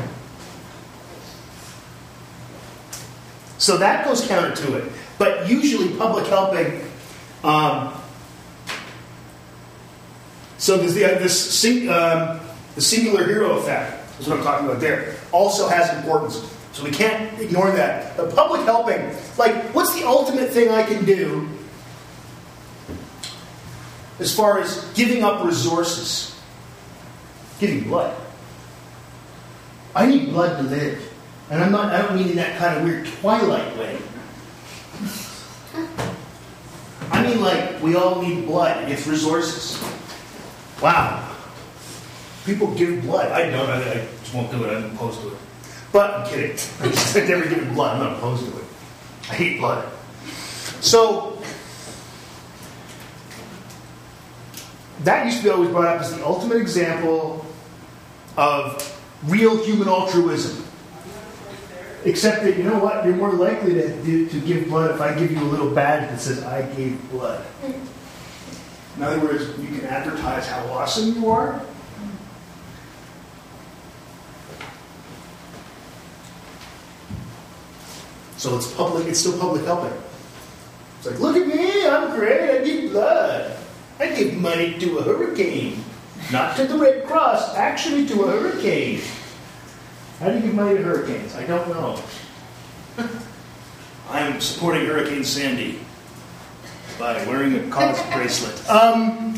So 3.59 3.79
that 3.79 4.05
goes 4.05 4.27
counter 4.27 4.55
to 4.55 4.77
it. 4.77 4.93
But 5.19 5.49
usually, 5.49 5.97
public 5.97 6.27
helping. 6.27 6.81
Um, 7.43 7.93
so 10.63 10.77
uh, 10.77 10.79
this 10.79 11.59
sing, 11.59 11.89
um, 11.89 12.39
the 12.77 12.81
singular 12.81 13.27
hero 13.27 13.59
effect, 13.59 14.21
is 14.21 14.29
what 14.29 14.39
I'm 14.39 14.45
talking 14.45 14.69
about 14.69 14.81
there, 14.81 15.17
also 15.33 15.67
has 15.67 15.93
importance. 15.99 16.37
So 16.71 16.85
we 16.85 16.93
can't 16.93 17.37
ignore 17.41 17.73
that. 17.73 18.17
But 18.17 18.33
public 18.33 18.61
helping, 18.63 19.13
like, 19.37 19.75
what's 19.75 19.93
the 19.99 20.07
ultimate 20.07 20.51
thing 20.51 20.69
I 20.69 20.85
can 20.85 21.05
do 21.05 21.49
as 24.21 24.33
far 24.33 24.61
as 24.61 24.85
giving 24.95 25.25
up 25.25 25.45
resources? 25.45 26.41
Giving 27.59 27.89
blood. 27.89 28.17
I 29.97 30.07
need 30.07 30.29
blood 30.29 30.59
to 30.59 30.63
live. 30.63 31.13
And 31.51 31.61
I'm 31.61 31.73
not, 31.73 31.93
I 31.93 32.03
don't 32.03 32.15
mean 32.15 32.29
in 32.29 32.37
that 32.37 32.57
kind 32.61 32.79
of 32.79 32.85
weird 32.85 33.09
twilight 33.21 33.77
way. 33.77 33.99
I 37.11 37.27
mean 37.27 37.41
like 37.41 37.83
we 37.83 37.97
all 37.97 38.23
need 38.23 38.47
blood. 38.47 38.89
It's 38.89 39.09
resources. 39.09 39.83
Wow. 40.83 41.29
People 42.45 42.75
give 42.75 43.03
blood. 43.03 43.31
I 43.31 43.51
don't. 43.51 43.71
I, 43.71 43.93
I 43.93 44.07
just 44.21 44.35
won't 44.35 44.51
do 44.51 44.65
it. 44.65 44.77
I'm 44.77 44.95
opposed 44.97 45.21
to 45.21 45.29
it. 45.29 45.39
But 45.93 46.11
I'm 46.11 46.27
kidding. 46.27 46.57
I've 46.81 47.29
never 47.29 47.49
given 47.49 47.73
blood. 47.73 47.97
I'm 47.97 48.03
not 48.03 48.19
opposed 48.19 48.51
to 48.51 48.59
it. 48.59 48.65
I 49.31 49.35
hate 49.35 49.61
blood. 49.61 49.89
So 50.81 51.41
that 55.05 55.27
used 55.27 55.39
to 55.39 55.45
be 55.45 55.51
always 55.51 55.71
brought 55.71 55.87
up 55.87 56.01
as 56.01 56.17
the 56.17 56.25
ultimate 56.25 56.57
example 56.57 57.47
of 58.37 59.01
real 59.25 59.63
human 59.65 59.89
altruism. 59.89 60.65
Except 62.05 62.43
that, 62.43 62.57
you 62.57 62.65
know 62.65 62.79
what? 62.79 63.05
You're 63.05 63.15
more 63.15 63.33
likely 63.33 63.75
to, 63.75 64.03
do, 64.03 64.29
to 64.29 64.41
give 64.41 64.67
blood 64.67 64.91
if 64.91 65.01
I 65.01 65.15
give 65.17 65.31
you 65.31 65.41
a 65.41 65.45
little 65.45 65.71
badge 65.71 66.11
that 66.11 66.21
says, 66.21 66.43
I 66.43 66.63
gave 66.75 67.01
blood. 67.11 67.45
In 68.97 69.03
other 69.03 69.21
words, 69.21 69.59
you 69.59 69.69
can 69.69 69.87
advertise 69.87 70.47
how 70.47 70.65
awesome 70.67 71.15
you 71.15 71.31
are. 71.31 71.61
So 78.37 78.57
it's 78.57 78.73
public, 78.75 79.07
it's 79.07 79.21
still 79.21 79.39
public 79.39 79.65
helping. 79.65 79.97
It's 80.99 81.07
like, 81.07 81.21
look 81.21 81.37
at 81.37 81.47
me, 81.47 81.87
I'm 81.87 82.15
great, 82.17 82.51
I 82.51 82.65
give 82.65 82.91
blood. 82.91 83.57
I 83.99 84.09
give 84.15 84.35
money 84.35 84.79
to 84.81 84.99
a 84.99 85.03
hurricane. 85.03 85.83
Not 86.31 86.57
to 86.57 86.67
the 86.67 86.77
Red 86.77 87.07
Cross, 87.07 87.55
actually 87.55 88.07
to 88.09 88.25
a 88.25 88.31
hurricane. 88.31 89.01
How 90.19 90.29
do 90.29 90.37
you 90.37 90.43
give 90.43 90.55
money 90.55 90.77
to 90.77 90.83
hurricanes? 90.83 91.35
I 91.35 91.47
don't 91.47 91.69
know. 91.69 92.03
I'm 94.11 94.41
supporting 94.41 94.87
Hurricane 94.87 95.25
Sandy 95.25 95.82
by 96.99 97.25
wearing 97.27 97.55
a 97.55 97.71
cause 97.71 98.01
bracelet. 98.13 98.61
Um, 98.71 99.33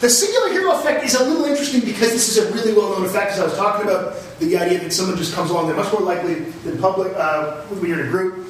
the 0.00 0.10
singular 0.10 0.48
hero 0.48 0.72
effect 0.72 1.04
is 1.04 1.14
a 1.14 1.22
little 1.22 1.44
interesting 1.44 1.80
because 1.80 2.10
this 2.10 2.28
is 2.28 2.38
a 2.38 2.52
really 2.52 2.72
well-known 2.72 3.06
effect. 3.06 3.34
As 3.34 3.38
I 3.38 3.44
was 3.44 3.54
talking 3.54 3.88
about 3.88 4.16
the 4.40 4.56
idea 4.56 4.80
that 4.80 4.92
someone 4.92 5.16
just 5.16 5.32
comes 5.32 5.50
along, 5.50 5.68
they're 5.68 5.76
much 5.76 5.92
more 5.92 6.02
likely 6.02 6.34
than 6.34 6.76
public 6.80 7.12
uh, 7.14 7.62
when 7.66 7.88
you're 7.88 8.00
in 8.00 8.08
a 8.08 8.10
group. 8.10 8.48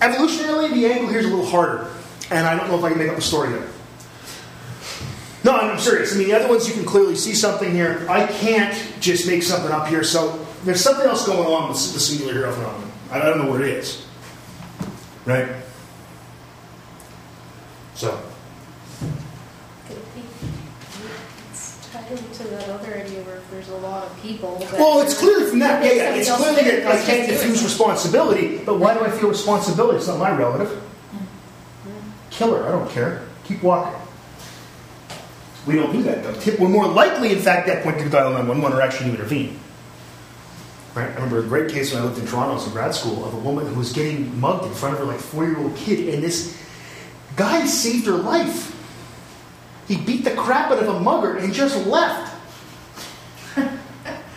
Evolutionarily, 0.00 0.74
the 0.74 0.84
angle 0.84 1.08
here 1.08 1.20
is 1.20 1.24
a 1.24 1.30
little 1.30 1.46
harder, 1.46 1.90
and 2.30 2.46
I 2.46 2.54
don't 2.54 2.68
know 2.68 2.76
if 2.76 2.84
I 2.84 2.90
can 2.90 2.98
make 2.98 3.08
up 3.08 3.16
a 3.16 3.22
story 3.22 3.48
there. 3.48 3.66
No, 5.44 5.56
I'm 5.56 5.78
serious. 5.78 6.14
I 6.14 6.18
mean, 6.18 6.28
the 6.28 6.34
other 6.34 6.48
ones 6.48 6.68
you 6.68 6.74
can 6.74 6.84
clearly 6.84 7.16
see 7.16 7.32
something 7.32 7.72
here. 7.72 8.04
I 8.10 8.26
can't 8.26 8.74
just 9.00 9.26
make 9.26 9.42
something 9.42 9.70
up 9.70 9.86
here. 9.86 10.04
So 10.04 10.44
there's 10.64 10.82
something 10.82 11.06
else 11.06 11.24
going 11.24 11.46
on 11.46 11.68
with 11.70 11.78
the 11.94 12.00
singular 12.00 12.34
hero 12.34 12.52
phenomenon. 12.52 12.92
I 13.10 13.20
don't 13.20 13.38
know 13.38 13.50
what 13.50 13.62
it 13.62 13.68
is. 13.68 14.04
Right? 15.24 15.48
So. 17.96 18.20
It's 21.50 21.90
tied 21.90 22.10
into 22.10 22.44
that 22.44 22.68
other 22.68 22.94
idea 22.94 23.22
where 23.22 23.36
if 23.36 23.50
there's 23.50 23.70
a 23.70 23.76
lot 23.78 24.04
of 24.04 24.22
people. 24.22 24.58
Well, 24.74 25.00
it's 25.00 25.18
clearly 25.18 25.48
from 25.48 25.60
that. 25.60 25.82
Yeah, 25.82 25.92
yeah. 25.92 26.14
It's 26.14 26.30
clearly 26.30 26.62
that 26.62 26.86
I 26.86 27.02
can't 27.02 27.26
diffuse 27.26 27.64
responsibility. 27.64 28.58
But 28.58 28.78
why 28.78 28.92
do 28.92 29.00
I 29.00 29.10
feel 29.10 29.30
responsibility? 29.30 29.96
It's 29.96 30.08
not 30.08 30.18
my 30.18 30.36
relative. 30.36 30.68
Mm-hmm. 30.68 31.98
Kill 32.28 32.54
her. 32.54 32.68
I 32.68 32.72
don't 32.72 32.90
care. 32.90 33.26
Keep 33.44 33.62
walking. 33.62 33.98
We 35.66 35.76
don't 35.76 35.90
do 35.90 36.02
that 36.02 36.22
though. 36.22 36.56
We're 36.60 36.68
more 36.68 36.86
likely, 36.86 37.32
in 37.32 37.38
fact, 37.38 37.66
at 37.66 37.76
that 37.76 37.82
point 37.82 37.98
to 38.00 38.10
dial 38.10 38.30
911 38.30 38.78
or 38.78 38.82
actually 38.82 39.06
to 39.10 39.16
intervene. 39.16 39.58
Right? 40.94 41.10
I 41.10 41.14
remember 41.14 41.38
a 41.38 41.42
great 41.42 41.70
case 41.70 41.94
when 41.94 42.02
I 42.02 42.04
lived 42.04 42.18
in 42.18 42.26
Toronto 42.26 42.56
as 42.56 42.66
a 42.66 42.70
grad 42.70 42.94
school 42.94 43.24
of 43.24 43.32
a 43.32 43.38
woman 43.38 43.66
who 43.66 43.74
was 43.74 43.92
getting 43.92 44.38
mugged 44.38 44.66
in 44.66 44.72
front 44.74 44.94
of 44.94 45.00
her 45.00 45.06
like 45.06 45.18
four-year-old 45.18 45.74
kid, 45.76 46.12
and 46.14 46.22
this 46.22 46.54
guy 47.36 47.66
saved 47.66 48.06
her 48.06 48.12
life. 48.12 48.72
He 49.88 49.96
beat 49.96 50.24
the 50.24 50.32
crap 50.32 50.70
out 50.72 50.82
of 50.82 50.88
a 50.88 51.00
mugger 51.00 51.36
and 51.36 51.52
just 51.52 51.86
left. 51.86 52.34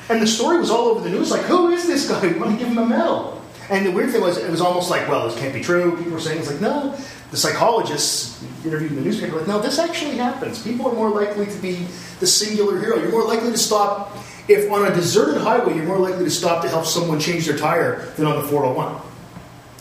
And 0.09 0.19
the 0.23 0.27
story 0.27 0.57
was 0.57 0.71
all 0.71 0.87
over 0.87 1.01
the 1.01 1.09
news, 1.11 1.29
like, 1.29 1.43
who 1.43 1.69
is 1.69 1.85
this 1.85 2.09
guy? 2.09 2.19
We 2.25 2.39
want 2.39 2.51
to 2.53 2.57
give 2.57 2.67
him 2.67 2.79
a 2.79 2.85
medal. 2.85 3.39
And 3.69 3.85
the 3.85 3.91
weird 3.91 4.09
thing 4.09 4.21
was, 4.21 4.37
it 4.37 4.49
was 4.49 4.59
almost 4.59 4.89
like, 4.89 5.07
well, 5.07 5.29
this 5.29 5.37
can't 5.37 5.53
be 5.53 5.61
true. 5.61 5.95
People 5.97 6.13
were 6.13 6.19
saying, 6.19 6.39
it's 6.39 6.49
like, 6.49 6.59
no. 6.59 6.97
The 7.29 7.37
psychologists 7.37 8.43
interviewed 8.65 8.93
in 8.93 8.97
the 8.97 9.03
newspaper, 9.03 9.37
like, 9.37 9.47
no, 9.47 9.61
this 9.61 9.77
actually 9.77 10.17
happens. 10.17 10.63
People 10.63 10.87
are 10.87 10.93
more 10.93 11.11
likely 11.11 11.45
to 11.45 11.57
be 11.59 11.85
the 12.19 12.25
singular 12.25 12.79
hero. 12.79 12.97
You're 12.97 13.11
more 13.11 13.23
likely 13.23 13.51
to 13.51 13.57
stop, 13.57 14.17
if 14.47 14.71
on 14.71 14.91
a 14.91 14.95
deserted 14.95 15.41
highway, 15.43 15.75
you're 15.75 15.85
more 15.85 15.99
likely 15.99 16.23
to 16.23 16.31
stop 16.31 16.63
to 16.63 16.69
help 16.69 16.87
someone 16.87 17.19
change 17.19 17.45
their 17.45 17.57
tire 17.57 18.07
than 18.17 18.25
on 18.25 18.41
the 18.41 18.47
401. 18.47 19.08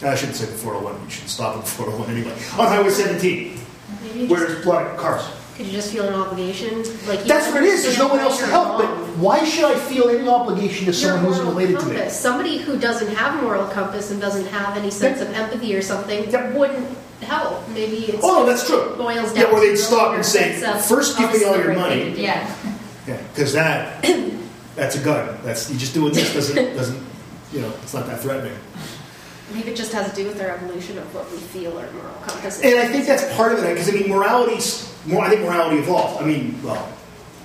I 0.03 0.15
shouldn't 0.15 0.37
say 0.37 0.47
the 0.47 0.53
401, 0.53 1.05
you 1.05 1.11
should 1.11 1.29
stop 1.29 1.57
at 1.57 1.65
the 1.65 1.71
401 1.71 2.11
anyway. 2.17 2.33
On 2.59 2.67
Highway 2.69 2.91
17, 2.91 3.59
Maybe 4.03 4.21
you 4.21 4.27
where 4.29 4.41
there's 4.41 4.65
a 4.65 4.69
lot 4.69 4.87
of 4.87 4.97
cars. 4.97 5.23
could 5.57 5.67
you 5.67 5.73
just 5.73 5.93
feel 5.93 6.07
an 6.07 6.15
obligation? 6.15 6.79
Like 7.09 7.21
you 7.21 7.25
That's 7.27 7.49
what 7.53 7.63
it 7.65 7.69
is. 7.69 7.83
There's 7.83 7.99
no 7.99 8.07
one 8.09 8.21
else 8.21 8.39
to 8.39 8.45
right 8.45 8.53
or 8.53 8.53
help. 8.53 8.79
But 8.79 8.91
why 9.19 9.45
should 9.45 9.65
I 9.65 9.75
feel 9.77 10.09
any 10.09 10.29
obligation 10.29 10.87
to 10.87 10.93
someone 10.93 11.25
who's 11.25 11.39
moral 11.39 11.51
related 11.53 11.81
to 11.81 11.87
me? 11.87 11.93
compass. 11.97 12.19
Somebody 12.21 12.59
who 12.59 12.79
doesn't 12.79 13.13
have 13.17 13.39
a 13.41 13.43
moral 13.43 13.67
compass 13.69 14.13
and 14.13 14.21
doesn't 14.21 14.47
have 14.47 14.77
any 14.77 14.91
sense 14.91 15.21
of 15.21 15.33
empathy 15.35 15.75
or 15.75 15.83
something 15.83 16.31
Yep. 16.31 16.55
wouldn't 16.55 16.97
help. 17.23 17.69
Maybe 17.71 17.97
it's 18.07 18.23
Oh, 18.23 18.41
no, 18.43 18.47
that's 18.47 18.65
true. 18.69 18.95
boils 18.97 19.33
down. 19.33 19.37
Yeah, 19.37 19.51
or 19.51 19.59
they'd 19.59 19.71
to 19.71 19.77
stop 19.79 20.15
and 20.15 20.25
say, 20.25 20.61
sense 20.61 20.77
of 20.77 20.85
"First 20.87 21.19
give 21.19 21.33
me 21.33 21.45
all 21.45 21.57
your 21.59 21.75
money." 21.75 22.15
Yeah. 22.17 22.49
Yeah, 23.09 23.17
because 23.35 23.53
that 23.55 24.07
that's 24.77 24.95
a 24.95 25.01
gun. 25.01 25.39
That's 25.43 25.69
you 25.71 25.77
just 25.77 25.93
doing 25.95 26.13
this 26.13 26.33
doesn't 26.33 26.77
doesn't 26.77 27.01
you 27.53 27.63
know 27.63 27.73
it's 27.83 27.95
not 27.95 28.07
that 28.07 28.21
threatening. 28.23 28.53
Maybe 29.53 29.71
it 29.71 29.77
just 29.77 29.93
has 29.93 30.11
to 30.11 30.15
do 30.15 30.27
with 30.27 30.37
their 30.37 30.55
evolution 30.55 30.99
of 30.99 31.15
what 31.15 31.31
we 31.31 31.39
feel 31.39 31.79
our 31.79 31.91
moral 31.93 32.15
compass 32.23 32.59
is. 32.59 32.65
And 32.65 32.79
I 32.79 32.93
think 32.93 33.07
that's 33.07 33.35
part 33.35 33.53
of 33.53 33.65
it 33.65 33.75
because 33.75 33.89
I 33.89 33.93
mean 33.93 34.09
morality's 34.09 34.95
more. 35.07 35.25
I 35.25 35.31
think 35.31 35.43
morality 35.43 35.79
evolved. 35.79 36.23
I 36.23 36.27
mean, 36.27 36.61
well, 36.63 36.93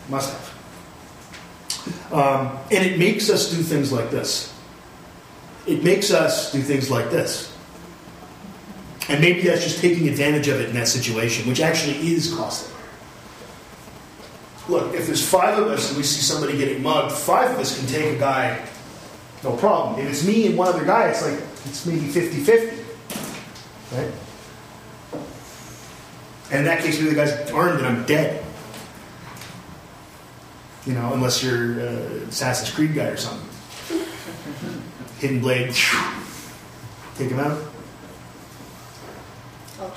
must 0.10 0.34
have. 0.34 2.14
Um, 2.14 2.58
and 2.72 2.86
it 2.86 3.00
makes 3.00 3.30
us 3.30 3.50
do 3.50 3.62
things 3.62 3.92
like 3.92 4.12
this. 4.12 4.54
It 5.66 5.84
makes 5.84 6.12
us 6.12 6.52
do 6.52 6.62
things 6.62 6.92
like 6.92 7.10
this. 7.10 7.56
And 9.10 9.20
maybe 9.20 9.42
that's 9.42 9.64
just 9.64 9.80
taking 9.80 10.08
advantage 10.10 10.48
of 10.48 10.60
it 10.60 10.70
in 10.70 10.76
that 10.76 10.88
situation, 10.88 11.48
which 11.48 11.60
actually 11.60 12.14
is 12.14 12.34
costly. 12.34 12.74
Look, 14.70 14.94
if 14.94 15.08
there's 15.08 15.28
five 15.28 15.58
of 15.58 15.68
us 15.68 15.90
and 15.90 15.98
we 15.98 16.04
see 16.04 16.22
somebody 16.22 16.58
getting 16.58 16.82
mugged, 16.82 17.12
five 17.12 17.52
of 17.52 17.60
us 17.60 17.78
can 17.78 17.88
take 17.88 18.16
a 18.16 18.20
guy, 18.20 18.66
no 19.44 19.58
problem. 19.58 20.00
If 20.00 20.10
it's 20.10 20.26
me 20.26 20.48
and 20.48 20.58
one 20.58 20.70
other 20.70 20.86
guy, 20.86 21.10
it's 21.10 21.22
like, 21.22 21.40
it's 21.66 21.86
maybe 21.86 22.08
50 22.08 22.44
50. 22.44 22.84
Right? 23.96 24.12
And 26.52 26.60
in 26.60 26.66
that 26.66 26.84
case, 26.84 27.00
maybe 27.00 27.10
the 27.10 27.16
guy's 27.16 27.52
armed 27.52 27.80
and 27.80 27.88
I'm 27.88 28.06
dead. 28.06 28.44
You 30.86 30.94
know, 30.94 31.14
unless 31.14 31.44
you're 31.44 31.80
uh, 31.80 32.28
Assassin's 32.30 32.72
Creed 32.72 32.94
guy 32.94 33.06
or 33.06 33.18
something. 33.18 33.50
Hidden 35.20 35.40
blade, 35.40 35.74
take 37.16 37.30
him 37.30 37.40
out. 37.40 37.73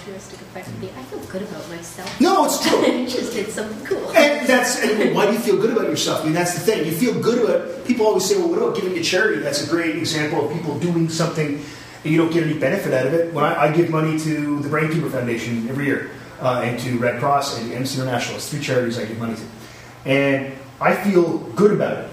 Altruistic 0.07 0.41
effect 0.41 0.69
would 0.69 0.81
be, 0.81 0.89
I 0.91 1.03
feel 1.03 1.19
good 1.19 1.43
about 1.43 1.69
myself. 1.69 2.21
No, 2.21 2.45
it's 2.45 2.65
true. 2.65 2.79
I 2.87 3.07
just 3.07 3.33
did 3.33 3.49
something 3.51 3.85
cool. 3.85 4.09
And 4.13 4.47
that's 4.47 4.81
and 4.81 5.13
why 5.15 5.27
do 5.27 5.33
you 5.33 5.41
feel 5.41 5.57
good 5.57 5.77
about 5.77 5.89
yourself? 5.89 6.21
I 6.21 6.25
mean, 6.25 6.33
that's 6.33 6.55
the 6.55 6.61
thing. 6.61 6.87
You 6.87 6.93
feel 6.93 7.21
good 7.21 7.43
about. 7.43 7.85
People 7.87 8.07
always 8.07 8.25
say, 8.25 8.37
"Well, 8.37 8.49
what 8.49 8.59
about 8.59 8.77
giving 8.77 8.95
to 8.95 9.03
charity?" 9.03 9.43
That's 9.43 9.67
a 9.67 9.69
great 9.69 9.97
example 9.97 10.47
of 10.47 10.53
people 10.53 10.79
doing 10.79 11.09
something 11.09 11.61
and 12.05 12.13
you 12.15 12.21
don't 12.21 12.33
get 12.33 12.45
any 12.45 12.57
benefit 12.57 12.95
out 12.95 13.07
of 13.07 13.15
it. 13.15 13.35
When 13.35 13.45
I, 13.45 13.65
I 13.65 13.73
give 13.73 13.91
money 13.91 14.17
to 14.21 14.61
the 14.61 14.69
Brainkeeper 14.69 15.11
Foundation 15.11 15.69
every 15.69 15.87
year, 15.87 16.11
uh, 16.41 16.63
and 16.65 16.79
to 16.79 16.99
Red 16.99 17.19
Cross 17.19 17.59
and 17.59 17.73
Amnesty 17.73 18.01
International, 18.01 18.37
it's 18.37 18.49
three 18.49 18.61
charities 18.61 18.97
I 18.97 19.07
give 19.07 19.19
money 19.19 19.35
to, 19.35 20.09
and 20.09 20.55
I 20.81 20.95
feel 20.95 21.39
good 21.39 21.73
about 21.73 22.05
it. 22.05 22.11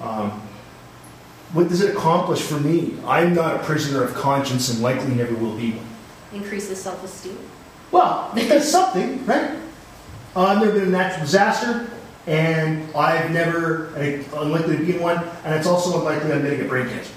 Um, 0.00 0.30
what 1.52 1.68
does 1.68 1.80
it 1.80 1.96
accomplish 1.96 2.40
for 2.40 2.60
me? 2.60 2.96
I'm 3.04 3.34
not 3.34 3.56
a 3.56 3.58
prisoner 3.64 4.04
of 4.04 4.14
conscience 4.14 4.70
and 4.70 4.80
likely 4.80 5.12
never 5.14 5.34
will 5.34 5.56
be 5.56 5.72
one. 5.72 5.89
Increases 6.32 6.80
self-esteem. 6.80 7.38
Well, 7.90 8.32
does 8.34 8.70
something, 8.70 9.24
right? 9.26 9.58
Uh, 10.36 10.44
I've 10.44 10.58
never 10.60 10.72
been 10.72 10.82
in 10.82 10.88
a 10.88 10.92
natural 10.92 11.24
disaster, 11.24 11.90
and 12.26 12.94
I've 12.94 13.32
never, 13.32 13.92
unlikely 13.96 14.76
to 14.76 14.84
be 14.84 14.96
in 14.96 15.02
one, 15.02 15.18
and 15.44 15.54
it's 15.54 15.66
also 15.66 15.98
unlikely 15.98 16.32
I'm 16.32 16.42
going 16.42 16.52
to 16.52 16.56
get 16.56 16.68
brain 16.68 16.88
cancer. 16.88 17.12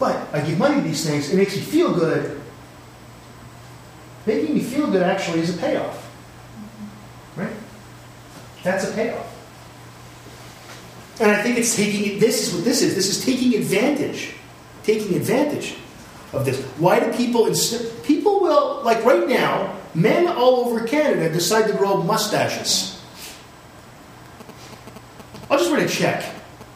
But 0.00 0.34
I 0.34 0.40
give 0.40 0.58
money 0.58 0.76
to 0.76 0.80
these 0.80 1.06
things, 1.06 1.32
it 1.32 1.36
makes 1.36 1.54
me 1.54 1.62
feel 1.62 1.94
good. 1.94 2.40
Making 4.26 4.54
me 4.54 4.60
feel 4.60 4.90
good 4.90 5.02
actually 5.02 5.40
is 5.40 5.54
a 5.56 5.58
payoff. 5.58 6.10
Right? 7.36 7.52
That's 8.62 8.88
a 8.88 8.92
payoff. 8.92 9.26
And 11.20 11.30
I 11.30 11.42
think 11.42 11.58
it's 11.58 11.76
taking, 11.76 12.18
this 12.18 12.48
is 12.48 12.54
what 12.54 12.64
this 12.64 12.82
is. 12.82 12.94
This 12.94 13.08
is 13.08 13.24
taking 13.24 13.54
advantage. 13.54 14.34
Taking 14.82 15.16
advantage 15.16 15.76
of 16.32 16.44
this. 16.44 16.60
Why 16.78 17.00
do 17.00 17.12
people, 17.12 17.52
people 18.04 18.40
will, 18.40 18.82
like 18.84 19.04
right 19.04 19.28
now, 19.28 19.76
men 19.94 20.28
all 20.28 20.66
over 20.66 20.86
Canada 20.86 21.32
decide 21.32 21.66
to 21.68 21.76
grow 21.76 22.02
mustaches. 22.02 23.02
I'll 25.50 25.58
just 25.58 25.70
write 25.70 25.84
a 25.84 25.88
check, 25.88 26.24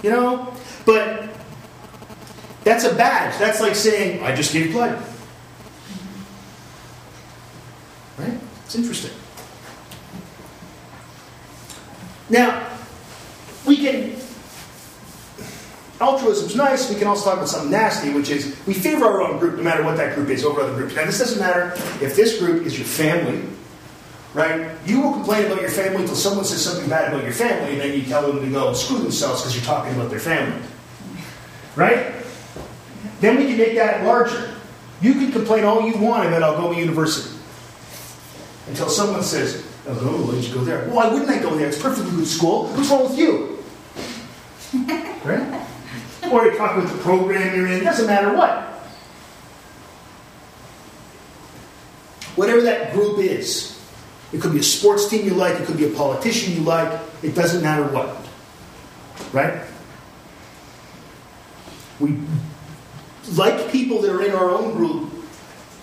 you 0.02 0.10
know? 0.10 0.52
But 0.84 1.28
that's 2.64 2.84
a 2.84 2.94
badge. 2.94 3.38
That's 3.38 3.60
like 3.60 3.74
saying, 3.74 4.22
I 4.22 4.34
just 4.34 4.52
gave 4.52 4.72
blood. 4.72 5.00
Right? 8.18 8.38
It's 8.64 8.74
interesting. 8.74 9.12
Now, 12.28 12.66
we 13.66 13.76
can. 13.76 14.03
Altruism's 16.04 16.54
nice. 16.54 16.90
We 16.90 16.96
can 16.96 17.08
also 17.08 17.24
talk 17.24 17.34
about 17.34 17.48
something 17.48 17.70
nasty, 17.70 18.12
which 18.12 18.28
is 18.28 18.54
we 18.66 18.74
favor 18.74 19.06
our 19.06 19.22
own 19.22 19.38
group, 19.38 19.56
no 19.56 19.62
matter 19.62 19.82
what 19.82 19.96
that 19.96 20.14
group 20.14 20.28
is, 20.28 20.44
over 20.44 20.60
other 20.60 20.74
groups. 20.76 20.94
Now, 20.94 21.06
this 21.06 21.18
doesn't 21.18 21.40
matter 21.40 21.72
if 22.04 22.14
this 22.14 22.38
group 22.38 22.66
is 22.66 22.76
your 22.78 22.86
family, 22.86 23.42
right? 24.34 24.70
You 24.84 25.00
will 25.00 25.12
complain 25.12 25.46
about 25.46 25.62
your 25.62 25.70
family 25.70 26.02
until 26.02 26.16
someone 26.16 26.44
says 26.44 26.62
something 26.62 26.88
bad 26.90 27.12
about 27.12 27.24
your 27.24 27.32
family, 27.32 27.72
and 27.72 27.80
then 27.80 27.98
you 27.98 28.04
tell 28.04 28.30
them 28.30 28.44
to 28.44 28.50
go 28.50 28.74
screw 28.74 28.98
themselves 28.98 29.40
because 29.40 29.56
you're 29.56 29.64
talking 29.64 29.94
about 29.94 30.10
their 30.10 30.20
family, 30.20 30.60
right? 31.74 32.12
Then 33.20 33.38
we 33.38 33.46
can 33.46 33.56
make 33.56 33.74
that 33.76 34.04
larger. 34.04 34.54
You 35.00 35.14
can 35.14 35.32
complain 35.32 35.64
all 35.64 35.88
you 35.88 35.96
want 35.96 36.28
about 36.28 36.42
Algoma 36.42 36.78
University 36.78 37.34
until 38.68 38.90
someone 38.90 39.22
says, 39.22 39.64
"Oh, 39.88 40.26
why 40.26 40.34
did 40.34 40.44
you 40.44 40.54
go 40.54 40.64
there?" 40.64 40.86
Why 40.90 41.08
wouldn't 41.08 41.30
I 41.30 41.38
go 41.38 41.56
there? 41.56 41.68
It's 41.68 41.78
a 41.78 41.82
perfectly 41.82 42.10
good 42.12 42.26
school. 42.26 42.68
What's 42.68 42.90
wrong 42.90 43.04
with 43.08 43.18
you? 43.18 43.58
right? 45.24 45.63
Or 46.30 46.46
you 46.46 46.56
talk 46.56 46.76
about 46.76 46.90
the 46.90 47.02
program 47.02 47.54
you're 47.54 47.66
in. 47.66 47.80
It 47.80 47.84
doesn't 47.84 48.06
matter 48.06 48.34
what. 48.34 48.62
Whatever 52.36 52.62
that 52.62 52.92
group 52.92 53.18
is, 53.18 53.80
it 54.32 54.40
could 54.40 54.52
be 54.52 54.58
a 54.58 54.62
sports 54.62 55.08
team 55.08 55.24
you 55.24 55.34
like, 55.34 55.60
it 55.60 55.66
could 55.66 55.76
be 55.76 55.84
a 55.84 55.94
politician 55.94 56.54
you 56.54 56.62
like, 56.62 57.00
it 57.22 57.34
doesn't 57.34 57.62
matter 57.62 57.84
what. 57.84 58.16
Right? 59.32 59.62
We 62.00 62.18
like 63.32 63.70
people 63.70 64.02
that 64.02 64.10
are 64.10 64.22
in 64.22 64.32
our 64.32 64.50
own 64.50 64.72
group. 64.72 65.12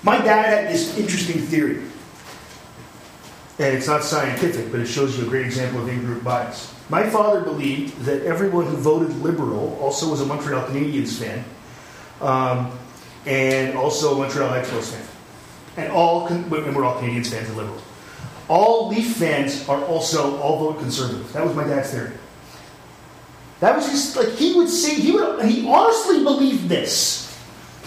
My 0.03 0.17
dad 0.17 0.65
had 0.65 0.73
this 0.73 0.97
interesting 0.97 1.41
theory. 1.41 1.83
And 3.59 3.75
it's 3.75 3.87
not 3.87 4.03
scientific, 4.03 4.71
but 4.71 4.79
it 4.79 4.87
shows 4.87 5.17
you 5.17 5.25
a 5.25 5.29
great 5.29 5.45
example 5.45 5.81
of 5.81 5.89
in 5.89 5.99
group 5.99 6.23
bias. 6.23 6.73
My 6.89 7.09
father 7.09 7.41
believed 7.41 7.97
that 8.01 8.23
everyone 8.23 8.65
who 8.65 8.75
voted 8.77 9.15
Liberal 9.21 9.77
also 9.79 10.09
was 10.09 10.21
a 10.21 10.25
Montreal 10.25 10.67
Canadiens 10.67 11.17
fan, 11.17 11.43
um, 12.21 12.77
and 13.25 13.77
also 13.77 14.15
a 14.15 14.17
Montreal 14.17 14.49
Expos 14.49 14.91
fan. 14.91 15.07
And 15.77 15.91
all, 15.91 16.27
and 16.27 16.49
we're 16.51 16.83
all 16.83 17.01
Canadiens 17.01 17.27
fans 17.27 17.47
and 17.47 17.57
liberal. 17.57 17.81
All 18.49 18.89
Leaf 18.89 19.15
fans 19.15 19.67
are 19.69 19.81
also 19.85 20.37
all 20.41 20.59
vote 20.59 20.79
Conservative. 20.79 21.31
That 21.31 21.45
was 21.45 21.55
my 21.55 21.63
dad's 21.63 21.91
theory. 21.91 22.11
That 23.61 23.75
was 23.75 23.85
just 23.85 24.17
like 24.17 24.29
he 24.29 24.55
would 24.55 24.67
say 24.67 24.95
he 24.95 25.11
would 25.11 25.45
he 25.45 25.65
honestly 25.67 26.23
believed 26.23 26.67
this. 26.67 27.39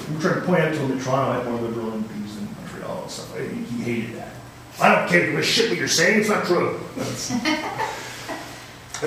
I'm 0.09 0.21
trying 0.21 0.41
to 0.41 0.41
point 0.43 0.61
out 0.61 0.73
to 0.73 0.79
him 0.79 0.97
that 0.97 1.05
Toronto 1.05 1.33
had 1.33 1.51
more 1.51 1.61
liberal 1.61 1.91
MPs 1.91 2.35
than 2.37 2.49
Montreal 2.61 3.03
and 3.03 3.11
stuff. 3.11 3.39
He 3.39 3.83
hated 3.83 4.15
that. 4.17 4.34
I 4.81 4.95
don't 4.95 5.09
care 5.09 5.39
if 5.39 5.45
shit 5.45 5.71
what 5.71 5.79
you're 5.79 5.89
saying. 5.89 6.21
It's 6.21 6.29
not 6.29 6.45
true. 6.45 6.81
That's, 6.97 7.31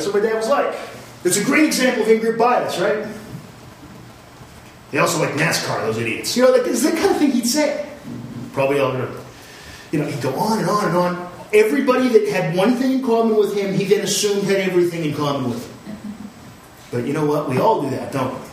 what 0.06 0.14
my 0.16 0.20
dad 0.22 0.36
was 0.36 0.48
like. 0.48 0.76
It's 1.24 1.38
a 1.38 1.44
great 1.44 1.66
example 1.66 2.04
of 2.04 2.10
in-group 2.10 2.38
bias, 2.38 2.80
right? 2.80 3.08
They 4.92 5.00
also 5.00 5.20
like 5.20 5.32
NASCAR, 5.32 5.82
those 5.82 5.98
idiots. 5.98 6.38
You 6.38 6.44
know, 6.44 6.52
like, 6.52 6.66
it's 6.66 6.84
the 6.84 6.92
kind 6.92 7.12
of 7.12 7.18
thing 7.18 7.32
he'd 7.32 7.48
say. 7.48 7.90
Probably 8.54 8.80
all 8.80 8.94
gonna, 8.94 9.12
you 9.92 10.00
know, 10.00 10.06
he'd 10.06 10.22
go 10.22 10.34
on 10.36 10.60
and 10.60 10.70
on 10.70 10.86
and 10.86 10.96
on. 10.96 11.32
Everybody 11.54 12.08
that 12.10 12.28
had 12.30 12.56
one 12.56 12.76
thing 12.76 12.92
in 12.92 13.04
common 13.04 13.36
with 13.36 13.56
him, 13.56 13.74
he 13.74 13.86
then 13.86 14.02
assumed 14.02 14.44
had 14.44 14.62
everything 14.62 15.06
in 15.06 15.14
common 15.14 15.50
with 15.50 15.66
him. 15.66 15.96
But 16.92 17.06
you 17.06 17.14
know 17.14 17.26
what? 17.26 17.50
We 17.50 17.58
all 17.60 17.82
do 17.82 17.90
that, 17.90 18.14
don't 18.14 18.34
we? 18.34 18.48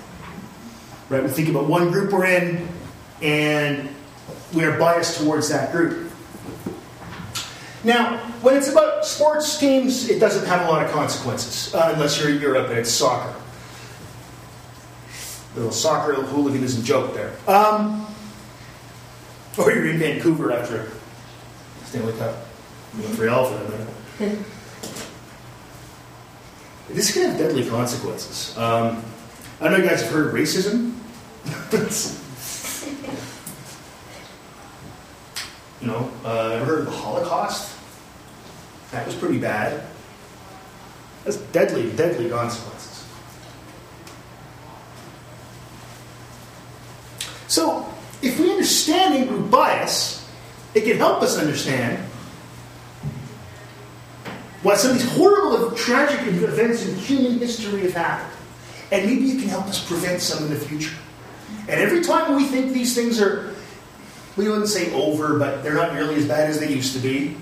Right? 1.08 1.22
We 1.22 1.28
think 1.28 1.48
about 1.48 1.66
one 1.66 1.90
group 1.90 2.12
we're 2.12 2.26
in, 2.26 2.68
and 3.22 3.88
we 4.52 4.64
are 4.64 4.78
biased 4.78 5.20
towards 5.20 5.48
that 5.50 5.70
group. 5.72 6.03
Now, 7.84 8.16
when 8.40 8.56
it's 8.56 8.68
about 8.68 9.04
sports 9.04 9.58
teams, 9.58 10.08
it 10.08 10.18
doesn't 10.18 10.46
have 10.46 10.66
a 10.66 10.70
lot 10.70 10.84
of 10.84 10.90
consequences, 10.90 11.74
uh, 11.74 11.90
unless 11.94 12.18
you're 12.18 12.30
in 12.30 12.40
Europe 12.40 12.70
and 12.70 12.78
it's 12.78 12.90
soccer. 12.90 13.34
Little 15.54 15.70
soccer 15.70 16.14
hooliganism 16.14 16.82
joke 16.82 17.14
there. 17.14 17.34
Um, 17.46 18.06
or 19.58 19.70
you're 19.70 19.90
in 19.90 19.98
Vancouver 19.98 20.52
after 20.52 20.90
Stanley 21.84 22.14
Cup. 22.14 22.34
Montreal 22.94 23.46
for 23.46 23.58
that 23.58 23.88
minute. 24.18 24.38
This 26.90 27.12
can 27.12 27.30
have 27.30 27.38
deadly 27.38 27.68
consequences. 27.68 28.56
Um, 28.58 29.02
I 29.60 29.68
know 29.68 29.78
you 29.78 29.88
guys 29.88 30.02
have 30.02 30.12
heard 30.12 30.28
of 30.28 30.34
racism. 30.34 30.94
you 35.80 35.86
know, 35.86 36.10
uh, 36.24 36.50
ever 36.50 36.64
heard 36.64 36.78
of 36.80 36.86
the 36.86 36.92
Holocaust? 36.92 37.73
That 38.94 39.06
was 39.06 39.16
pretty 39.16 39.38
bad. 39.38 39.82
That's 41.24 41.38
deadly, 41.50 41.90
deadly 41.96 42.30
consequences. 42.30 43.04
So, 47.48 47.92
if 48.22 48.38
we 48.38 48.52
understand 48.52 49.16
in 49.16 49.26
group 49.26 49.50
bias, 49.50 50.24
it 50.74 50.84
can 50.84 50.96
help 50.96 51.22
us 51.22 51.36
understand 51.36 51.98
why 54.62 54.76
some 54.76 54.92
of 54.92 54.98
these 54.98 55.10
horrible, 55.16 55.72
tragic 55.72 56.20
events 56.28 56.86
in 56.86 56.94
human 56.94 57.40
history 57.40 57.80
have 57.80 57.94
happened. 57.94 58.38
And 58.92 59.06
maybe 59.06 59.32
it 59.32 59.40
can 59.40 59.48
help 59.48 59.66
us 59.66 59.84
prevent 59.84 60.22
some 60.22 60.44
in 60.44 60.50
the 60.50 60.56
future. 60.56 60.94
And 61.62 61.80
every 61.80 62.02
time 62.02 62.36
we 62.36 62.44
think 62.44 62.72
these 62.72 62.94
things 62.94 63.20
are, 63.20 63.52
we 64.36 64.48
wouldn't 64.48 64.68
say 64.68 64.92
over, 64.92 65.36
but 65.36 65.64
they're 65.64 65.74
not 65.74 65.94
nearly 65.94 66.14
as 66.14 66.28
bad 66.28 66.48
as 66.48 66.60
they 66.60 66.72
used 66.72 66.92
to 66.92 67.00
be, 67.00 67.36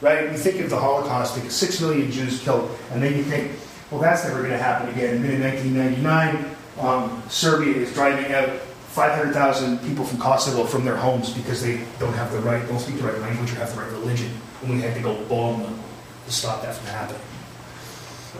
right? 0.00 0.30
You 0.30 0.38
think 0.38 0.60
of 0.60 0.70
the 0.70 0.78
Holocaust, 0.78 1.34
think 1.34 1.46
of 1.46 1.52
six 1.52 1.80
million 1.80 2.10
Jews 2.10 2.42
killed, 2.42 2.76
and 2.92 3.02
then 3.02 3.16
you 3.16 3.22
think, 3.24 3.52
well, 3.90 4.00
that's 4.00 4.24
never 4.24 4.38
going 4.38 4.50
to 4.50 4.58
happen 4.58 4.88
again. 4.90 5.16
And 5.16 5.24
then 5.24 5.34
in 5.34 5.42
1999, 5.42 6.56
um, 6.80 7.22
Serbia 7.28 7.74
is 7.74 7.92
driving 7.92 8.32
out 8.32 8.48
500,000 8.90 9.78
people 9.80 10.04
from 10.04 10.18
Kosovo 10.18 10.64
from 10.64 10.84
their 10.84 10.96
homes 10.96 11.32
because 11.32 11.62
they 11.62 11.84
don't 11.98 12.12
have 12.14 12.32
the 12.32 12.40
right, 12.40 12.66
don't 12.68 12.78
speak 12.78 12.96
the 12.96 13.04
right 13.04 13.18
language 13.20 13.52
or 13.52 13.56
have 13.56 13.74
the 13.74 13.80
right 13.80 13.90
religion. 13.92 14.30
And 14.62 14.70
we 14.70 14.80
had 14.80 14.94
to 14.94 15.00
go 15.00 15.14
bomb 15.24 15.62
them 15.62 15.78
to 16.26 16.32
stop 16.32 16.62
that 16.62 16.74
from 16.74 16.86
happening. 16.86 17.20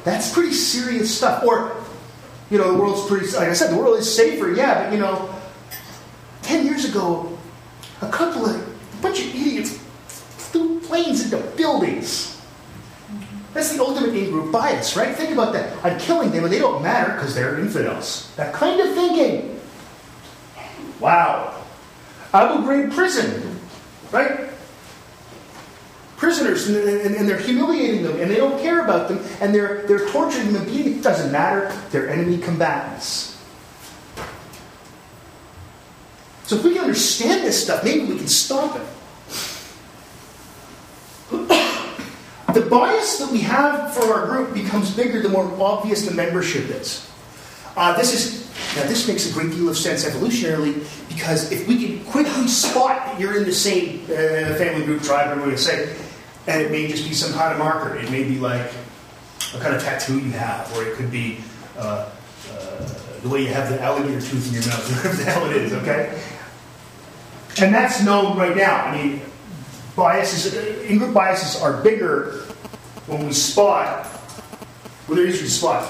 That's 0.04 0.32
pretty 0.32 0.52
serious 0.52 1.16
stuff. 1.16 1.44
Or, 1.44 1.76
you 2.50 2.58
know, 2.58 2.72
the 2.72 2.78
world's 2.78 3.06
pretty, 3.08 3.26
like 3.36 3.48
I 3.48 3.52
said, 3.52 3.72
the 3.72 3.76
world 3.76 3.98
is 3.98 4.12
safer, 4.12 4.52
yeah, 4.52 4.84
but, 4.84 4.92
you 4.92 4.98
know, 4.98 5.34
10 6.42 6.64
years 6.64 6.84
ago, 6.84 7.38
a 8.02 8.08
couple 8.08 8.46
of, 8.46 8.56
a 8.56 9.02
bunch 9.02 9.20
of 9.20 9.26
idiots 9.26 9.79
flew 10.51 10.80
planes 10.80 11.24
into 11.24 11.38
buildings. 11.57 12.40
That's 13.53 13.72
the 13.72 13.82
ultimate 13.82 14.14
in 14.14 14.30
group 14.30 14.53
bias, 14.53 14.96
right? 14.96 15.14
Think 15.14 15.32
about 15.32 15.53
that. 15.55 15.84
I'm 15.84 15.98
killing 15.98 16.30
them 16.30 16.44
and 16.44 16.53
they 16.53 16.59
don't 16.59 16.82
matter 16.82 17.14
because 17.14 17.34
they're 17.34 17.59
infidels. 17.59 18.32
That 18.36 18.55
kind 18.55 18.80
of 18.80 18.94
thinking. 18.94 19.61
Wow. 21.01 21.64
Abu 22.32 22.64
Ghraib 22.64 22.94
prison, 22.94 23.59
right? 24.12 24.48
Prisoners, 26.16 26.68
and, 26.68 26.76
and, 26.76 27.14
and, 27.14 27.28
they're 27.28 27.38
humiliating 27.38 28.03
them, 28.03 28.20
and 28.20 28.30
they 28.30 28.36
don't 28.36 28.61
care 28.61 28.84
about 28.84 29.09
them, 29.09 29.24
and 29.40 29.55
they're, 29.55 29.86
they're 29.86 30.07
torturing 30.11 30.53
them, 30.53 30.66
beating 30.66 30.98
It 30.98 31.03
doesn't 31.03 31.32
matter. 31.32 31.74
They're 31.90 32.11
enemy 32.11 32.36
combatants. 32.36 33.42
So 36.44 36.57
if 36.57 36.64
we 36.64 36.74
can 36.74 36.82
understand 36.82 37.42
this 37.44 37.64
stuff, 37.64 37.82
maybe 37.84 38.05
we 38.05 38.18
can 38.18 38.28
stop 38.28 38.76
it. 38.76 38.82
the 42.54 42.66
bias 42.68 43.18
that 43.18 43.30
we 43.30 43.40
have 43.40 43.94
for 43.94 44.12
our 44.12 44.26
group 44.26 44.54
becomes 44.54 44.94
bigger 44.94 45.22
the 45.22 45.28
more 45.28 45.44
obvious 45.60 46.06
the 46.06 46.14
membership 46.14 46.68
is. 46.70 47.08
Uh, 47.76 47.96
this 47.96 48.12
is 48.12 48.40
now 48.76 48.86
this 48.86 49.06
makes 49.08 49.30
a 49.30 49.32
great 49.32 49.50
deal 49.52 49.68
of 49.68 49.76
sense 49.76 50.04
evolutionarily 50.04 50.84
because 51.08 51.50
if 51.50 51.66
we 51.66 51.84
can 51.84 52.04
quickly 52.06 52.46
spot 52.46 53.06
that 53.06 53.20
you're 53.20 53.36
in 53.36 53.44
the 53.44 53.52
same 53.52 54.02
uh, 54.04 54.54
family 54.56 54.84
group, 54.84 55.02
tribe, 55.02 55.28
whatever 55.28 55.50
we 55.50 55.56
say, 55.56 55.96
And 56.46 56.62
it 56.62 56.70
may 56.70 56.88
just 56.88 57.08
be 57.08 57.14
some 57.14 57.32
kind 57.32 57.52
of 57.52 57.58
marker. 57.58 57.96
It 57.96 58.10
may 58.10 58.24
be 58.24 58.38
like 58.38 58.72
a 59.54 59.58
kind 59.58 59.74
of 59.74 59.82
tattoo 59.82 60.18
you 60.18 60.32
have, 60.32 60.72
or 60.76 60.84
it 60.84 60.94
could 60.94 61.10
be 61.10 61.38
uh, 61.76 62.10
uh, 62.52 62.88
the 63.22 63.28
way 63.28 63.42
you 63.42 63.48
have 63.48 63.68
the 63.68 63.80
alligator 63.80 64.20
tooth 64.20 64.48
in 64.48 64.54
your 64.54 64.66
mouth, 64.66 64.96
whatever 64.96 65.16
the 65.16 65.24
hell 65.24 65.50
it 65.50 65.56
is, 65.56 65.72
okay? 65.72 66.22
And 67.58 67.74
that's 67.74 68.02
known 68.02 68.38
right 68.38 68.56
now. 68.56 68.84
I 68.84 68.96
mean, 68.96 69.20
biases, 70.01 70.55
in-group 70.88 71.12
biases 71.12 71.61
are 71.61 71.82
bigger 71.82 72.46
when 73.07 73.26
we 73.26 73.32
spot, 73.34 74.07
when 75.07 75.18
they're 75.18 75.26
easier 75.26 75.42
to 75.42 75.51
spot. 75.51 75.84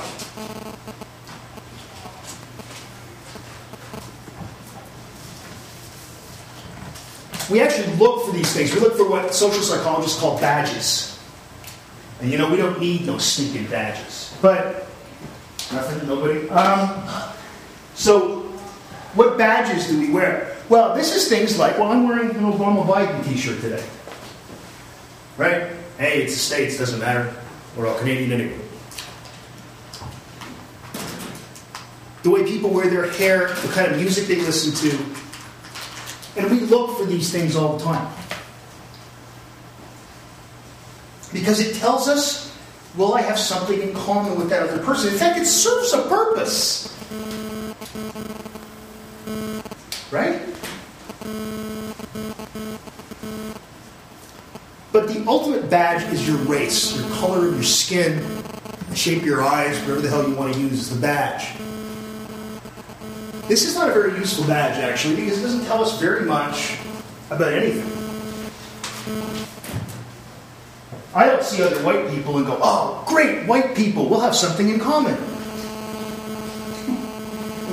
We 7.49 7.61
actually 7.61 7.95
look 7.97 8.27
for 8.27 8.33
these 8.33 8.53
things. 8.53 8.75
We 8.75 8.81
look 8.81 8.97
for 8.97 9.09
what 9.09 9.33
social 9.33 9.63
psychologists 9.63 10.19
call 10.19 10.41
badges. 10.41 11.19
And 12.21 12.33
you 12.33 12.39
know, 12.39 12.51
we 12.51 12.57
don't 12.57 12.81
need 12.81 13.07
no 13.07 13.19
stinking 13.19 13.67
badges. 13.67 14.37
But, 14.43 14.89
nothing, 15.73 16.09
nobody. 16.09 16.49
Um, 16.51 17.33
so, 17.95 18.41
what 19.15 19.39
badges 19.39 19.87
do 19.87 20.01
we 20.01 20.11
wear? 20.11 20.57
Well, 20.69 20.97
this 20.97 21.15
is 21.15 21.29
things 21.29 21.59
like, 21.59 21.79
well, 21.79 21.93
I'm 21.93 22.09
wearing 22.09 22.31
an 22.31 22.53
Obama 22.53 22.87
Biden 22.87 23.25
t 23.25 23.37
shirt 23.37 23.61
today. 23.61 23.85
Right? 25.41 25.73
Hey, 25.97 26.25
it's 26.25 26.35
the 26.35 26.39
States, 26.39 26.77
doesn't 26.77 27.01
matter. 27.01 27.35
We're 27.75 27.87
all 27.87 27.99
Canadian 27.99 28.31
anyway. 28.31 28.59
The 32.23 32.29
way 32.29 32.45
people 32.45 32.69
wear 32.69 32.91
their 32.91 33.11
hair, 33.11 33.49
the 33.49 33.69
kind 33.69 33.91
of 33.91 33.97
music 33.97 34.27
they 34.27 34.37
listen 34.37 34.75
to. 34.91 34.99
And 36.39 36.51
we 36.51 36.61
look 36.67 36.99
for 36.99 37.07
these 37.07 37.33
things 37.33 37.57
all 37.57 37.79
the 37.79 37.83
time. 37.83 38.13
Because 41.33 41.59
it 41.59 41.75
tells 41.77 42.07
us, 42.07 42.55
will 42.95 43.15
I 43.15 43.23
have 43.23 43.39
something 43.39 43.81
in 43.81 43.95
common 43.95 44.39
with 44.39 44.51
that 44.51 44.69
other 44.69 44.85
person? 44.85 45.11
In 45.11 45.19
fact, 45.19 45.39
it 45.39 45.47
serves 45.47 45.95
a 45.95 46.03
purpose. 46.03 46.95
Right? 50.11 50.39
But 54.93 55.07
the 55.07 55.25
ultimate 55.29 55.71
badge 55.71 56.03
is 56.13 56.27
your 56.27 56.39
race, 56.39 56.97
your 56.97 57.09
color 57.17 57.47
of 57.47 57.55
your 57.55 57.63
skin, 57.63 58.25
the 58.89 58.97
shape 58.97 59.19
of 59.19 59.27
your 59.27 59.43
eyes, 59.43 59.79
whatever 59.83 60.01
the 60.01 60.09
hell 60.09 60.29
you 60.29 60.35
want 60.35 60.53
to 60.53 60.61
use 60.61 60.73
as 60.73 60.91
the 60.91 61.01
badge. 61.01 61.57
This 63.47 63.65
is 63.65 63.77
not 63.77 63.89
a 63.89 63.93
very 63.93 64.19
useful 64.19 64.47
badge, 64.47 64.83
actually, 64.83 65.17
because 65.17 65.39
it 65.39 65.43
doesn't 65.43 65.65
tell 65.67 65.83
us 65.83 66.01
very 66.01 66.25
much 66.25 66.77
about 67.31 67.53
anything. 67.53 67.87
I 71.15 71.27
don't 71.27 71.43
see 71.45 71.63
other 71.63 71.83
white 71.85 72.09
people 72.11 72.39
and 72.39 72.47
go, 72.47 72.59
oh, 72.61 73.05
great, 73.07 73.47
white 73.47 73.77
people, 73.77 74.09
we'll 74.09 74.21
have 74.21 74.35
something 74.35 74.69
in 74.69 74.81
common. 74.81 75.15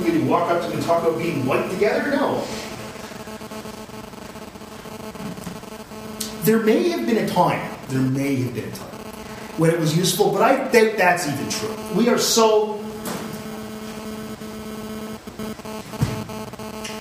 Going 0.04 0.20
to 0.20 0.24
walk 0.26 0.50
up 0.50 0.62
to 0.62 0.72
and 0.72 0.82
talk 0.84 1.02
about 1.02 1.18
being 1.18 1.44
white 1.46 1.68
together? 1.70 2.10
No. 2.10 2.44
There 6.48 6.60
may 6.60 6.88
have 6.88 7.04
been 7.04 7.18
a 7.18 7.28
time, 7.28 7.60
there 7.88 8.00
may 8.00 8.36
have 8.36 8.54
been 8.54 8.64
a 8.64 8.72
time 8.74 8.88
when 9.58 9.70
it 9.70 9.78
was 9.78 9.94
useful, 9.94 10.32
but 10.32 10.40
I 10.40 10.56
doubt 10.72 10.96
that's 10.96 11.28
even 11.28 11.50
true. 11.50 11.76
We 11.94 12.08
are 12.08 12.16
so. 12.16 12.82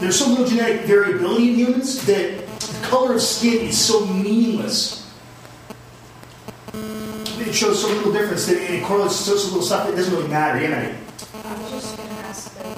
There's 0.02 0.20
so 0.20 0.28
little 0.28 0.46
genetic 0.46 0.82
variability 0.82 1.52
in 1.52 1.56
humans 1.56 2.06
that 2.08 2.46
the 2.46 2.88
color 2.88 3.14
of 3.14 3.22
skin 3.22 3.68
is 3.68 3.80
so 3.80 4.06
meaningless. 4.06 5.10
It 6.74 7.54
shows 7.56 7.82
so 7.82 7.88
little 7.88 8.12
difference 8.12 8.48
that 8.48 8.58
it 8.58 8.84
correlates 8.84 9.16
so, 9.16 9.38
so 9.38 9.48
little 9.48 9.62
stuff 9.62 9.86
that 9.86 9.94
it 9.94 9.96
doesn't 9.96 10.14
really 10.14 10.28
matter. 10.28 10.62
You 10.62 10.68
know? 10.68 10.94
I 11.46 11.54
was 11.62 11.72
just 11.72 11.96
going 11.96 12.10
to 12.10 12.16
ask, 12.16 12.54
like, 12.58 12.76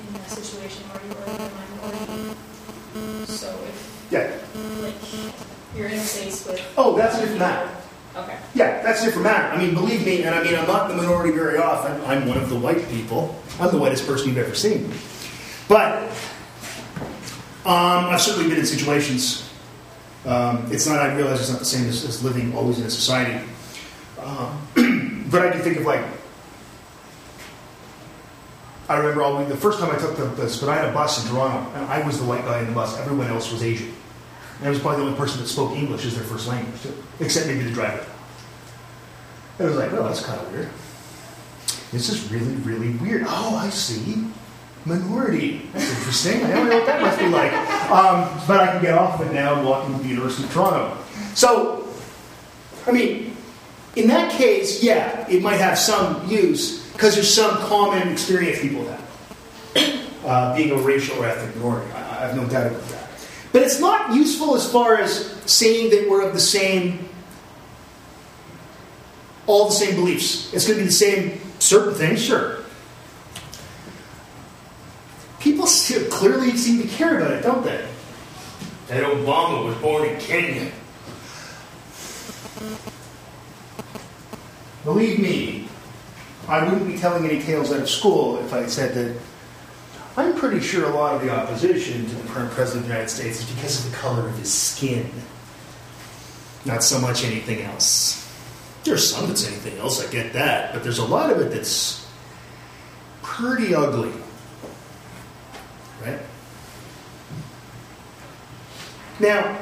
in 0.00 0.12
that 0.14 0.28
situation 0.30 0.82
where 0.88 1.00
you 1.06 1.12
a 1.14 1.50
minority, 1.94 2.34
so 3.26 3.56
if, 3.68 4.08
Yeah. 4.10 4.36
like, 4.82 4.94
you're 5.76 5.88
in 5.88 5.94
a 5.94 6.00
space 6.00 6.46
with. 6.46 6.60
Oh, 6.76 6.96
that's 6.96 7.16
a 7.16 7.20
different 7.20 7.40
matter. 7.40 7.70
Okay. 8.16 8.38
Yeah, 8.54 8.82
that's 8.82 9.02
a 9.02 9.06
different 9.06 9.24
matter. 9.24 9.54
I 9.54 9.58
mean, 9.58 9.74
believe 9.74 10.04
me, 10.04 10.24
and 10.24 10.34
I 10.34 10.42
mean, 10.42 10.54
I'm 10.54 10.66
not 10.66 10.88
the 10.88 10.96
minority 10.96 11.30
very 11.30 11.58
often. 11.58 12.00
I'm 12.04 12.26
one 12.26 12.38
of 12.38 12.48
the 12.48 12.56
white 12.58 12.88
people. 12.88 13.40
I'm 13.60 13.70
the 13.70 13.78
whitest 13.78 14.06
person 14.06 14.28
you've 14.28 14.38
ever 14.38 14.54
seen. 14.54 14.90
But 15.68 16.10
um, 17.64 18.06
I've 18.06 18.20
certainly 18.20 18.48
been 18.48 18.58
in 18.58 18.66
situations. 18.66 19.52
Um, 20.24 20.66
it's 20.72 20.86
not. 20.86 20.98
I 20.98 21.14
realize 21.14 21.40
it's 21.40 21.50
not 21.50 21.58
the 21.58 21.64
same 21.64 21.86
as, 21.86 22.04
as 22.04 22.24
living 22.24 22.56
always 22.56 22.78
in 22.78 22.86
a 22.86 22.90
society. 22.90 23.46
Um, 24.20 24.68
but 25.30 25.46
I 25.46 25.50
can 25.50 25.60
think 25.60 25.76
of 25.76 25.84
like. 25.84 26.04
I 28.88 28.96
remember 28.96 29.22
all, 29.22 29.44
the 29.44 29.54
first 29.54 29.80
time 29.80 29.94
I 29.94 29.98
took 29.98 30.16
the, 30.16 30.24
the 30.24 30.48
Spadina 30.48 30.92
bus 30.94 31.22
in 31.22 31.30
Toronto, 31.30 31.70
and 31.74 31.84
I 31.90 32.04
was 32.06 32.18
the 32.18 32.24
white 32.24 32.42
guy 32.46 32.60
in 32.60 32.68
the 32.68 32.72
bus. 32.72 32.98
Everyone 32.98 33.26
else 33.26 33.52
was 33.52 33.62
Asian. 33.62 33.92
And 34.58 34.66
I 34.66 34.70
was 34.70 34.80
probably 34.80 35.00
the 35.00 35.06
only 35.06 35.18
person 35.18 35.40
that 35.40 35.46
spoke 35.46 35.72
English 35.72 36.04
as 36.04 36.14
their 36.16 36.24
first 36.24 36.48
language, 36.48 36.82
too, 36.82 36.94
except 37.20 37.46
maybe 37.46 37.62
the 37.62 37.70
driver. 37.70 38.04
I 39.58 39.64
was 39.64 39.76
like, 39.76 39.92
oh, 39.92 40.04
that's 40.04 40.24
kind 40.24 40.40
of 40.40 40.52
weird. 40.52 40.68
This 41.92 42.08
is 42.08 42.30
really, 42.30 42.54
really 42.56 42.90
weird. 42.96 43.24
Oh, 43.26 43.56
I 43.56 43.70
see. 43.70 44.24
Minority. 44.84 45.68
That's 45.72 45.90
interesting. 45.98 46.44
I 46.44 46.50
don't 46.54 46.68
know 46.68 46.76
what 46.76 46.86
that 46.86 47.00
must 47.00 47.18
be 47.18 47.28
like. 47.28 47.52
Um, 47.90 48.28
but 48.46 48.60
I 48.60 48.72
can 48.72 48.82
get 48.82 48.94
off 48.96 49.20
of 49.20 49.26
it 49.26 49.32
now 49.32 49.56
and 49.56 49.66
walk 49.66 49.86
into 49.86 50.02
the 50.02 50.08
University 50.08 50.44
of 50.44 50.52
Toronto. 50.52 50.96
So, 51.34 51.88
I 52.86 52.92
mean, 52.92 53.36
in 53.96 54.06
that 54.08 54.32
case, 54.32 54.82
yeah, 54.82 55.28
it 55.28 55.42
might 55.42 55.56
have 55.56 55.78
some 55.78 56.28
use 56.28 56.86
because 56.92 57.14
there's 57.14 57.32
some 57.32 57.56
common 57.58 58.08
experience 58.08 58.60
people 58.60 58.84
have. 58.86 59.04
Uh, 60.24 60.54
being 60.54 60.70
a 60.72 60.76
racial 60.76 61.16
or 61.22 61.26
ethnic 61.26 61.54
minority. 61.56 61.90
I, 61.92 61.98
I 61.98 62.26
have 62.26 62.36
no 62.36 62.46
doubt 62.46 62.66
about 62.66 62.88
that. 62.88 62.97
But 63.52 63.62
it's 63.62 63.80
not 63.80 64.14
useful 64.14 64.54
as 64.54 64.70
far 64.70 64.98
as 64.98 65.26
saying 65.46 65.90
that 65.90 66.08
we're 66.08 66.26
of 66.26 66.34
the 66.34 66.40
same, 66.40 67.08
all 69.46 69.68
the 69.68 69.74
same 69.74 69.94
beliefs. 69.94 70.52
It's 70.52 70.66
going 70.66 70.78
to 70.78 70.84
be 70.84 70.88
the 70.88 70.92
same 70.92 71.40
certain 71.58 71.94
things, 71.94 72.22
sure. 72.22 72.58
People 75.40 75.66
still 75.66 76.10
clearly 76.10 76.56
seem 76.56 76.82
to 76.82 76.88
care 76.88 77.18
about 77.18 77.32
it, 77.32 77.42
don't 77.42 77.64
they? 77.64 77.88
That 78.88 79.04
Obama 79.04 79.64
was 79.64 79.76
born 79.78 80.08
in 80.08 80.20
Kenya. 80.20 80.70
Believe 84.84 85.20
me, 85.20 85.68
I 86.48 86.64
wouldn't 86.64 86.86
be 86.86 86.98
telling 86.98 87.24
any 87.24 87.42
tales 87.42 87.70
out 87.70 87.80
of 87.80 87.90
school 87.90 88.38
if 88.40 88.52
I 88.52 88.66
said 88.66 88.94
that 88.94 89.20
I'm 90.18 90.34
pretty 90.34 90.58
sure 90.58 90.84
a 90.90 90.92
lot 90.92 91.14
of 91.14 91.22
the 91.22 91.30
opposition 91.30 92.04
to 92.04 92.14
the 92.16 92.28
current 92.30 92.50
president 92.50 92.86
of 92.86 92.88
the 92.88 92.94
United 92.94 93.08
States 93.08 93.38
is 93.38 93.54
because 93.54 93.86
of 93.86 93.92
the 93.92 93.96
color 93.98 94.28
of 94.28 94.36
his 94.36 94.52
skin, 94.52 95.08
not 96.64 96.82
so 96.82 96.98
much 96.98 97.22
anything 97.22 97.62
else. 97.62 98.28
There's 98.82 99.08
some 99.08 99.28
that's 99.28 99.46
anything 99.46 99.78
else, 99.78 100.04
I 100.04 100.10
get 100.10 100.32
that, 100.32 100.72
but 100.72 100.82
there's 100.82 100.98
a 100.98 101.04
lot 101.04 101.30
of 101.30 101.38
it 101.38 101.52
that's 101.52 102.04
pretty 103.22 103.76
ugly. 103.76 104.10
Right? 106.04 106.18
Now, 109.20 109.56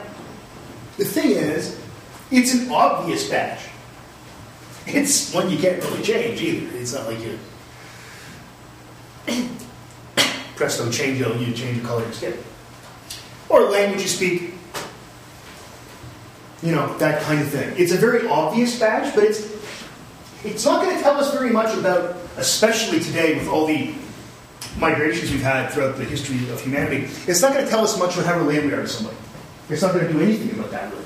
the 0.97 1.05
thing 1.05 1.33
is, 1.33 1.79
it's 2.31 2.55
an 2.55 2.71
obvious 2.71 3.29
badge. 3.29 3.61
It's 4.87 5.35
one 5.35 5.51
you 5.51 5.59
can't 5.59 5.85
really 5.85 6.03
change 6.03 6.41
either. 6.41 6.79
It's 6.79 6.95
not 6.95 7.09
like 7.09 7.21
you 7.21 7.39
presto 10.57 10.87
changeo, 10.87 11.39
you 11.39 11.53
change 11.55 11.81
the 11.81 11.87
color 11.87 12.03
of 12.03 12.09
your 12.09 12.15
skin. 12.15 12.45
Or 13.49 13.63
language 13.71 14.03
you 14.03 14.09
speak. 14.09 14.55
You 16.63 16.75
know, 16.75 16.97
that 16.99 17.23
kind 17.23 17.41
of 17.41 17.49
thing. 17.49 17.75
It's 17.77 17.93
a 17.93 17.97
very 17.97 18.27
obvious 18.27 18.79
badge, 18.81 19.15
but 19.15 19.25
it's 19.25 19.55
it's 20.45 20.65
not 20.65 20.83
going 20.83 20.97
to 20.97 21.03
tell 21.03 21.17
us 21.17 21.33
very 21.33 21.51
much 21.51 21.77
about, 21.77 22.17
especially 22.37 23.01
today 23.01 23.39
with 23.39 23.49
all 23.49 23.67
the 23.67 23.95
migrations 24.79 25.31
we've 25.31 25.43
had 25.43 25.71
throughout 25.71 25.97
the 25.97 26.05
history 26.05 26.37
of 26.51 26.61
humanity, 26.61 27.09
it's 27.27 27.43
not 27.43 27.53
going 27.53 27.65
to 27.65 27.71
tell 27.71 27.83
us 27.83 27.99
much 27.99 28.15
about 28.15 28.27
how 28.27 28.39
related 28.39 28.67
we 28.67 28.73
are 28.73 28.83
to 28.83 28.89
somebody. 28.89 29.17
It's 29.69 29.83
not 29.83 29.93
going 29.93 30.07
to 30.07 30.13
do 30.13 30.21
anything 30.21 30.59
about 30.59 30.71
that, 30.71 30.93
really. 30.93 31.05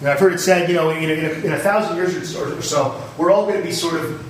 And 0.00 0.08
I've 0.08 0.18
heard 0.18 0.32
it 0.32 0.38
said, 0.38 0.68
you 0.68 0.76
know, 0.76 0.90
in 0.90 1.10
a, 1.10 1.44
in 1.44 1.52
a, 1.52 1.58
thousand 1.58 1.96
years 1.96 2.36
or 2.36 2.62
so, 2.62 3.02
we're 3.18 3.30
all 3.30 3.46
going 3.46 3.60
to 3.60 3.66
be 3.66 3.72
sort 3.72 4.00
of 4.00 4.24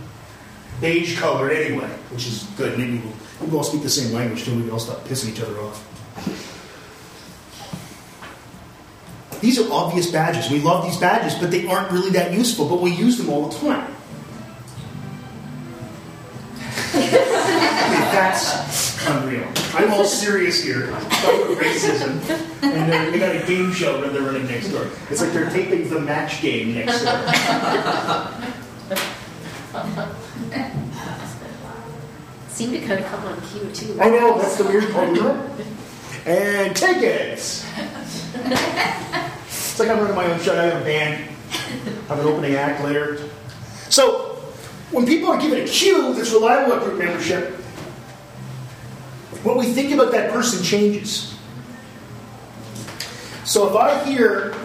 beige 0.81 1.19
colored 1.19 1.53
anyway, 1.53 1.89
which 2.11 2.27
is 2.27 2.45
good. 2.57 2.79
Maybe 2.79 2.99
we'll, 2.99 3.49
we'll 3.49 3.59
all 3.59 3.65
speak 3.65 3.83
the 3.83 3.91
same 3.91 4.13
language 4.13 4.45
too. 4.45 4.63
We 4.63 4.71
all 4.71 4.79
stop 4.79 4.99
pissing 5.01 5.31
each 5.31 5.41
other 5.41 5.59
off. 5.61 5.85
These 9.41 9.61
are 9.61 9.73
obvious 9.73 10.11
badges. 10.11 10.51
We 10.51 10.61
love 10.61 10.85
these 10.85 10.97
badges, 10.97 11.35
but 11.35 11.51
they 11.51 11.67
aren't 11.67 11.93
really 11.93 12.11
that 12.11 12.33
useful, 12.33 12.69
but 12.69 12.81
we 12.81 12.91
use 12.91 13.19
them 13.19 13.29
all 13.29 13.49
the 13.49 13.57
time. 13.59 13.95
That's 18.13 19.07
unreal. 19.07 19.47
I'm 19.75 19.93
all 19.93 20.05
serious 20.05 20.63
here. 20.63 20.89
About 20.89 21.05
racism. 21.57 22.19
And 22.63 22.93
then 22.93 23.13
they 23.13 23.19
got 23.19 23.37
a 23.37 23.47
game 23.47 23.73
show 23.73 24.01
that 24.01 24.13
they're 24.13 24.23
running 24.23 24.47
next 24.47 24.71
door. 24.71 24.89
It's 25.09 25.21
like 25.21 25.33
they're 25.33 25.51
taping 25.51 25.89
the 25.89 26.01
match 26.01 26.43
game 26.43 26.75
next 26.75 27.05
door. 27.05 28.65
Seemed 32.59 32.73
to 32.73 32.81
kind 32.81 32.99
of 32.99 33.07
come 33.07 33.25
on 33.25 33.41
cue 33.43 33.71
too. 33.73 33.97
I 34.01 34.11
know, 34.11 34.37
that's 34.37 34.57
the 34.57 34.65
weird 34.65 34.91
part. 34.91 35.17
it? 35.17 35.67
And 36.27 36.75
tickets! 36.75 37.65
it's 38.35 39.79
like 39.79 39.89
I'm 39.89 40.01
running 40.01 40.17
my 40.17 40.25
own 40.25 40.41
show. 40.41 40.59
I 40.59 40.65
have 40.65 40.83
a 40.83 40.85
band, 40.85 41.23
I 41.53 42.15
have 42.15 42.19
an 42.19 42.27
opening 42.27 42.57
act 42.57 42.83
later. 42.83 43.31
So, 43.91 44.41
when 44.91 45.07
people 45.07 45.29
are 45.29 45.41
given 45.41 45.61
a 45.61 45.69
cue 45.69 46.13
that's 46.15 46.33
reliable 46.33 46.73
at 46.73 46.83
group 46.83 46.99
membership, 46.99 47.55
what 49.45 49.57
we 49.57 49.67
think 49.67 49.93
about 49.93 50.11
that 50.11 50.33
person 50.33 50.61
changes. 50.65 51.39
So 53.45 53.69
if 53.71 53.77
I 53.77 54.03
hear 54.05 54.57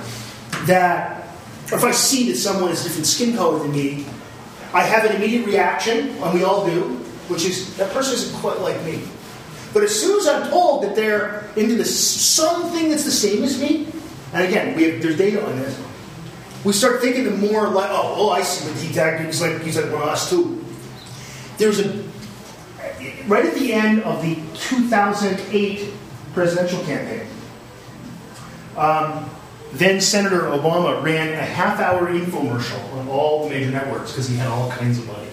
that, 0.65 1.27
or 1.71 1.77
if 1.77 1.83
I 1.83 1.91
see 1.91 2.31
that 2.31 2.37
someone 2.37 2.71
has 2.71 2.81
different 2.81 3.05
skin 3.05 3.35
color 3.35 3.59
than 3.59 3.71
me, 3.71 4.07
I 4.73 4.81
have 4.81 5.05
an 5.05 5.15
immediate 5.15 5.45
reaction, 5.45 6.09
and 6.09 6.33
we 6.33 6.43
all 6.43 6.65
do, 6.65 7.02
which 7.33 7.45
is 7.45 7.75
that 7.77 7.91
person 7.91 8.13
isn't 8.13 8.39
quite 8.39 8.59
like 8.59 8.81
me. 8.83 9.03
But 9.73 9.83
as 9.83 9.99
soon 9.99 10.19
as 10.19 10.27
I'm 10.27 10.49
told 10.49 10.83
that 10.83 10.95
they're 10.95 11.49
into 11.55 11.75
the, 11.75 11.85
something 11.85 12.89
that's 12.89 13.05
the 13.05 13.11
same 13.11 13.43
as 13.43 13.59
me, 13.59 13.87
and 14.33 14.47
again, 14.47 14.75
we 14.75 14.83
have, 14.83 15.01
there's 15.01 15.17
data 15.17 15.43
on 15.43 15.55
this, 15.57 15.81
we 16.63 16.73
start 16.73 17.01
thinking 17.01 17.25
the 17.25 17.31
more 17.31 17.67
like, 17.67 17.89
oh, 17.91 18.15
oh, 18.17 18.29
I 18.29 18.41
see 18.41 18.69
what 18.69 18.79
he. 18.79 18.87
He's 19.25 19.41
like, 19.41 19.61
he's 19.61 19.75
like 19.75 19.91
one 19.91 20.03
of 20.03 20.09
us 20.09 20.29
too. 20.29 20.63
There's 21.57 21.79
a 21.79 22.03
right 23.27 23.45
at 23.45 23.55
the 23.55 23.73
end 23.73 24.03
of 24.03 24.21
the 24.21 24.35
2008 24.55 25.89
presidential 26.33 26.83
campaign. 26.83 27.27
Um, 28.77 29.29
then 29.73 30.01
Senator 30.01 30.41
Obama 30.41 31.03
ran 31.03 31.33
a 31.33 31.41
half-hour 31.41 32.07
infomercial 32.07 32.93
on 32.93 33.07
all 33.07 33.43
the 33.43 33.49
major 33.49 33.71
networks 33.71 34.11
because 34.11 34.27
he 34.27 34.35
had 34.35 34.47
all 34.47 34.69
kinds 34.71 34.99
of 34.99 35.07
money. 35.07 35.27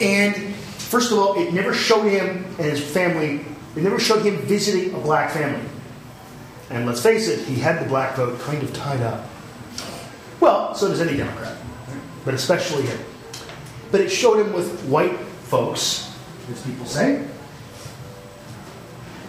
And 0.00 0.54
first 0.54 1.12
of 1.12 1.18
all, 1.18 1.38
it 1.38 1.52
never 1.52 1.74
showed 1.74 2.08
him 2.08 2.44
and 2.58 2.66
his 2.66 2.82
family. 2.82 3.44
It 3.76 3.82
never 3.82 3.98
showed 3.98 4.24
him 4.24 4.36
visiting 4.38 4.94
a 4.94 4.98
black 4.98 5.32
family. 5.32 5.68
And 6.70 6.86
let's 6.86 7.02
face 7.02 7.28
it, 7.28 7.46
he 7.46 7.56
had 7.56 7.84
the 7.84 7.88
black 7.88 8.16
vote 8.16 8.38
kind 8.40 8.62
of 8.62 8.72
tied 8.72 9.00
up. 9.00 9.26
Well, 10.40 10.74
so 10.74 10.88
does 10.88 11.00
any 11.00 11.16
Democrat, 11.16 11.56
but 12.24 12.34
especially 12.34 12.82
him. 12.82 12.98
But 13.90 14.02
it 14.02 14.10
showed 14.10 14.38
him 14.38 14.52
with 14.52 14.84
white 14.84 15.18
folks, 15.44 16.14
as 16.50 16.62
people 16.62 16.86
say. 16.86 17.24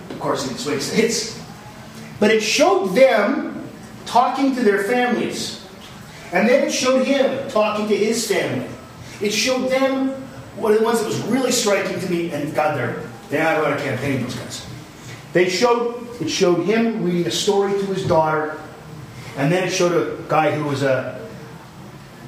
Of 0.10 0.20
course, 0.20 0.50
he 0.50 0.56
swings 0.58 0.90
the 0.90 0.98
hits. 0.98 1.42
But 2.20 2.32
it 2.32 2.42
showed 2.42 2.88
them 2.88 3.70
talking 4.06 4.54
to 4.56 4.62
their 4.62 4.84
families. 4.84 5.66
And 6.34 6.48
then 6.48 6.68
it 6.68 6.72
showed 6.72 7.06
him 7.06 7.50
talking 7.50 7.88
to 7.88 7.96
his 7.96 8.28
family. 8.28 8.68
It 9.22 9.32
showed 9.32 9.70
them 9.70 10.29
one 10.60 10.74
of 10.74 10.80
the 10.80 10.84
ones 10.84 11.00
that 11.00 11.08
was 11.08 11.20
really 11.24 11.52
striking 11.52 12.00
to 12.00 12.10
me, 12.10 12.32
and 12.32 12.54
God, 12.54 12.78
they're, 12.78 13.04
they're 13.30 13.48
out 13.48 13.66
on 13.66 13.74
a 13.74 13.78
campaign, 13.78 14.22
those 14.24 14.36
guys. 14.36 14.66
They 15.34 15.50
showed, 15.50 16.08
it 16.22 16.30
showed 16.30 16.66
him 16.66 17.04
reading 17.04 17.28
a 17.28 17.32
story 17.32 17.74
to 17.74 17.86
his 17.88 18.06
daughter, 18.06 18.60
and 19.38 19.52
then 19.52 19.68
it 19.68 19.72
showed 19.72 19.94
a 19.94 20.22
guy 20.28 20.52
who 20.52 20.66
was 20.66 20.84
a, 20.84 21.20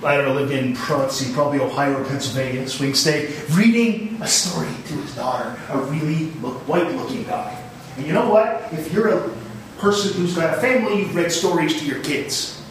I 0.03 0.15
don't 0.15 0.25
know, 0.25 0.33
lived 0.33 0.51
in, 0.51 0.73
let's 0.89 1.15
see, 1.15 1.33
probably 1.33 1.59
Ohio 1.59 2.01
or 2.01 2.05
Pennsylvania, 2.05 2.67
swing 2.67 2.93
state, 2.93 3.43
reading 3.51 4.17
a 4.21 4.27
story 4.27 4.67
to 4.87 4.93
his 4.93 5.15
daughter, 5.15 5.59
a 5.69 5.77
really 5.77 6.31
look, 6.41 6.67
white 6.67 6.91
looking 6.95 7.23
guy. 7.23 7.57
And 7.97 8.07
you 8.07 8.13
know 8.13 8.29
what? 8.29 8.67
If 8.71 8.93
you're 8.93 9.09
a 9.09 9.29
person 9.77 10.13
who's 10.13 10.35
got 10.35 10.57
a 10.57 10.61
family, 10.61 10.99
you've 10.99 11.15
read 11.15 11.31
stories 11.31 11.79
to 11.79 11.85
your 11.85 11.99
kids. 11.99 12.63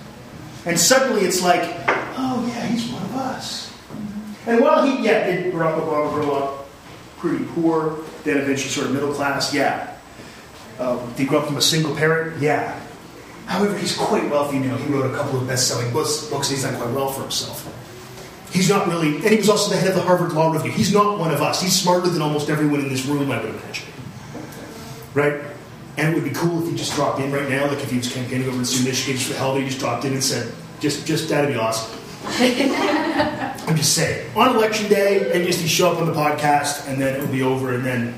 And 0.64 0.78
suddenly 0.78 1.22
it's 1.22 1.42
like, 1.42 1.62
oh 2.16 2.44
yeah, 2.48 2.66
he's 2.66 2.90
one 2.90 3.02
of 3.02 3.16
us. 3.16 3.69
And 4.46 4.60
while 4.60 4.86
he, 4.86 5.04
yeah, 5.04 5.26
did 5.26 5.52
Barack 5.52 5.80
Obama 5.80 6.12
grow 6.14 6.34
up 6.34 6.68
pretty 7.18 7.44
poor, 7.44 7.98
then 8.24 8.38
eventually 8.38 8.70
sort 8.70 8.86
of 8.86 8.94
middle 8.94 9.12
class, 9.12 9.52
yeah. 9.52 9.96
Uh, 10.78 11.04
did 11.08 11.18
he 11.18 11.24
grow 11.26 11.40
up 11.40 11.46
from 11.46 11.56
a 11.56 11.62
single 11.62 11.94
parent? 11.94 12.40
Yeah. 12.40 12.80
However, 13.46 13.76
he's 13.76 13.96
quite 13.96 14.28
wealthy 14.30 14.58
now. 14.58 14.76
He 14.76 14.92
wrote 14.92 15.12
a 15.12 15.14
couple 15.14 15.40
of 15.40 15.46
best-selling 15.46 15.92
books, 15.92 16.26
books 16.30 16.48
and 16.48 16.56
he's 16.56 16.64
done 16.64 16.76
quite 16.76 16.94
well 16.94 17.10
for 17.10 17.22
himself. 17.22 17.66
He's 18.52 18.68
not 18.68 18.88
really, 18.88 19.16
and 19.16 19.28
he 19.28 19.36
was 19.36 19.48
also 19.48 19.70
the 19.70 19.76
head 19.76 19.88
of 19.90 19.94
the 19.94 20.02
Harvard 20.02 20.32
Law 20.32 20.52
Review. 20.52 20.72
He's 20.72 20.92
not 20.92 21.18
one 21.18 21.32
of 21.32 21.40
us. 21.40 21.60
He's 21.60 21.78
smarter 21.78 22.08
than 22.08 22.22
almost 22.22 22.48
everyone 22.48 22.80
in 22.80 22.88
this 22.88 23.04
room, 23.06 23.30
I 23.30 23.40
would 23.40 23.54
imagine. 23.54 23.86
Right? 25.14 25.42
And 25.96 26.08
it 26.08 26.14
would 26.14 26.24
be 26.24 26.30
cool 26.34 26.62
if 26.62 26.70
he 26.70 26.76
just 26.76 26.94
dropped 26.94 27.20
in 27.20 27.30
right 27.30 27.48
now, 27.48 27.66
like 27.66 27.78
if 27.78 27.90
he 27.90 27.98
was 27.98 28.12
campaigning 28.12 28.48
over 28.48 28.58
in 28.58 28.64
Soo, 28.64 28.84
Michigan, 28.84 29.16
just 29.16 29.30
for 29.30 29.36
hell, 29.36 29.54
he 29.56 29.64
just 29.66 29.78
dropped 29.78 30.04
in 30.04 30.14
and 30.14 30.24
said, 30.24 30.52
just, 30.80 31.06
just 31.06 31.28
that'd 31.28 31.52
be 31.52 31.58
awesome. 31.58 31.98
I'm 33.66 33.76
just 33.76 33.94
saying. 33.94 34.30
On 34.36 34.54
election 34.56 34.88
day, 34.88 35.32
and 35.32 35.44
just 35.46 35.60
he 35.60 35.68
show 35.68 35.92
up 35.92 35.98
on 35.98 36.06
the 36.06 36.12
podcast, 36.12 36.88
and 36.88 37.00
then 37.00 37.14
it 37.16 37.20
will 37.20 37.32
be 37.32 37.42
over, 37.42 37.74
and 37.74 37.84
then 37.84 38.14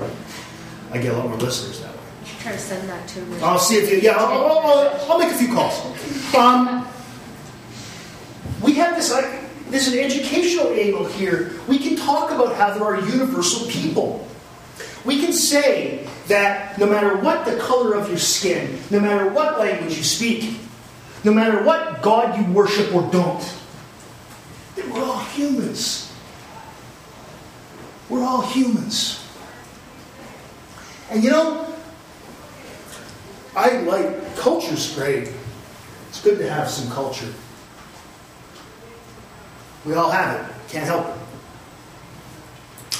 I 0.91 0.97
get 0.97 1.13
a 1.13 1.17
lot 1.17 1.27
more 1.27 1.37
listeners 1.37 1.81
that 1.81 1.93
way. 1.93 1.99
Try 2.39 2.51
to 2.53 2.57
send 2.57 2.89
that 2.89 3.07
to 3.09 3.19
him. 3.19 3.43
I'll 3.43 3.59
see 3.59 3.75
if 3.75 3.91
you, 3.91 3.99
yeah, 3.99 4.17
I'll, 4.17 4.25
I'll, 4.25 4.59
I'll, 4.59 5.11
I'll 5.11 5.19
make 5.19 5.31
a 5.31 5.37
few 5.37 5.53
calls. 5.53 5.79
Um, 6.35 6.87
we 8.61 8.73
have 8.75 8.95
this, 8.95 9.11
like, 9.11 9.41
there's 9.69 9.87
an 9.87 9.97
educational 9.97 10.73
angle 10.73 11.05
here. 11.05 11.53
We 11.67 11.77
can 11.77 11.95
talk 11.95 12.31
about 12.31 12.55
how 12.55 12.73
there 12.73 12.83
are 12.83 12.99
universal 12.99 13.67
people. 13.69 14.27
We 15.05 15.19
can 15.19 15.33
say 15.33 16.07
that 16.27 16.77
no 16.77 16.85
matter 16.85 17.17
what 17.17 17.45
the 17.45 17.57
color 17.57 17.95
of 17.95 18.09
your 18.09 18.17
skin, 18.17 18.79
no 18.89 18.99
matter 18.99 19.29
what 19.29 19.59
language 19.59 19.97
you 19.97 20.03
speak, 20.03 20.59
no 21.23 21.33
matter 21.33 21.63
what 21.63 22.01
God 22.01 22.37
you 22.37 22.53
worship 22.53 22.93
or 22.93 23.09
don't, 23.11 23.41
that 24.75 24.87
we're 24.89 25.03
all 25.03 25.19
humans. 25.19 26.11
We're 28.09 28.23
all 28.23 28.41
humans. 28.41 29.25
And 31.09 31.23
you 31.23 31.29
know, 31.29 31.73
I 33.55 33.79
like 33.81 34.35
culture's 34.35 34.95
great. 34.95 35.31
It's 36.09 36.21
good 36.21 36.37
to 36.39 36.49
have 36.49 36.69
some 36.69 36.91
culture. 36.91 37.31
We 39.85 39.93
all 39.93 40.09
have 40.09 40.39
it. 40.39 40.55
Can't 40.69 40.85
help 40.85 41.07
it. 41.07 41.17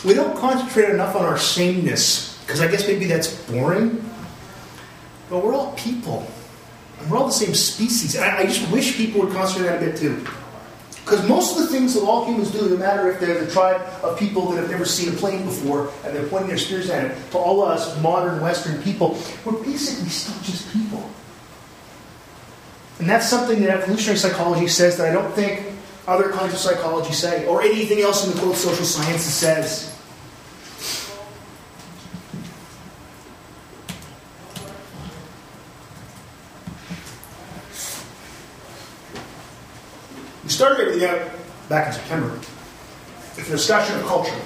We 0.06 0.14
don't 0.14 0.38
concentrate 0.38 0.90
enough 0.90 1.16
on 1.16 1.24
our 1.24 1.38
sameness 1.38 2.38
because 2.42 2.60
I 2.60 2.68
guess 2.68 2.88
maybe 2.88 3.06
that's 3.06 3.34
boring. 3.50 4.04
But 5.30 5.44
we're 5.44 5.54
all 5.54 5.74
people. 5.74 6.28
And 7.00 7.10
we're 7.10 7.18
all 7.18 7.28
the 7.28 7.32
same 7.32 7.56
species. 7.56 8.18
I, 8.18 8.40
I 8.40 8.44
just 8.46 8.70
wish 8.72 8.98
people 8.98 9.22
would 9.22 9.34
concentrate 9.34 9.70
on 9.70 9.80
that 9.80 9.88
a 9.88 9.92
bit 9.92 9.98
too. 9.98 10.28
Because 11.04 11.28
most 11.28 11.58
of 11.58 11.64
the 11.64 11.68
things 11.68 11.94
that 11.96 12.02
all 12.04 12.26
humans 12.26 12.52
do, 12.52 12.70
no 12.70 12.78
matter 12.78 13.12
if 13.12 13.20
they're 13.20 13.44
the 13.44 13.52
tribe 13.52 13.82
of 14.04 14.18
people 14.18 14.50
that 14.52 14.62
have 14.62 14.72
never 14.72 14.86
seen 14.86 15.14
a 15.14 15.18
plane 15.18 15.44
before 15.44 15.92
and 16.06 16.16
they're 16.16 16.28
pointing 16.28 16.48
their 16.48 16.58
spears 16.58 16.90
at 16.90 17.12
it, 17.12 17.32
to 17.32 17.38
all 17.38 17.62
of 17.62 17.70
us 17.70 18.02
modern 18.02 18.40
Western 18.42 18.82
people, 18.84 19.18
we're 19.44 19.62
basically 19.64 20.08
still 20.10 20.42
just 20.44 20.72
people. 20.72 21.10
And 23.00 23.10
that's 23.10 23.28
something 23.28 23.60
that 23.62 23.70
evolutionary 23.70 24.18
psychology 24.18 24.68
says 24.68 24.96
that 24.98 25.10
I 25.10 25.12
don't 25.12 25.34
think 25.34 25.74
other 26.08 26.32
kinds 26.32 26.54
of 26.54 26.60
psychology 26.60 27.12
say, 27.12 27.46
or 27.48 27.62
anything 27.62 28.02
else 28.02 28.26
in 28.26 28.34
the 28.34 28.40
quote 28.40 28.56
social 28.56 28.86
sciences 28.86 29.34
says. 29.34 29.93
Started 40.54 40.88
everything 40.88 41.10
out 41.10 41.20
back 41.68 41.88
in 41.88 41.94
September 41.94 42.30
with 42.30 43.48
a 43.48 43.52
discussion 43.52 44.00
of 44.00 44.06
culture 44.06 44.40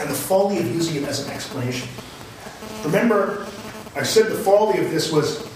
and 0.00 0.10
the 0.10 0.14
folly 0.14 0.58
of 0.58 0.66
using 0.74 1.02
it 1.02 1.08
as 1.08 1.24
an 1.24 1.32
explanation. 1.32 1.88
Remember, 2.84 3.46
I 3.94 4.02
said 4.02 4.26
the 4.26 4.38
folly 4.38 4.84
of 4.84 4.90
this 4.90 5.12
was 5.12 5.48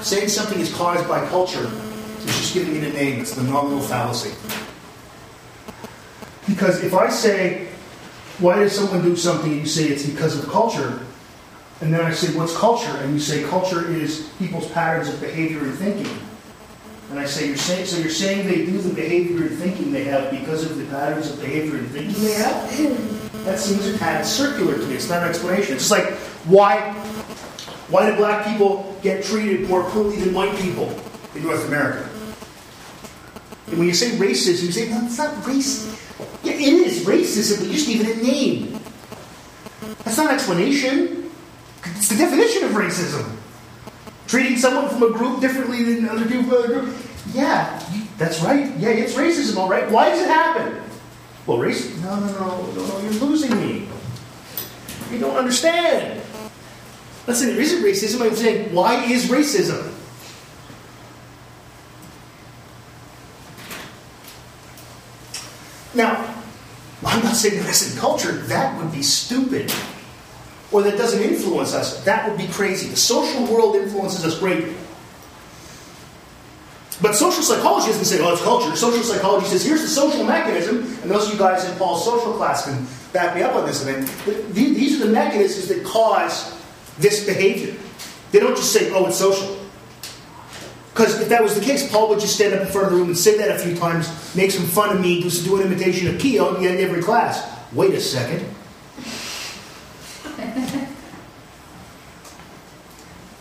saying 0.00 0.28
something 0.28 0.58
is 0.60 0.72
caused 0.74 1.08
by 1.08 1.26
culture 1.28 1.70
is 2.18 2.36
just 2.38 2.54
giving 2.54 2.76
it 2.76 2.84
a 2.84 2.92
name. 2.92 3.20
It's 3.20 3.34
the 3.34 3.42
nominal 3.42 3.80
fallacy. 3.80 4.32
Because 6.48 6.82
if 6.82 6.94
I 6.94 7.08
say, 7.08 7.68
why 8.38 8.60
does 8.60 8.72
someone 8.72 9.02
do 9.02 9.16
something 9.16 9.52
and 9.52 9.60
you 9.60 9.66
say 9.66 9.84
it's 9.84 10.06
because 10.06 10.38
of 10.38 10.48
culture, 10.50 11.00
and 11.80 11.92
then 11.92 12.00
I 12.00 12.12
say, 12.12 12.36
what's 12.36 12.56
culture? 12.56 12.96
And 12.98 13.14
you 13.14 13.20
say, 13.20 13.42
culture 13.44 13.88
is 13.88 14.30
people's 14.38 14.70
patterns 14.70 15.08
of 15.08 15.20
behavior 15.20 15.60
and 15.60 15.74
thinking. 15.74 16.18
And 17.12 17.20
I 17.20 17.26
say, 17.26 17.48
you're 17.48 17.58
saying, 17.58 17.84
so 17.84 17.98
you're 17.98 18.08
saying 18.08 18.46
they 18.46 18.64
do 18.64 18.78
the 18.78 18.94
behavior 18.94 19.46
and 19.46 19.58
thinking 19.58 19.92
they 19.92 20.04
have 20.04 20.30
because 20.30 20.64
of 20.64 20.78
the 20.78 20.86
patterns 20.86 21.30
of 21.30 21.38
behavior 21.42 21.76
and 21.76 21.86
thinking 21.90 22.24
they 22.24 22.32
have? 22.32 23.44
That 23.44 23.58
seems 23.58 23.84
a 23.84 23.98
tad 23.98 24.24
circular 24.24 24.78
to 24.78 24.86
me. 24.86 24.94
It's 24.94 25.10
not 25.10 25.22
an 25.22 25.28
explanation. 25.28 25.76
It's 25.76 25.90
like, 25.90 26.06
why, 26.46 26.80
why 27.90 28.10
do 28.10 28.16
black 28.16 28.46
people 28.46 28.96
get 29.02 29.22
treated 29.22 29.68
more 29.68 29.84
poorly 29.90 30.16
than 30.16 30.32
white 30.32 30.56
people 30.56 30.88
in 31.34 31.42
North 31.42 31.66
America? 31.68 32.08
And 33.66 33.78
when 33.78 33.88
you 33.88 33.94
say 33.94 34.12
racism, 34.12 34.62
you 34.64 34.72
say, 34.72 34.88
no, 34.88 35.04
it's 35.04 35.18
not 35.18 35.46
race. 35.46 35.84
Yeah, 36.42 36.54
it 36.54 36.62
is 36.62 37.04
racism, 37.04 37.58
but 37.58 37.66
you 37.66 37.74
just 37.74 37.88
give 37.88 38.08
it 38.08 38.16
a 38.16 38.22
name. 38.22 38.80
That's 40.04 40.16
not 40.16 40.28
an 40.28 40.34
explanation. 40.34 41.30
It's 41.84 42.08
the 42.08 42.16
definition 42.16 42.64
of 42.64 42.70
racism. 42.70 43.36
Treating 44.26 44.56
someone 44.56 44.88
from 44.88 45.02
a 45.02 45.10
group 45.10 45.40
differently 45.40 45.82
than 45.82 46.08
other 46.08 46.24
people 46.24 46.44
from 46.44 46.52
another 46.52 46.80
group. 46.80 46.96
Yeah, 47.34 47.82
that's 48.18 48.40
right. 48.42 48.74
Yeah, 48.78 48.90
it's 48.90 49.14
racism, 49.14 49.56
all 49.56 49.68
right. 49.68 49.90
Why 49.90 50.10
does 50.10 50.22
it 50.22 50.28
happen? 50.28 50.82
Well, 51.46 51.58
race. 51.58 51.96
No, 52.02 52.18
no, 52.20 52.26
no, 52.26 52.72
no, 52.72 52.86
no. 52.86 53.00
You're 53.00 53.12
losing 53.12 53.56
me. 53.56 53.88
You 55.10 55.18
don't 55.18 55.36
understand. 55.36 56.22
Listen, 57.26 57.48
there 57.48 57.60
isn't 57.60 57.82
racism. 57.82 58.22
I'm 58.22 58.34
saying, 58.34 58.74
why 58.74 59.04
is 59.04 59.26
racism? 59.26 59.92
Now, 65.94 66.34
I'm 67.04 67.22
not 67.22 67.36
saying 67.36 67.60
there 67.60 67.68
isn't 67.68 68.00
culture. 68.00 68.32
That 68.32 68.78
would 68.78 68.92
be 68.92 69.02
stupid. 69.02 69.72
Or 70.72 70.82
that 70.82 70.96
doesn't 70.96 71.22
influence 71.22 71.74
us. 71.74 72.02
That 72.04 72.28
would 72.28 72.38
be 72.38 72.48
crazy. 72.48 72.88
The 72.88 72.96
social 72.96 73.44
world 73.46 73.76
influences 73.76 74.24
us 74.24 74.38
greatly. 74.38 74.74
But 77.02 77.14
social 77.14 77.42
psychology 77.42 77.88
doesn't 77.88 78.04
say, 78.04 78.20
oh, 78.20 78.32
it's 78.32 78.42
culture. 78.42 78.74
Social 78.76 79.02
psychology 79.02 79.46
says, 79.46 79.64
here's 79.64 79.82
the 79.82 79.88
social 79.88 80.24
mechanism. 80.24 80.78
And 81.02 81.10
those 81.10 81.26
of 81.26 81.32
you 81.32 81.38
guys 81.38 81.68
in 81.68 81.76
Paul's 81.76 82.04
social 82.04 82.32
class 82.34 82.64
can 82.64 82.86
back 83.12 83.34
me 83.34 83.42
up 83.42 83.54
on 83.54 83.66
this. 83.66 83.86
I 83.86 83.92
mean, 83.92 84.08
these 84.52 85.00
are 85.00 85.06
the 85.06 85.12
mechanisms 85.12 85.68
that 85.68 85.84
cause 85.84 86.56
this 86.98 87.26
behavior. 87.26 87.74
They 88.30 88.40
don't 88.40 88.56
just 88.56 88.72
say, 88.72 88.90
oh, 88.92 89.06
it's 89.06 89.18
social. 89.18 89.58
Because 90.94 91.20
if 91.20 91.28
that 91.30 91.42
was 91.42 91.54
the 91.58 91.64
case, 91.64 91.90
Paul 91.90 92.08
would 92.10 92.20
just 92.20 92.34
stand 92.34 92.54
up 92.54 92.60
in 92.60 92.66
front 92.68 92.86
of 92.86 92.92
the 92.92 92.98
room 92.98 93.08
and 93.08 93.18
say 93.18 93.36
that 93.38 93.50
a 93.50 93.58
few 93.58 93.74
times, 93.76 94.34
make 94.36 94.50
some 94.50 94.66
fun 94.66 94.94
of 94.94 95.02
me, 95.02 95.22
just 95.22 95.44
do 95.44 95.56
an 95.56 95.66
imitation 95.66 96.14
of 96.14 96.20
Keo 96.20 96.56
at 96.56 96.62
every 96.62 97.02
class. 97.02 97.50
Wait 97.72 97.94
a 97.94 98.00
second. 98.00 98.46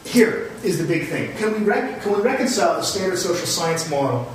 Here 0.05 0.51
is 0.63 0.77
the 0.77 0.85
big 0.85 1.07
thing. 1.07 1.35
Can 1.37 1.53
we, 1.53 1.71
can 1.71 2.13
we 2.13 2.21
reconcile 2.21 2.75
the 2.75 2.83
standard 2.83 3.17
social 3.17 3.45
science 3.45 3.89
model 3.89 4.31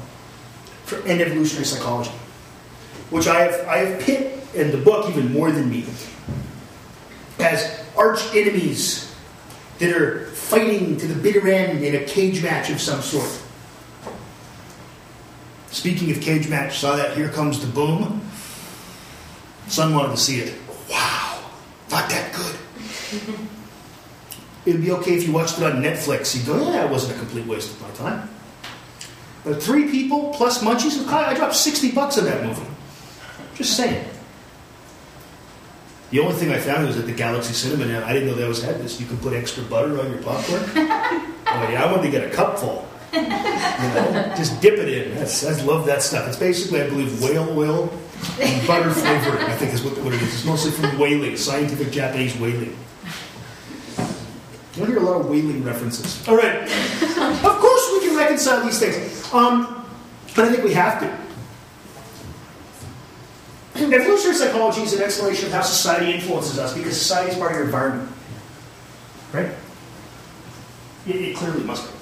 for, 0.85 0.97
and 1.07 1.21
evolutionary 1.21 1.67
psychology? 1.67 2.11
Which 3.11 3.29
I 3.29 3.41
have, 3.41 3.69
I 3.69 3.79
have 3.79 4.01
pit 4.01 4.43
in 4.55 4.71
the 4.71 4.79
book 4.79 5.09
even 5.11 5.33
more 5.33 5.51
than 5.53 5.69
me 5.69 5.85
as 7.39 7.85
arch 7.97 8.21
enemies 8.35 9.15
that 9.79 9.95
are 9.95 10.27
fighting 10.27 10.97
to 10.97 11.07
the 11.07 11.15
bitter 11.15 11.47
end 11.49 11.85
in 11.85 11.95
a 11.95 12.05
cage 12.05 12.43
match 12.43 12.71
of 12.71 12.81
some 12.81 13.03
sort. 13.03 13.43
Speaking 15.71 16.11
of 16.11 16.21
cage 16.21 16.49
match, 16.49 16.79
saw 16.79 16.97
that 16.97 17.17
Here 17.17 17.29
Comes 17.29 17.61
the 17.61 17.67
Boom. 17.67 18.23
Son 19.69 19.95
wanted 19.95 20.13
to 20.13 20.17
see 20.17 20.41
it. 20.41 20.55
Wow, 20.89 21.45
not 21.91 22.09
that 22.09 22.33
good. 22.35 22.56
It'd 24.67 24.83
be 24.83 24.91
okay 24.91 25.15
if 25.15 25.27
you 25.27 25.33
watched 25.33 25.59
it 25.59 25.65
on 25.65 25.81
Netflix. 25.83 26.35
You'd 26.35 26.47
go, 26.47 26.59
yeah, 26.71 26.85
it 26.85 26.91
wasn't 26.91 27.17
a 27.17 27.19
complete 27.19 27.47
waste 27.47 27.71
of 27.71 27.83
my 27.83 27.91
time. 27.91 28.29
But 29.45 29.63
three 29.63 29.89
people 29.89 30.33
plus 30.35 30.63
munchies, 30.63 31.07
I 31.07 31.35
dropped 31.35 31.55
60 31.55 31.93
bucks 31.93 32.19
on 32.19 32.25
that 32.25 32.45
movie. 32.45 32.67
Just 33.55 33.77
saying. 33.77 34.05
The 36.11 36.19
only 36.19 36.35
thing 36.35 36.51
I 36.51 36.59
found 36.59 36.87
was 36.87 36.99
at 36.99 37.07
the 37.07 37.13
Galaxy 37.13 37.53
Cinema 37.53 37.87
now. 37.87 38.05
I 38.05 38.13
didn't 38.13 38.29
know 38.29 38.35
they 38.35 38.43
always 38.43 38.63
had 38.63 38.79
this. 38.81 39.01
You 39.01 39.07
could 39.07 39.21
put 39.23 39.33
extra 39.33 39.63
butter 39.65 40.01
on 40.01 40.11
your 40.11 40.23
popcorn. 40.23 40.63
oh 40.77 41.69
yeah, 41.71 41.85
I 41.85 41.91
wanted 41.91 42.05
to 42.05 42.11
get 42.11 42.25
a 42.25 42.31
cupful. 42.31 42.89
You 43.13 43.23
know, 43.23 44.33
just 44.37 44.61
dip 44.61 44.79
it 44.79 44.89
in. 44.89 45.15
That's, 45.15 45.45
I 45.45 45.63
love 45.63 45.87
that 45.87 46.03
stuff. 46.03 46.29
It's 46.29 46.37
basically, 46.37 46.83
I 46.83 46.89
believe, 46.89 47.23
whale 47.23 47.57
oil 47.59 47.93
and 48.41 48.67
butter 48.67 48.91
flavoring. 48.91 49.45
I 49.45 49.57
think 49.57 49.75
is 49.75 49.83
what, 49.83 49.97
what 49.99 50.13
it 50.13 50.23
is. 50.23 50.35
It's 50.35 50.45
mostly 50.45 50.73
from 50.73 50.99
whaling, 50.99 51.37
scientific 51.37 51.93
Japanese 51.93 52.37
whaling. 52.37 52.77
You'll 54.77 54.87
hear 54.87 54.99
a 54.99 55.01
lot 55.01 55.21
of 55.21 55.29
whaling 55.31 55.65
references. 55.65 56.27
All 56.29 56.37
right. 56.37 56.63
of 56.63 57.59
course, 57.59 57.91
we 57.95 58.09
can 58.09 58.17
reconcile 58.17 58.63
these 58.63 58.79
things, 58.79 59.33
um, 59.33 59.87
but 60.35 60.45
I 60.45 60.51
think 60.51 60.65
we 60.65 60.75
have 60.75 61.01
to. 61.01 61.27
Evolutionary 63.77 64.35
psychology 64.35 64.83
is 64.83 64.95
an 64.95 65.03
explanation 65.03 65.47
of 65.47 65.53
how 65.53 65.63
society 65.63 66.13
influences 66.13 66.59
us 66.59 66.75
because 66.75 66.99
society 66.99 67.33
is 67.33 67.39
part 67.39 67.53
of 67.53 67.57
your 67.59 67.67
environment. 67.67 68.11
Right? 69.33 69.51
It, 71.07 71.17
it 71.17 71.37
clearly 71.37 71.63
must 71.63 71.91
be. 71.91 71.97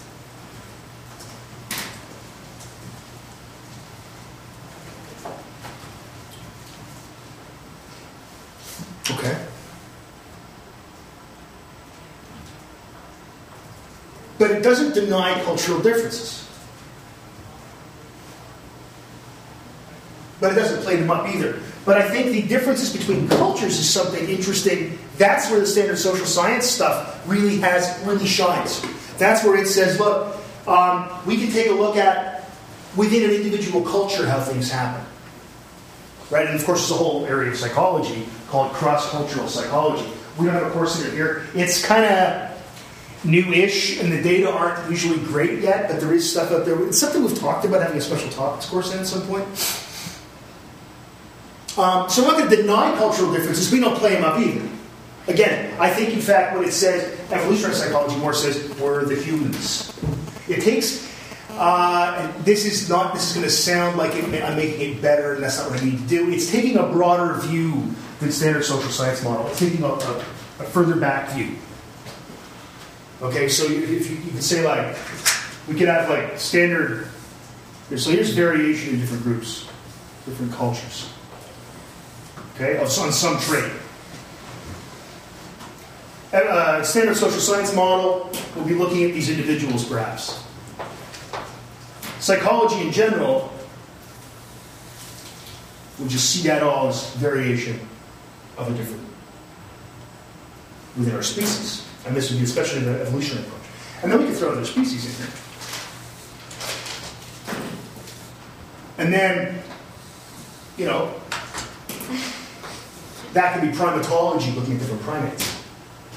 Okay. 9.14 9.36
But 14.44 14.50
it 14.50 14.62
doesn't 14.62 14.92
deny 14.92 15.42
cultural 15.42 15.80
differences. 15.80 16.46
But 20.38 20.52
it 20.52 20.56
doesn't 20.56 20.82
play 20.82 20.96
them 20.96 21.10
up 21.10 21.26
either. 21.26 21.60
But 21.86 21.96
I 21.96 22.10
think 22.10 22.26
the 22.26 22.42
differences 22.42 22.94
between 22.94 23.26
cultures 23.26 23.78
is 23.78 23.88
something 23.88 24.28
interesting. 24.28 24.98
That's 25.16 25.50
where 25.50 25.60
the 25.60 25.66
standard 25.66 25.96
social 25.96 26.26
science 26.26 26.66
stuff 26.66 27.26
really 27.26 27.56
has 27.60 27.98
really 28.04 28.26
shines. 28.26 28.84
That's 29.16 29.42
where 29.46 29.56
it 29.56 29.66
says, 29.66 29.98
look, 29.98 30.36
um, 30.68 31.08
we 31.24 31.38
can 31.38 31.50
take 31.50 31.68
a 31.68 31.72
look 31.72 31.96
at 31.96 32.46
within 32.96 33.24
an 33.24 33.30
individual 33.30 33.80
culture 33.80 34.28
how 34.28 34.40
things 34.40 34.70
happen. 34.70 35.06
Right? 36.28 36.44
And 36.44 36.54
of 36.54 36.66
course, 36.66 36.80
there's 36.80 37.00
a 37.00 37.02
whole 37.02 37.24
area 37.24 37.50
of 37.50 37.56
psychology 37.56 38.26
called 38.50 38.74
cross-cultural 38.74 39.48
psychology. 39.48 40.06
We 40.38 40.44
don't 40.44 40.54
have 40.54 40.66
a 40.66 40.70
course 40.70 41.00
in 41.00 41.06
it 41.06 41.14
here. 41.14 41.46
It's 41.54 41.82
kind 41.82 42.04
of 42.04 42.53
new-ish, 43.24 44.00
and 44.00 44.12
the 44.12 44.22
data 44.22 44.50
aren't 44.50 44.90
usually 44.90 45.18
great 45.18 45.60
yet, 45.60 45.88
but 45.88 46.00
there 46.00 46.12
is 46.12 46.30
stuff 46.30 46.52
out 46.52 46.64
there. 46.64 46.86
It's 46.86 46.98
something 46.98 47.22
we've 47.22 47.38
talked 47.38 47.64
about 47.64 47.82
having 47.82 47.96
a 47.96 48.00
special 48.00 48.30
topics 48.30 48.66
course 48.66 48.92
in 48.92 49.00
at 49.00 49.06
some 49.06 49.26
point. 49.26 49.46
Um, 51.76 52.08
so 52.08 52.22
I'm 52.22 52.28
not 52.28 52.38
going 52.38 52.50
to 52.50 52.56
deny 52.56 52.96
cultural 52.96 53.32
differences. 53.32 53.72
We 53.72 53.80
don't 53.80 53.96
play 53.96 54.14
them 54.14 54.24
up 54.24 54.38
either. 54.38 54.68
Again, 55.26 55.74
I 55.80 55.90
think 55.90 56.12
in 56.12 56.20
fact 56.20 56.54
what 56.54 56.66
it 56.66 56.72
says, 56.72 57.18
evolutionary 57.32 57.74
psychology 57.74 58.16
more 58.18 58.34
says 58.34 58.78
we're 58.78 59.04
the 59.04 59.16
humans. 59.16 59.92
It 60.48 60.60
takes. 60.60 61.12
Uh, 61.50 62.32
this 62.42 62.66
is 62.66 62.88
not. 62.88 63.14
This 63.14 63.28
is 63.28 63.32
going 63.32 63.46
to 63.46 63.50
sound 63.50 63.96
like 63.96 64.14
it, 64.14 64.24
I'm 64.42 64.56
making 64.56 64.96
it 64.96 65.02
better, 65.02 65.34
and 65.34 65.42
that's 65.42 65.58
not 65.58 65.70
what 65.70 65.80
I 65.80 65.84
need 65.84 65.98
to 65.98 66.06
do. 66.06 66.30
It's 66.30 66.50
taking 66.50 66.76
a 66.76 66.86
broader 66.86 67.40
view 67.40 67.94
than 68.20 68.30
standard 68.30 68.64
social 68.64 68.90
science 68.90 69.24
model. 69.24 69.46
It's 69.46 69.58
taking 69.58 69.82
a, 69.82 69.88
a, 69.88 70.16
a 70.60 70.64
further 70.64 70.96
back 70.96 71.30
view. 71.30 71.56
Okay, 73.22 73.48
so 73.48 73.66
you, 73.66 73.82
if 73.82 74.10
you, 74.10 74.16
you 74.16 74.30
can 74.30 74.42
say 74.42 74.64
like, 74.64 74.96
we 75.68 75.74
could 75.74 75.88
have 75.88 76.08
like 76.10 76.38
standard. 76.38 77.08
So 77.96 78.10
here's 78.10 78.30
variation 78.30 78.94
in 78.94 79.00
different 79.00 79.22
groups, 79.22 79.68
different 80.24 80.52
cultures. 80.52 81.10
Okay, 82.54 82.78
on 82.78 82.88
some 82.88 83.38
trait. 83.40 83.72
Uh, 86.32 86.82
standard 86.82 87.16
social 87.16 87.38
science 87.38 87.74
model, 87.74 88.30
we'll 88.56 88.64
be 88.64 88.74
looking 88.74 89.04
at 89.04 89.12
these 89.12 89.30
individuals 89.30 89.84
perhaps. 89.88 90.42
Psychology 92.18 92.80
in 92.80 92.90
general, 92.92 93.52
we'll 95.98 96.08
just 96.08 96.30
see 96.30 96.42
that 96.48 96.62
all 96.62 96.88
as 96.88 97.14
variation 97.14 97.78
of 98.56 98.68
a 98.68 98.74
different 98.76 99.02
within 100.96 101.14
our 101.14 101.22
species. 101.22 101.83
And 102.06 102.16
this 102.16 102.30
would 102.30 102.38
be 102.38 102.44
especially 102.44 102.80
the 102.80 103.00
evolutionary 103.00 103.46
approach. 103.46 103.62
And 104.02 104.12
then 104.12 104.20
we 104.20 104.26
could 104.26 104.36
throw 104.36 104.52
other 104.52 104.64
species 104.64 105.06
in 105.06 105.26
here. 105.26 105.34
And 108.98 109.12
then, 109.12 109.62
you 110.76 110.84
know, 110.84 111.14
that 113.32 113.52
could 113.52 113.62
be 113.62 113.76
primatology 113.76 114.54
looking 114.54 114.74
at 114.74 114.80
different 114.80 115.02
primates. 115.02 115.62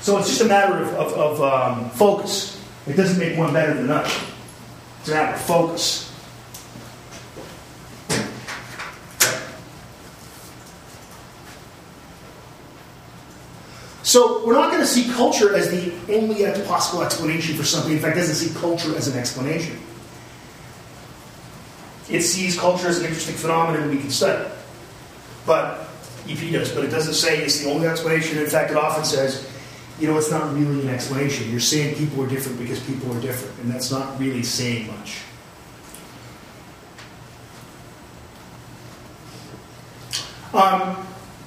So 0.02 0.18
it's 0.18 0.30
just 0.30 0.42
a 0.42 0.46
matter 0.46 0.78
of, 0.84 0.90
of, 0.90 1.14
of 1.14 1.42
um, 1.42 1.90
focus. 1.92 2.62
It 2.86 2.96
doesn't 2.96 3.20
make 3.20 3.38
one 3.38 3.54
better 3.54 3.74
than 3.74 3.86
another. 3.86 4.12
It's 5.00 5.10
a 5.10 5.12
matter 5.12 5.34
of 5.34 5.42
focus. 5.42 6.07
So 14.08 14.42
we're 14.46 14.54
not 14.54 14.72
going 14.72 14.80
to 14.80 14.88
see 14.88 15.12
culture 15.12 15.54
as 15.54 15.70
the 15.70 15.92
only 16.16 16.46
possible 16.66 17.04
explanation 17.04 17.58
for 17.58 17.66
something. 17.66 17.92
In 17.92 18.00
fact, 18.00 18.16
it 18.16 18.22
doesn't 18.22 18.36
see 18.36 18.58
culture 18.58 18.96
as 18.96 19.10
an 19.10 19.20
explanation. 19.20 19.78
It 22.10 22.22
sees 22.22 22.58
culture 22.58 22.88
as 22.88 23.00
an 23.00 23.06
interesting 23.06 23.36
phenomenon 23.36 23.90
we 23.90 23.98
can 23.98 24.10
study. 24.10 24.50
But 25.46 25.90
EP 26.26 26.40
does, 26.54 26.72
but 26.72 26.86
it 26.86 26.90
doesn't 26.90 27.16
say 27.16 27.44
it's 27.44 27.60
the 27.60 27.70
only 27.70 27.86
explanation. 27.86 28.38
In 28.38 28.48
fact, 28.48 28.72
it 28.72 28.78
often 28.78 29.04
says, 29.04 29.46
you 30.00 30.08
know, 30.08 30.18
it's 30.18 30.32
not 30.32 30.54
really 30.54 30.84
an 30.84 30.90
explanation. 30.90 31.52
You're 31.52 31.60
saying 31.60 31.98
people 31.98 32.24
are 32.24 32.30
different 32.30 32.60
because 32.60 32.80
people 32.80 33.12
are 33.14 33.20
different, 33.20 33.60
and 33.60 33.70
that's 33.70 33.92
not 33.92 34.18
really 34.22 34.42
saying 34.42 34.88
much. 34.88 35.18
Um, 40.54 41.06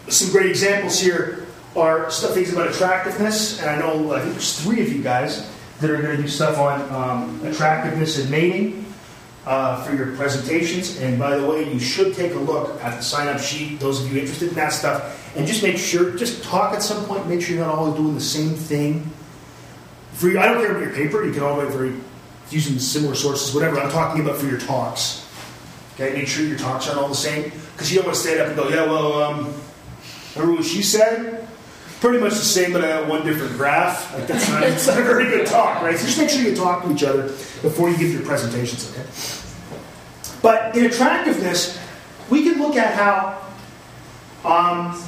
some 0.09 0.31
great 0.31 0.51
examples 0.51 1.01
here 1.01 1.47
are 1.77 2.11
stuff 2.11 2.35
things 2.35 2.53
about 2.53 2.69
attractiveness, 2.69 3.61
and 3.61 3.71
I 3.71 3.79
know 3.79 4.13
I 4.13 4.21
think 4.21 4.33
there's 4.33 4.61
three 4.61 4.81
of 4.83 4.93
you 4.93 5.03
guys 5.03 5.51
that 5.81 5.91
are 5.91 6.01
going 6.03 6.17
to 6.17 6.23
do 6.23 6.29
stuff 6.29 6.59
on 6.59 6.81
um, 6.93 7.47
attractiveness 7.47 8.19
and 8.19 8.31
mating 8.31 8.85
uh, 9.47 9.83
for 9.85 9.95
your 9.95 10.15
presentations. 10.17 10.99
And 11.01 11.19
by 11.19 11.37
the 11.37 11.47
way, 11.47 11.73
you 11.73 11.81
should 11.81 12.15
take 12.15 12.35
a 12.35 12.39
look 12.39 12.83
at 12.83 12.97
the 12.97 13.03
sign-up 13.03 13.41
sheet. 13.41 13.81
Those 13.81 14.05
of 14.05 14.13
you 14.13 14.21
interested 14.21 14.51
in 14.51 14.55
that 14.57 14.73
stuff, 14.73 15.37
and 15.37 15.47
just 15.47 15.63
make 15.63 15.79
sure, 15.79 16.17
just 16.17 16.43
talk 16.43 16.75
at 16.75 16.83
some 16.83 17.05
point. 17.07 17.27
Make 17.29 17.41
sure 17.41 17.57
you're 17.57 17.65
not 17.65 17.75
always 17.75 17.95
doing 17.95 18.15
the 18.15 18.21
same 18.21 18.55
thing. 18.55 19.11
For 20.13 20.29
your, 20.29 20.41
I 20.41 20.47
don't 20.47 20.61
care 20.61 20.73
about 20.73 20.83
your 20.83 20.93
paper. 20.93 21.25
You 21.25 21.33
can 21.33 21.43
always 21.43 21.73
very 21.75 21.95
using 22.51 22.79
similar 22.79 23.15
sources, 23.15 23.55
whatever. 23.55 23.79
I'm 23.79 23.91
talking 23.91 24.23
about 24.23 24.37
for 24.37 24.47
your 24.47 24.59
talks. 24.59 25.27
Okay, 25.95 26.15
make 26.15 26.29
sure 26.29 26.45
your 26.45 26.59
talks 26.59 26.89
aren't 26.89 27.01
all 27.01 27.09
the 27.09 27.15
same 27.15 27.53
because 27.73 27.91
you 27.91 27.99
don't 27.99 28.07
want 28.07 28.17
to 28.17 28.23
stand 28.23 28.41
up 28.41 28.49
and 28.49 28.57
go, 28.57 28.69
yeah, 28.69 28.87
well, 28.87 29.23
um, 29.23 29.55
remember 30.35 30.57
what 30.57 30.65
she 30.65 30.83
said? 30.83 31.40
Pretty 32.01 32.19
much 32.19 32.33
the 32.33 32.37
same, 32.39 32.73
but 32.73 32.83
I 32.83 32.89
got 32.89 33.09
one 33.09 33.27
different 33.27 33.53
graph. 33.59 34.15
Like 34.15 34.27
that's 34.27 34.49
not, 34.49 34.63
it's 34.63 34.87
not 34.87 34.99
a 34.99 35.03
very 35.03 35.25
good 35.25 35.47
talk, 35.47 35.83
right? 35.83 35.99
So 35.99 36.07
just 36.07 36.19
make 36.19 36.31
sure 36.31 36.41
you 36.41 36.57
talk 36.57 36.83
to 36.85 36.93
each 36.93 37.03
other 37.03 37.25
before 37.63 37.91
you 37.91 37.99
give 37.99 38.13
your 38.13 38.23
presentations, 38.23 38.91
okay? 38.91 39.07
But 40.41 40.75
in 40.75 40.87
attractiveness, 40.87 41.79
we 42.31 42.43
can 42.45 42.59
look 42.59 42.77
at 42.77 42.95
how 42.95 43.43
um, 44.49 45.03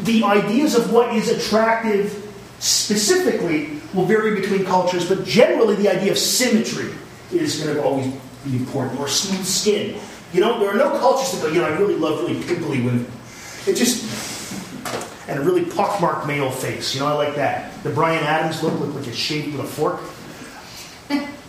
the 0.00 0.24
ideas 0.24 0.74
of 0.74 0.92
what 0.92 1.14
is 1.14 1.30
attractive 1.30 2.18
specifically 2.58 3.80
will 3.94 4.04
vary 4.04 4.38
between 4.38 4.64
cultures, 4.64 5.08
but 5.08 5.24
generally 5.24 5.74
the 5.76 5.88
idea 5.88 6.12
of 6.12 6.18
symmetry 6.18 6.92
is 7.32 7.62
going 7.62 7.74
to 7.74 7.82
always 7.82 8.12
be 8.44 8.56
important, 8.56 9.00
or 9.00 9.08
smooth 9.08 9.46
skin. 9.46 9.98
You 10.34 10.40
know, 10.40 10.60
there 10.60 10.70
are 10.70 10.76
no 10.76 10.90
cultures 10.98 11.32
that 11.32 11.46
go, 11.46 11.52
you 11.52 11.60
know, 11.60 11.66
I 11.66 11.78
really 11.78 11.96
love 11.96 12.20
really 12.20 12.42
pimply 12.44 12.82
women. 12.82 13.06
It 13.66 13.74
just, 13.74 14.04
and 15.28 15.38
a 15.38 15.42
really 15.42 15.64
pockmarked 15.64 16.26
male 16.26 16.50
face. 16.50 16.94
You 16.94 17.00
know, 17.00 17.06
I 17.06 17.12
like 17.12 17.36
that. 17.36 17.82
The 17.82 17.90
Bryan 17.90 18.24
Adams 18.24 18.62
look 18.62 18.78
looked 18.80 18.94
like 18.94 19.06
a 19.06 19.12
shaved 19.12 19.56
with 19.56 19.64
a 19.64 19.68
fork. 19.68 20.00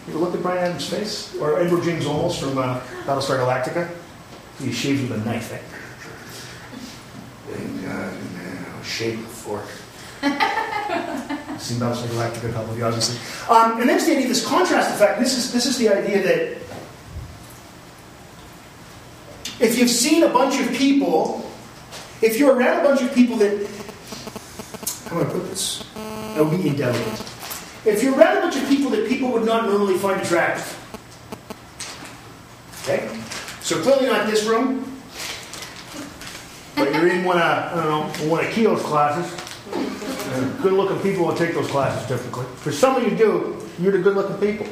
You 0.06 0.14
ever 0.14 0.20
look 0.20 0.36
at 0.36 0.42
Bryan 0.42 0.66
Adams' 0.66 0.90
face? 0.90 1.34
Or 1.38 1.60
Edward 1.60 1.84
James 1.84 2.04
Olmos 2.04 2.38
from 2.38 2.58
uh, 2.58 2.82
Battlestar 3.06 3.40
Galactica? 3.40 3.90
He 4.60 4.72
shaved 4.74 5.10
with 5.10 5.22
a 5.22 5.26
knife. 5.26 5.54
Eh? 5.54 5.60
Thank 7.52 7.86
God, 7.86 8.14
man, 8.36 8.84
shaved 8.84 9.20
with 9.20 9.28
a 9.28 9.34
fork. 9.34 9.66
Seen 11.60 11.80
Battlestar 11.80 12.08
Galactica 12.08 12.50
a 12.50 12.54
couple 12.54 12.72
of 12.74 12.78
you, 12.78 12.86
obviously. 12.86 13.18
Um, 13.50 13.80
and 13.80 13.90
there's 13.90 14.06
the 14.06 14.12
idea 14.12 14.28
this 14.28 14.46
contrast 14.46 14.94
effect. 14.94 15.20
This 15.20 15.38
is, 15.38 15.54
this 15.54 15.66
is 15.66 15.78
the 15.78 15.88
idea 15.88 16.22
that 16.22 16.58
if 19.62 19.78
you've 19.78 19.90
seen 19.90 20.24
a 20.24 20.30
bunch 20.30 20.60
of 20.60 20.74
people, 20.76 21.50
if 22.24 22.40
you're 22.40 22.56
around 22.56 22.80
a 22.80 22.84
bunch 22.88 23.02
of 23.02 23.14
people 23.14 23.36
that, 23.38 23.68
how 25.10 25.16
do 25.16 25.22
I 25.22 25.24
going 25.24 25.26
to 25.26 25.32
put 25.34 25.50
this? 25.50 25.84
Be 26.36 26.68
indelicate. 26.70 27.22
If 27.86 28.02
you're 28.02 28.18
around 28.18 28.38
a 28.38 28.42
bunch 28.42 28.56
of 28.56 28.68
people 28.70 28.90
that 28.92 29.10
people 29.10 29.30
would 29.34 29.46
not 29.46 29.66
normally 29.66 29.98
find 29.98 30.22
attractive, 30.22 30.80
okay? 32.84 33.10
So 33.62 33.82
clearly 33.82 34.08
not 34.08 34.26
this 34.30 34.46
room, 34.46 34.90
but 36.76 36.94
you're 36.94 37.10
in 37.10 37.26
one 37.26 37.38
of, 37.38 37.44
I 37.44 37.76
don't 37.76 37.86
know, 37.86 38.30
one 38.30 38.46
of 38.46 38.52
Keogh's 38.52 38.82
classes. 38.82 39.30
Good 40.62 40.74
looking 40.74 41.00
people 41.00 41.26
will 41.26 41.36
take 41.36 41.54
those 41.54 41.68
classes 41.68 42.08
typically. 42.08 42.46
For 42.56 42.72
some 42.72 42.96
of 42.96 43.04
you 43.04 43.16
do, 43.18 43.70
you're 43.80 43.92
the 43.92 44.00
good 44.00 44.16
looking 44.16 44.38
people. 44.38 44.66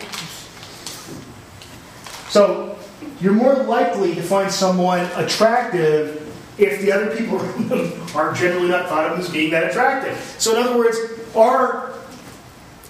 So 2.30 2.78
you're 3.20 3.34
more 3.34 3.56
likely 3.64 4.16
to 4.16 4.22
find 4.22 4.50
someone 4.50 5.06
attractive 5.16 6.21
if 6.62 6.82
the 6.82 6.92
other 6.92 7.16
people 7.16 7.40
are 8.16 8.34
generally 8.34 8.70
not 8.70 8.88
thought 8.88 9.12
of 9.12 9.20
as 9.20 9.30
being 9.30 9.50
that 9.52 9.72
attractive. 9.72 10.18
So, 10.38 10.56
in 10.56 10.64
other 10.64 10.78
words, 10.78 10.98
our 11.36 11.94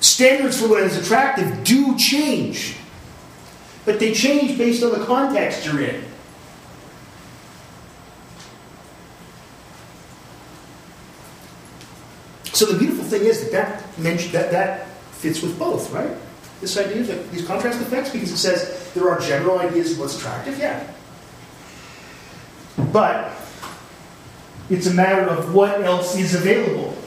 standards 0.02 0.60
for 0.60 0.68
what 0.68 0.84
is 0.84 0.98
attractive 0.98 1.64
do 1.64 1.98
change, 1.98 2.76
but 3.86 4.00
they 4.00 4.14
change 4.14 4.58
based 4.58 4.84
on 4.84 4.92
the 4.92 5.06
context 5.06 5.66
you're 5.66 5.82
in. 5.82 6.04
So 12.54 12.66
the 12.66 12.78
beautiful 12.78 13.06
thing 13.06 13.24
is 13.24 13.50
that 13.50 13.82
that, 13.98 14.32
that, 14.32 14.52
that 14.52 14.88
fits 15.14 15.42
with 15.42 15.58
both, 15.58 15.92
right? 15.92 16.12
This 16.60 16.78
idea 16.78 17.02
of 17.02 17.32
these 17.32 17.46
contrast 17.46 17.82
effects, 17.82 18.12
because 18.12 18.32
it 18.32 18.38
says 18.38 18.92
there 18.94 19.10
are 19.10 19.20
general 19.20 19.60
ideas 19.60 19.94
of 19.94 20.00
what's 20.00 20.18
attractive, 20.18 20.60
yeah. 20.60 20.86
But 22.92 23.32
it's 24.72 24.88
a 24.88 24.94
matter 24.94 25.28
of 25.28 25.54
what 25.54 25.82
else 25.82 26.16
is 26.16 26.34
available. 26.34 26.98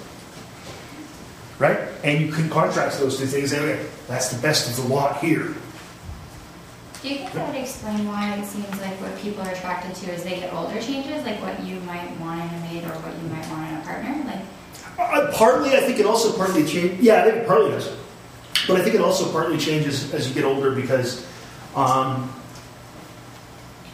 Right? 1.59 1.79
And 2.05 2.21
you 2.21 2.31
can 2.31 2.51
contrast 2.51 3.01
those 3.01 3.19
two 3.19 3.27
things. 3.27 3.53
And 3.53 3.63
okay, 3.63 3.87
that's 4.07 4.29
the 4.29 4.41
best 4.43 4.69
of 4.69 4.85
the 4.85 4.95
lot 4.95 5.19
here. 5.21 5.55
Do 7.03 7.09
you 7.11 7.17
think 7.17 7.33
that 7.33 7.53
would 7.53 7.61
explain 7.61 8.07
why 8.07 8.35
it 8.37 8.47
seems 8.47 8.69
like 8.81 9.01
what 9.01 9.17
people 9.19 9.43
are 9.43 9.51
attracted 9.51 9.95
to 9.95 10.13
as 10.13 10.25
they 10.25 10.41
get 10.41 10.53
older 10.53 10.81
changes, 10.81 11.25
like 11.25 11.41
what 11.41 11.63
you 11.63 11.81
might 11.81 12.19
want 12.21 12.41
in 12.41 12.49
a 12.49 12.61
mate 12.61 12.85
or 12.85 12.97
what 13.01 13.15
you 13.23 13.29
might 13.29 13.47
want 13.51 13.71
in 13.71 13.77
a 13.77 13.83
partner? 13.83 14.25
Like, 14.25 14.41
Uh, 14.99 15.33
partly, 15.35 15.77
I 15.77 15.81
think 15.81 15.99
it 15.99 16.07
also 16.07 16.37
partly 16.37 16.65
changes. 16.67 17.01
Yeah, 17.01 17.23
I 17.23 17.25
think 17.25 17.37
it 17.37 17.47
partly 17.47 17.71
does. 17.71 17.91
But 18.67 18.81
I 18.81 18.83
think 18.83 18.95
it 18.95 19.01
also 19.01 19.31
partly 19.33 19.59
changes 19.59 20.13
as 20.15 20.29
you 20.29 20.35
get 20.35 20.45
older 20.45 20.71
because 20.71 21.27
um, 21.77 22.33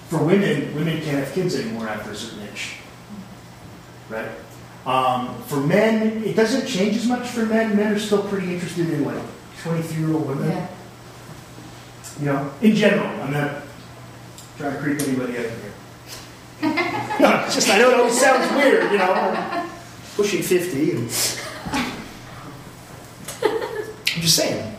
for 0.09 0.19
women, 0.19 0.75
women 0.75 1.03
can't 1.03 1.25
have 1.25 1.33
kids 1.33 1.57
anymore 1.57 1.89
after 1.89 2.13
a 2.13 2.17
certain 2.17 2.47
age. 2.53 2.77
Right? 4.11 4.29
Um, 4.87 5.41
for 5.43 5.61
men, 5.61 6.25
it 6.25 6.35
doesn't 6.35 6.67
change 6.67 6.97
as 6.97 7.07
much 7.07 7.29
for 7.29 7.47
men. 7.47 7.77
Men 7.77 7.95
are 7.95 7.99
still 7.99 8.23
pretty 8.25 8.53
interested 8.53 8.91
in 8.91 9.05
like 9.05 9.23
23 9.63 10.03
year 10.05 10.13
old 10.15 10.27
women. 10.27 10.49
yeah. 10.51 10.69
You 12.19 12.27
know, 12.27 12.53
in 12.61 12.75
general. 12.75 13.07
I'm 13.23 13.33
not 13.33 13.63
trying 14.59 14.73
to 14.73 14.79
creep 14.79 15.01
anybody 15.01 15.39
out 15.39 15.45
here. 15.45 15.73
no, 17.21 17.45
it's 17.45 17.55
just, 17.55 17.71
I 17.71 17.79
know 17.79 17.91
it 17.91 18.01
always 18.01 18.21
sounds 18.21 18.53
weird, 18.55 18.91
you 18.93 18.99
know. 18.99 19.13
I'm 19.13 19.71
pushing 20.17 20.43
50 20.43 20.91
and. 20.91 21.01
I'm 23.43 24.23
just 24.23 24.37
saying. 24.37 24.77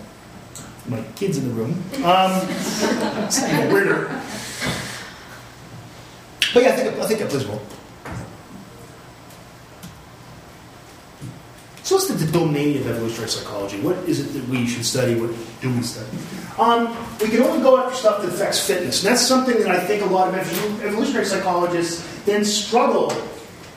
My 0.88 1.02
kids 1.16 1.38
in 1.38 1.48
the 1.48 1.54
room. 1.54 1.84
Um, 2.04 2.48
it's 3.26 3.42
even 3.42 3.72
weirder. 3.72 4.08
But 6.54 6.64
yeah, 6.64 6.70
I 6.70 6.76
think, 6.76 7.00
I 7.00 7.08
think 7.08 7.20
that 7.20 7.30
plays 7.30 7.46
a 7.46 7.60
So 11.84 11.96
what's 11.96 12.08
the, 12.08 12.14
the 12.14 12.32
domain 12.32 12.78
of 12.78 12.88
evolutionary 12.88 13.30
psychology? 13.30 13.80
What 13.82 13.98
is 14.08 14.20
it 14.20 14.40
that 14.40 14.48
we 14.50 14.68
should 14.68 14.86
study? 14.86 15.20
What 15.20 15.32
do 15.62 15.74
we 15.74 15.82
study? 15.82 16.16
Um, 16.60 16.96
we 17.20 17.28
can 17.28 17.42
only 17.42 17.62
go 17.62 17.78
after 17.78 17.96
stuff 17.96 18.22
that 18.22 18.30
affects 18.30 18.66
fitness. 18.66 19.04
And 19.04 19.12
that's 19.12 19.22
something 19.22 19.58
that 19.60 19.70
I 19.70 19.80
think 19.80 20.04
a 20.04 20.06
lot 20.06 20.28
of 20.28 20.36
evolutionary 20.84 21.26
psychologists 21.26 22.08
then 22.26 22.46
struggle 22.46 23.12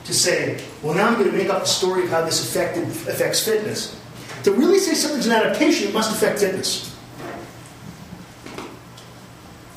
to 0.03 0.13
say, 0.13 0.63
well, 0.83 0.93
now 0.93 1.07
I'm 1.07 1.15
going 1.15 1.31
to 1.31 1.35
make 1.35 1.49
up 1.49 1.61
the 1.61 1.67
story 1.67 2.03
of 2.03 2.09
how 2.09 2.23
this 2.23 2.47
affected, 2.47 2.83
affects 2.83 3.43
fitness. 3.43 3.99
To 4.43 4.51
really 4.51 4.77
say 4.77 4.93
something's 4.93 5.25
an 5.25 5.31
adaptation, 5.31 5.87
it 5.87 5.93
must 5.93 6.15
affect 6.15 6.39
fitness. 6.39 6.95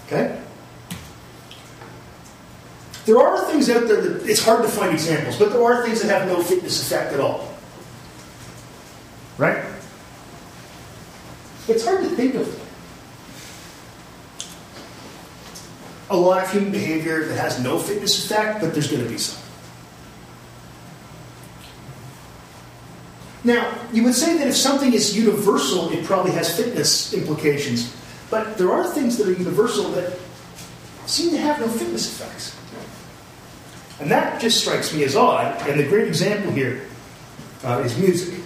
Okay? 0.07 0.39
There 3.07 3.18
are 3.18 3.43
things 3.47 3.70
out 3.70 3.89
there 3.89 4.03
that 4.03 4.29
it's 4.29 4.45
hard 4.45 4.62
to 4.62 4.68
find 4.68 4.93
examples, 4.93 5.39
but 5.39 5.51
there 5.51 5.62
are 5.62 5.83
things 5.83 6.03
that 6.03 6.09
have 6.09 6.29
no 6.29 6.43
fitness 6.43 6.83
effect 6.83 7.14
at 7.14 7.20
all. 7.20 7.55
Right? 9.39 9.64
It's 11.68 11.84
hard 11.84 12.03
to 12.03 12.11
think 12.11 12.34
of 12.34 12.68
a 16.11 16.16
lot 16.16 16.45
of 16.45 16.53
human 16.53 16.72
behavior 16.72 17.26
that 17.26 17.39
has 17.39 17.62
no 17.62 17.78
fitness 17.78 18.24
effect, 18.24 18.61
but 18.61 18.72
there's 18.72 18.91
going 18.91 19.03
to 19.03 19.09
be 19.09 19.18
some. 19.18 19.41
Now, 23.45 23.72
you 23.93 24.03
would 24.05 24.14
say 24.14 24.36
that 24.39 24.49
if 24.49 24.57
something 24.57 24.93
is 24.93 25.16
universal, 25.16 25.91
it 25.91 26.05
probably 26.05 26.32
has 26.32 26.55
fitness 26.55 27.14
implications. 27.14 27.95
But 28.30 28.59
there 28.59 28.72
are 28.72 28.86
things 28.86 29.16
that 29.18 29.28
are 29.28 29.32
universal 29.32 29.91
that 29.93 30.18
seem 31.07 31.30
to 31.30 31.39
have 31.39 31.61
no 31.61 31.68
fitness 31.68 32.20
effects. 32.20 32.57
And 34.01 34.11
that 34.11 34.41
just 34.41 34.61
strikes 34.61 34.95
me 34.95 35.05
as 35.05 35.16
odd. 35.16 35.66
And 35.68 35.78
the 35.78 35.89
great 35.89 36.09
example 36.09 36.53
here 36.53 36.86
uh, 37.64 37.82
is 37.84 37.97
music. 37.99 38.38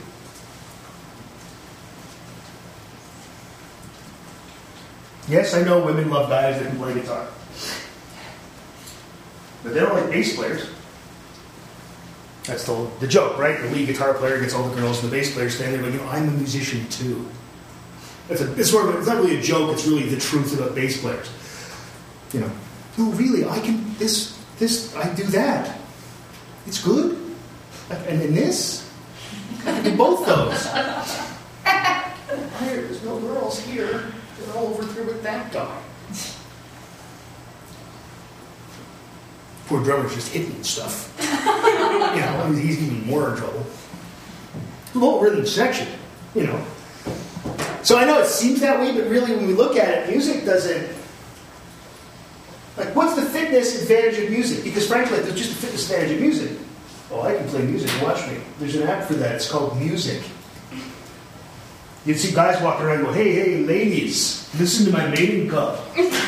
Yes, 5.33 5.55
I 5.55 5.63
know 5.63 5.83
women 5.83 6.11
love 6.11 6.29
guys 6.29 6.61
that 6.61 6.69
can 6.69 6.77
play 6.77 6.93
guitar. 6.93 7.27
But 9.63 9.73
they 9.73 9.81
don't 9.81 9.95
like 9.95 10.11
bass 10.11 10.37
players. 10.37 10.69
That's 12.45 12.65
the, 12.67 12.87
the 13.01 13.07
joke, 13.07 13.39
right? 13.39 13.59
The 13.59 13.69
lead 13.69 13.87
guitar 13.87 14.13
player 14.13 14.39
gets 14.39 14.53
all 14.53 14.69
the 14.69 14.79
girls, 14.79 15.03
and 15.03 15.11
the 15.11 15.17
bass 15.17 15.33
player 15.33 15.49
standing 15.49 15.81
there 15.81 15.91
going, 15.91 15.99
you 15.99 16.05
know, 16.05 16.13
I'm 16.13 16.29
a 16.29 16.33
musician 16.33 16.87
too. 16.91 17.27
That's 18.29 18.43
a, 18.43 18.61
it's, 18.61 18.71
sort 18.71 18.91
of, 18.91 18.97
it's 18.97 19.07
not 19.07 19.17
really 19.17 19.39
a 19.39 19.41
joke, 19.41 19.73
it's 19.73 19.87
really 19.87 20.07
the 20.07 20.21
truth 20.21 20.53
about 20.59 20.75
bass 20.75 21.01
players. 21.01 21.31
You 22.35 22.41
know, 22.41 22.51
no, 22.99 23.11
really, 23.13 23.49
I 23.49 23.59
can, 23.61 23.95
this, 23.97 24.39
this, 24.59 24.95
I 24.95 25.15
do 25.15 25.25
that. 25.29 25.79
It's 26.67 26.85
good. 26.85 27.17
And 27.89 28.21
then 28.21 28.35
this? 28.35 28.87
I 29.61 29.73
can 29.73 29.85
do 29.85 29.97
both 29.97 30.27
those. 30.27 30.71
There's 32.61 33.03
no 33.03 33.19
girls 33.19 33.61
here. 33.61 34.13
They're 34.39 34.55
all 34.55 34.69
over 34.69 34.93
here 34.93 35.05
with 35.05 35.23
that 35.23 35.53
guy. 35.53 35.83
Poor 39.67 39.83
drummer's 39.83 40.15
just 40.15 40.33
hitting 40.33 40.63
stuff. 40.63 41.15
you 41.21 41.25
know, 42.21 42.43
I 42.43 42.51
mean, 42.51 42.61
he's 42.61 42.83
even 42.83 43.07
more 43.07 43.31
in 43.31 43.37
trouble. 43.37 43.65
Low 44.95 45.21
rhythm 45.21 45.47
section, 45.47 45.89
you 46.35 46.45
know. 46.45 46.65
So 47.83 47.97
I 47.97 48.05
know 48.05 48.21
it 48.21 48.27
seems 48.27 48.61
that 48.61 48.79
way, 48.81 48.93
but 48.93 49.09
really, 49.09 49.35
when 49.35 49.47
we 49.47 49.55
look 49.55 49.77
at 49.77 49.89
it, 49.89 50.11
music 50.11 50.45
doesn't. 50.45 50.89
Like, 52.77 52.95
what's 52.95 53.17
the 53.17 53.23
fitness 53.23 53.83
advantage 53.83 54.19
of 54.19 54.31
music? 54.31 54.65
Because 54.65 54.87
frankly, 54.87 55.19
there's 55.21 55.37
just 55.37 55.53
a 55.53 55.57
fitness 55.57 55.91
advantage 55.91 56.17
of 56.17 56.21
music. 56.21 56.59
Oh, 57.11 57.21
I 57.23 57.37
can 57.37 57.47
play 57.49 57.63
music. 57.63 57.91
Watch 58.03 58.27
me. 58.29 58.39
There's 58.59 58.77
an 58.77 58.89
app 58.89 59.07
for 59.07 59.15
that. 59.15 59.35
It's 59.35 59.51
called 59.51 59.79
Music. 59.79 60.23
You'd 62.05 62.19
see 62.19 62.35
guys 62.35 62.61
walking 62.61 62.87
around 62.87 63.05
go, 63.05 63.13
hey, 63.13 63.33
hey, 63.33 63.59
ladies, 63.59 64.51
listen 64.59 64.87
to 64.87 64.93
my 64.93 65.07
mating 65.09 65.49
call. 65.49 65.79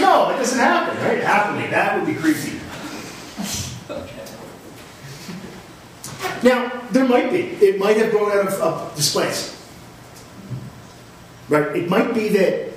No, 0.00 0.30
it 0.30 0.36
doesn't 0.36 0.58
happen, 0.58 0.96
right? 0.98 1.22
Happily, 1.22 1.66
that 1.68 1.96
would 1.96 2.06
be 2.06 2.14
creepy. 2.14 2.60
Now, 6.42 6.82
there 6.90 7.04
might 7.06 7.30
be. 7.30 7.38
It 7.38 7.78
might 7.78 7.96
have 7.96 8.10
grown 8.10 8.32
out 8.32 8.48
of, 8.48 8.54
of 8.60 8.96
displays. 8.96 9.56
Right? 11.48 11.76
It 11.76 11.88
might 11.88 12.14
be 12.14 12.28
that 12.28 12.72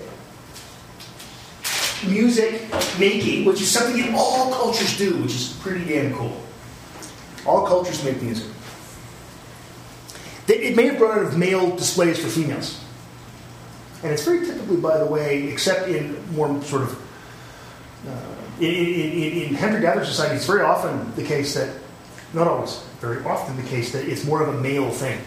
music 2.07 2.61
making, 2.99 3.45
which 3.45 3.61
is 3.61 3.69
something 3.71 4.01
that 4.01 4.13
all 4.15 4.51
cultures 4.53 4.97
do, 4.97 5.15
which 5.17 5.35
is 5.35 5.57
pretty 5.61 5.85
damn 5.85 6.13
cool. 6.13 6.41
All 7.45 7.65
cultures 7.65 8.03
make 8.03 8.21
music. 8.21 8.52
That 10.47 10.65
It 10.65 10.75
may 10.75 10.87
have 10.87 10.97
grown 10.97 11.19
out 11.19 11.25
of 11.25 11.37
male 11.37 11.75
displays 11.75 12.19
for 12.19 12.27
females. 12.27 12.83
And 14.03 14.11
it's 14.11 14.25
very 14.25 14.45
typically, 14.45 14.77
by 14.77 14.97
the 14.97 15.05
way, 15.05 15.43
except 15.47 15.87
in 15.87 16.17
more 16.35 16.61
sort 16.63 16.83
of 16.83 16.99
uh, 18.07 18.33
in, 18.59 18.73
in, 18.73 19.47
in 19.47 19.55
hunter-gatherer 19.55 20.05
society, 20.05 20.35
it's 20.35 20.45
very 20.45 20.61
often 20.61 21.13
the 21.15 21.23
case 21.23 21.53
that, 21.53 21.73
not 22.33 22.47
always, 22.47 22.83
very 22.99 23.23
often 23.23 23.55
the 23.55 23.69
case 23.69 23.91
that 23.93 24.07
it's 24.07 24.25
more 24.25 24.43
of 24.43 24.53
a 24.53 24.59
male 24.59 24.89
thing. 24.89 25.19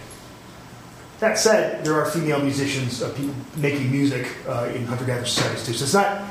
That 1.21 1.39
said, 1.39 1.85
there 1.85 1.95
are 1.95 2.05
female 2.11 2.41
musicians, 2.43 3.03
uh, 3.03 3.11
people 3.15 3.35
making 3.57 3.91
music 3.91 4.29
uh, 4.47 4.71
in 4.75 4.85
hunter-gatherer 4.85 5.25
societies 5.25 5.65
too. 5.65 5.73
So 5.73 5.85
it's 5.85 5.95
not 5.95 6.23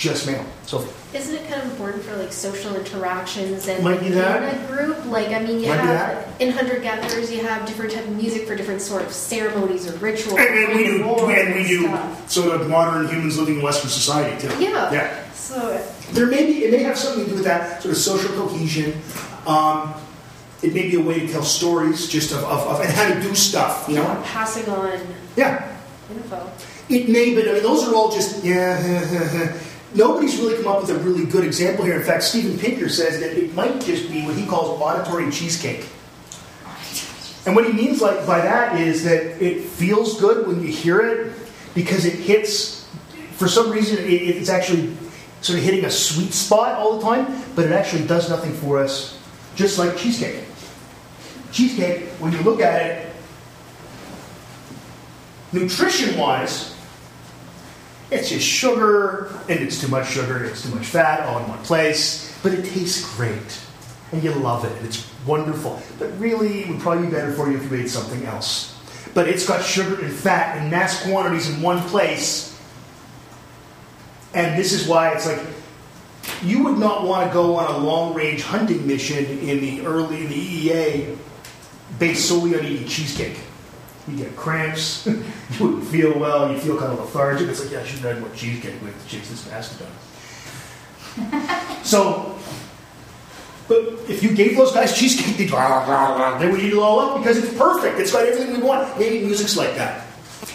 just 0.00 0.26
male. 0.26 0.44
So 0.64 0.82
Isn't 1.12 1.34
it 1.36 1.46
kind 1.48 1.60
of 1.62 1.70
important 1.70 2.02
for 2.02 2.16
like 2.16 2.32
social 2.32 2.74
interactions 2.74 3.68
and 3.68 3.84
Might 3.84 4.00
be 4.00 4.08
that. 4.10 4.54
in 4.54 4.64
a 4.64 4.66
group? 4.66 5.04
Like 5.06 5.28
I 5.28 5.40
mean, 5.40 5.60
you 5.60 5.68
Might 5.68 5.82
be 5.82 5.86
have 5.88 6.36
in 6.40 6.50
hunter 6.52 6.78
gatherers, 6.80 7.30
you 7.30 7.42
have 7.46 7.66
different 7.66 7.92
type 7.92 8.04
of 8.06 8.16
music 8.16 8.46
for 8.48 8.56
different 8.56 8.80
sort 8.80 9.02
of 9.02 9.12
ceremonies 9.12 9.86
or 9.86 9.96
rituals. 9.98 10.38
and, 10.40 10.48
and 10.58 10.74
we 10.74 10.84
do, 10.84 11.04
and 11.04 11.54
we 11.54 11.64
do 11.68 11.82
stuff. 11.86 12.30
sort 12.30 12.58
of 12.60 12.68
modern 12.70 13.08
humans 13.08 13.38
living 13.38 13.56
in 13.58 13.62
Western 13.62 13.90
society 13.90 14.40
too. 14.40 14.52
Yeah. 14.58 14.90
Yeah. 14.90 15.30
So 15.34 15.58
There 16.12 16.26
may 16.26 16.46
be, 16.46 16.64
it 16.64 16.70
may 16.72 16.82
have 16.82 16.96
something 16.96 17.24
to 17.24 17.30
do 17.30 17.36
with 17.36 17.44
that 17.44 17.82
sort 17.82 17.92
of 17.92 17.98
social 18.00 18.32
cohesion. 18.34 19.00
Um, 19.46 19.92
it 20.62 20.72
may 20.72 20.88
be 20.88 20.96
a 20.96 21.00
way 21.02 21.20
to 21.20 21.28
tell 21.28 21.42
stories, 21.42 22.08
just 22.08 22.32
of, 22.32 22.38
of, 22.44 22.60
of 22.68 22.80
and 22.80 22.88
how 22.90 23.12
to 23.12 23.20
do 23.20 23.34
stuff. 23.34 23.86
You 23.88 23.96
know. 23.96 24.22
passing 24.24 24.66
on 24.70 24.98
Yeah. 25.36 25.76
info. 26.10 26.50
It 26.88 27.08
may, 27.08 27.34
but 27.36 27.46
I 27.48 27.52
mean, 27.52 27.62
those 27.62 27.86
are 27.86 27.94
all 27.94 28.10
just 28.10 28.42
yeah. 28.44 29.56
Nobody's 29.94 30.38
really 30.38 30.62
come 30.62 30.68
up 30.68 30.82
with 30.82 30.90
a 30.90 30.98
really 30.98 31.26
good 31.26 31.44
example 31.44 31.84
here. 31.84 31.96
In 31.96 32.02
fact, 32.02 32.22
Steven 32.22 32.56
Pinker 32.58 32.88
says 32.88 33.18
that 33.20 33.36
it 33.36 33.54
might 33.54 33.80
just 33.80 34.10
be 34.10 34.24
what 34.24 34.36
he 34.36 34.46
calls 34.46 34.80
auditory 34.80 35.30
cheesecake. 35.30 35.86
And 37.46 37.56
what 37.56 37.66
he 37.66 37.72
means 37.72 38.00
like 38.00 38.26
by 38.26 38.40
that 38.40 38.78
is 38.78 39.02
that 39.04 39.42
it 39.42 39.64
feels 39.64 40.20
good 40.20 40.46
when 40.46 40.62
you 40.62 40.68
hear 40.68 41.00
it 41.00 41.32
because 41.74 42.04
it 42.04 42.14
hits. 42.14 42.88
For 43.32 43.48
some 43.48 43.70
reason, 43.70 43.98
it, 43.98 44.10
it's 44.12 44.48
actually 44.48 44.94
sort 45.40 45.58
of 45.58 45.64
hitting 45.64 45.84
a 45.86 45.90
sweet 45.90 46.32
spot 46.32 46.78
all 46.78 46.98
the 46.98 47.02
time, 47.02 47.42
but 47.56 47.64
it 47.64 47.72
actually 47.72 48.06
does 48.06 48.28
nothing 48.28 48.52
for 48.52 48.78
us, 48.78 49.18
just 49.56 49.78
like 49.78 49.96
cheesecake. 49.96 50.44
Cheesecake, 51.50 52.08
when 52.20 52.32
you 52.32 52.40
look 52.42 52.60
at 52.60 52.82
it, 52.82 53.12
nutrition-wise, 55.52 56.76
it's 58.10 58.28
just 58.28 58.46
sugar, 58.46 59.30
and 59.48 59.60
it's 59.60 59.80
too 59.80 59.88
much 59.88 60.08
sugar, 60.08 60.44
it's 60.44 60.62
too 60.62 60.74
much 60.74 60.86
fat, 60.86 61.20
all 61.20 61.40
in 61.40 61.48
one 61.48 61.62
place. 61.62 62.36
But 62.42 62.54
it 62.54 62.64
tastes 62.64 63.14
great, 63.16 63.60
and 64.12 64.22
you 64.22 64.32
love 64.32 64.64
it, 64.64 64.84
it's 64.84 65.08
wonderful. 65.26 65.80
But 65.98 66.18
really, 66.18 66.62
it 66.62 66.68
would 66.68 66.80
probably 66.80 67.06
be 67.06 67.12
better 67.12 67.32
for 67.32 67.50
you 67.50 67.58
if 67.58 67.70
you 67.70 67.78
ate 67.78 67.90
something 67.90 68.24
else. 68.24 68.76
But 69.14 69.28
it's 69.28 69.46
got 69.46 69.62
sugar 69.62 70.00
and 70.00 70.12
fat 70.12 70.62
in 70.62 70.70
mass 70.70 71.02
quantities 71.04 71.48
in 71.50 71.62
one 71.62 71.80
place. 71.88 72.58
And 74.34 74.58
this 74.58 74.72
is 74.72 74.86
why 74.86 75.10
it's 75.10 75.26
like 75.26 75.40
you 76.42 76.64
would 76.64 76.78
not 76.78 77.04
want 77.04 77.28
to 77.28 77.34
go 77.34 77.56
on 77.56 77.74
a 77.74 77.78
long-range 77.78 78.42
hunting 78.42 78.86
mission 78.86 79.24
in 79.24 79.60
the 79.60 79.86
early 79.86 80.24
in 80.24 80.28
the 80.28 80.68
EEA 80.68 81.16
based 81.98 82.28
solely 82.28 82.56
on 82.58 82.64
eating 82.64 82.86
cheesecake. 82.86 83.38
You 84.10 84.16
get 84.24 84.36
cramps, 84.36 85.06
you 85.06 85.22
wouldn't 85.60 85.84
feel 85.84 86.18
well, 86.18 86.50
you 86.52 86.58
feel 86.58 86.78
kind 86.78 86.92
of 86.92 86.98
lethargic. 86.98 87.48
It's 87.48 87.60
like, 87.62 87.72
yeah, 87.72 87.80
I 87.80 87.84
should 87.84 88.00
have 88.00 88.14
had 88.14 88.20
more 88.20 88.34
cheesecake 88.34 88.80
with 88.82 89.10
this 89.10 89.48
mastodon. 89.50 89.92
so, 91.84 92.38
but 93.68 93.78
if 94.08 94.22
you 94.22 94.34
gave 94.34 94.56
those 94.56 94.72
guys 94.72 94.96
cheesecake, 94.96 95.36
they'd, 95.36 95.48
they 95.48 96.50
would 96.50 96.60
eat 96.60 96.72
it 96.72 96.78
all 96.78 96.98
up 96.98 97.18
because 97.18 97.36
it's 97.36 97.56
perfect. 97.56 98.00
It's 98.00 98.12
got 98.12 98.26
everything 98.26 98.56
we 98.56 98.62
want. 98.62 98.98
Maybe 98.98 99.24
music's 99.24 99.56
like 99.56 99.76
that. 99.76 100.06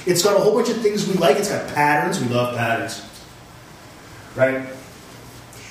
It's 0.05 0.21
got 0.21 0.35
a 0.35 0.39
whole 0.39 0.53
bunch 0.53 0.69
of 0.69 0.81
things 0.81 1.07
we 1.07 1.13
like. 1.15 1.37
It's 1.37 1.49
got 1.49 1.67
patterns. 1.73 2.19
We 2.19 2.27
love 2.27 2.55
patterns. 2.57 3.01
Right? 4.35 4.67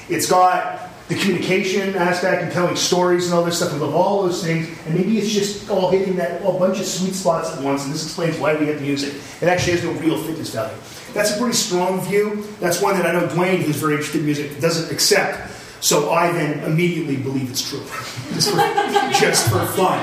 It's 0.09 0.29
got 0.29 0.91
the 1.09 1.15
communication 1.17 1.95
aspect 1.97 2.43
and 2.43 2.51
telling 2.51 2.77
stories 2.77 3.27
and 3.27 3.35
all 3.35 3.45
this 3.45 3.59
stuff. 3.59 3.73
We 3.75 3.79
love 3.79 3.95
all 3.95 4.23
those 4.23 4.43
things. 4.43 4.69
And 4.87 4.95
maybe 4.95 5.19
it's 5.19 5.31
just 5.31 5.69
all 5.69 5.91
hitting 5.91 6.17
that 6.17 6.41
a 6.41 6.53
bunch 6.53 6.81
of 6.81 6.87
sweet 6.87 7.15
spots 7.15 7.55
at 7.55 7.63
once. 7.63 7.85
And 7.85 7.93
this 7.93 8.05
explains 8.05 8.39
why 8.39 8.57
we 8.57 8.65
the 8.67 8.81
music. 8.81 9.15
It 9.43 9.49
actually 9.49 9.75
has 9.75 9.85
no 9.85 9.93
real 9.93 10.17
fitness 10.23 10.51
value. 10.51 10.77
That's 11.13 11.35
a 11.35 11.39
pretty 11.39 11.55
strong 11.55 12.01
view. 12.01 12.45
That's 12.59 12.81
one 12.81 12.97
that 12.97 13.07
I 13.07 13.13
know 13.13 13.29
Dwayne, 13.29 13.59
who's 13.59 13.77
very 13.77 13.95
interested 13.95 14.21
in 14.21 14.25
music, 14.25 14.61
doesn't 14.61 14.91
accept. 14.91 15.53
So 15.81 16.11
I 16.11 16.33
then 16.33 16.65
immediately 16.65 17.17
believe 17.17 17.51
it's 17.51 17.69
true. 17.69 17.81
just, 18.33 18.51
for, 18.51 18.57
just 19.21 19.51
for 19.51 19.67
fun. 19.67 20.01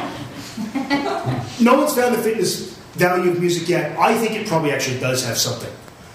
No 1.59 1.79
one's 1.79 1.95
found 1.95 2.13
the 2.13 2.21
fitness 2.21 2.77
value 2.93 3.31
of 3.31 3.39
music 3.39 3.67
yet. 3.67 3.97
I 3.97 4.15
think 4.17 4.33
it 4.35 4.47
probably 4.47 4.71
actually 4.71 4.99
does 4.99 5.25
have 5.25 5.37
something. 5.37 5.71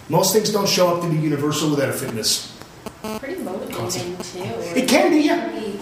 Most 0.08 0.32
things 0.32 0.52
don't 0.52 0.68
show 0.68 0.94
up 0.94 1.02
to 1.02 1.10
be 1.10 1.16
universal 1.16 1.70
without 1.70 1.88
a 1.88 1.92
fitness. 1.92 2.55
Pretty 3.20 3.42
motivating 3.42 4.16
too. 4.18 4.40
It 4.74 4.88
can 4.88 5.10
be, 5.10 5.20
yeah. 5.20 5.48
Pretty- 5.50 5.80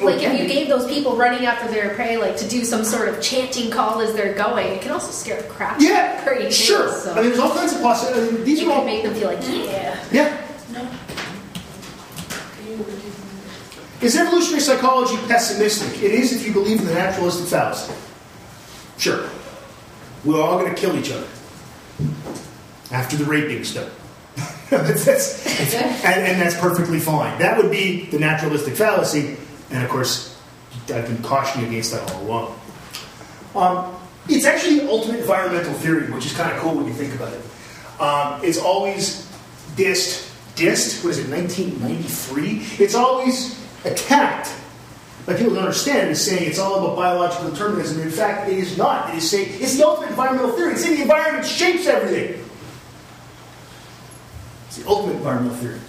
Like 0.00 0.22
if 0.22 0.32
you 0.40 0.46
be. 0.46 0.52
gave 0.52 0.68
those 0.68 0.86
people 0.86 1.16
running 1.16 1.44
after 1.46 1.70
their 1.70 1.94
prey, 1.94 2.16
like 2.16 2.36
to 2.38 2.48
do 2.48 2.64
some 2.64 2.82
sort 2.84 3.08
of 3.08 3.20
chanting 3.20 3.70
call 3.70 4.00
as 4.00 4.14
they're 4.14 4.34
going, 4.34 4.66
it 4.68 4.80
can 4.82 4.90
also 4.90 5.10
scare 5.12 5.40
the 5.40 5.48
crap 5.48 5.74
out 5.76 5.80
Yeah, 5.82 6.18
of 6.18 6.24
them. 6.38 6.50
sure. 6.50 6.90
So 6.92 7.12
I 7.12 7.16
mean, 7.16 7.24
there's 7.26 7.38
all 7.38 7.52
kinds 7.54 7.72
of 7.74 7.82
possibilities. 7.82 8.28
I 8.32 8.32
mean, 8.36 8.44
these 8.44 8.60
you 8.60 8.70
are 8.70 8.72
all. 8.72 8.78
can 8.80 8.86
make 8.86 9.02
them 9.04 9.14
feel 9.14 9.28
like, 9.28 9.40
yeah. 9.42 9.96
Yeah. 10.10 10.38
Is 14.00 14.16
evolutionary 14.16 14.60
psychology 14.60 15.16
pessimistic? 15.28 16.02
It 16.02 16.10
is 16.12 16.32
if 16.32 16.44
you 16.46 16.52
believe 16.52 16.80
in 16.80 16.86
the 16.86 16.94
naturalistic 16.94 17.46
fallacy. 17.46 17.92
Sure. 18.98 19.28
We're 20.24 20.40
all 20.42 20.58
going 20.58 20.74
to 20.74 20.80
kill 20.80 20.96
each 20.96 21.12
other 21.12 21.26
after 22.90 23.16
the 23.16 23.24
raping's 23.24 23.72
done. 23.74 23.90
That's, 24.78 25.04
that's, 25.04 25.46
and, 26.04 26.26
and 26.26 26.40
that's 26.40 26.58
perfectly 26.58 26.98
fine. 26.98 27.38
That 27.38 27.56
would 27.58 27.70
be 27.70 28.06
the 28.06 28.18
naturalistic 28.18 28.74
fallacy. 28.74 29.36
And 29.70 29.84
of 29.84 29.90
course, 29.90 30.38
I've 30.88 31.06
been 31.06 31.22
cautioning 31.22 31.68
against 31.68 31.92
that 31.92 32.10
all 32.10 32.22
along. 32.22 32.60
Um, 33.54 33.96
it's 34.28 34.44
actually 34.44 34.80
the 34.80 34.90
ultimate 34.90 35.20
environmental 35.20 35.74
theory, 35.74 36.10
which 36.10 36.26
is 36.26 36.32
kind 36.32 36.50
of 36.54 36.58
cool 36.58 36.74
when 36.74 36.86
you 36.86 36.92
think 36.92 37.14
about 37.14 37.32
it. 37.32 38.00
Um, 38.00 38.44
it's 38.44 38.58
always 38.58 39.30
dissed, 39.76 40.30
dissed, 40.56 41.04
what 41.04 41.10
is 41.10 41.18
it, 41.18 41.30
1993? 41.30 42.84
It's 42.84 42.94
always 42.94 43.60
attacked. 43.84 44.54
But 45.24 45.36
people 45.36 45.54
don't 45.54 45.64
understand 45.64 46.08
it 46.08 46.12
as 46.12 46.24
saying 46.24 46.48
it's 46.48 46.58
all 46.58 46.84
about 46.84 46.96
biological 46.96 47.50
determinism. 47.50 48.00
In 48.00 48.10
fact, 48.10 48.48
it 48.48 48.58
is 48.58 48.76
not. 48.76 49.10
It 49.10 49.18
is 49.18 49.30
saying 49.30 49.50
it's 49.60 49.76
the 49.76 49.86
ultimate 49.86 50.10
environmental 50.10 50.50
theory. 50.50 50.72
It's 50.72 50.84
in 50.84 50.96
the 50.96 51.02
environment, 51.02 51.46
shapes 51.46 51.86
everything. 51.86 52.41
It's 54.72 54.82
the 54.82 54.88
ultimate 54.88 55.16
environmental 55.16 55.54
theory. 55.58 55.80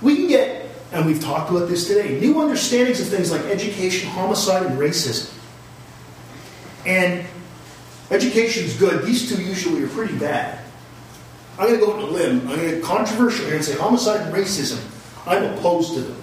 We 0.00 0.16
can 0.16 0.28
get, 0.28 0.70
and 0.90 1.04
we've 1.04 1.20
talked 1.20 1.50
about 1.50 1.68
this 1.68 1.86
today, 1.86 2.18
new 2.18 2.40
understandings 2.40 2.98
of 2.98 3.08
things 3.08 3.30
like 3.30 3.42
education, 3.42 4.08
homicide, 4.08 4.64
and 4.64 4.78
racism. 4.78 5.34
And 6.86 7.26
education 8.10 8.64
is 8.64 8.74
good. 8.74 9.04
These 9.04 9.28
two 9.28 9.42
usually 9.44 9.82
are 9.82 9.88
pretty 9.88 10.16
bad. 10.16 10.60
I'm 11.58 11.68
going 11.68 11.78
to 11.78 11.84
go 11.84 11.92
on 11.92 12.02
a 12.02 12.06
limb. 12.06 12.48
I'm 12.48 12.56
going 12.56 12.70
to 12.70 12.80
controversial 12.80 13.44
here 13.44 13.56
and 13.56 13.64
say 13.64 13.76
homicide 13.76 14.22
and 14.22 14.34
racism. 14.34 14.82
I'm 15.26 15.44
opposed 15.58 15.92
to 15.92 16.00
them. 16.00 16.22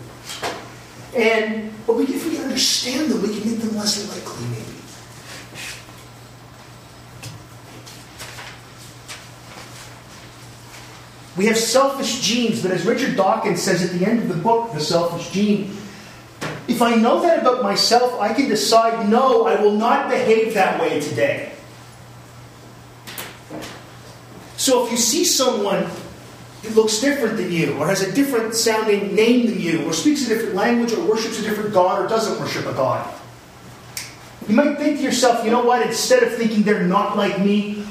And 1.16 1.74
but 1.86 1.96
we, 1.96 2.06
if 2.06 2.28
we 2.28 2.40
understand 2.40 3.12
them, 3.12 3.22
we 3.22 3.40
can 3.40 3.52
make 3.52 3.60
them 3.60 3.76
less 3.76 4.10
likely, 4.10 4.48
maybe. 4.48 4.74
We 11.36 11.48
have 11.48 11.58
selfish 11.58 12.22
genes, 12.22 12.62
but 12.62 12.72
as 12.72 12.86
Richard 12.86 13.16
Dawkins 13.16 13.62
says 13.62 13.84
at 13.84 13.98
the 13.98 14.06
end 14.06 14.20
of 14.20 14.28
the 14.28 14.42
book, 14.42 14.72
The 14.74 14.80
Selfish 14.80 15.32
Gene, 15.32 15.76
if 16.68 16.82
I 16.82 16.96
know 16.96 17.22
that 17.22 17.40
about 17.40 17.64
myself, 17.64 18.20
I 18.20 18.34
can 18.34 18.48
decide, 18.48 19.10
no, 19.10 19.46
I 19.46 19.60
will 19.62 19.76
not 19.76 20.10
behave 20.10 20.54
that 20.54 20.80
way 20.80 21.00
today. 21.00 21.52
So 24.58 24.86
if 24.86 24.92
you 24.92 24.98
see 24.98 25.26
someone 25.26 25.88
who 26.62 26.70
looks 26.70 27.02
different 27.02 27.38
than 27.38 27.52
you, 27.52 27.74
or 27.78 27.88
has 27.88 28.02
a 28.02 28.12
different 28.14 28.54
sounding 28.54 29.14
name 29.14 29.48
than 29.48 29.60
you, 29.60 29.84
or 29.86 29.92
speaks 29.92 30.26
a 30.26 30.30
different 30.30 30.56
language, 30.56 30.94
or 30.94 31.04
worships 31.06 31.40
a 31.40 31.42
different 31.42 31.74
God, 31.74 32.00
or 32.00 32.08
doesn't 32.08 32.40
worship 32.40 32.66
a 32.66 32.74
God, 32.74 33.14
you 34.48 34.56
might 34.56 34.78
think 34.78 34.98
to 34.98 35.04
yourself, 35.04 35.44
you 35.44 35.52
know 35.52 35.64
what, 35.64 35.86
instead 35.86 36.24
of 36.24 36.34
thinking 36.36 36.64
they're 36.64 36.84
not 36.84 37.18
like 37.18 37.40
me, 37.40 37.83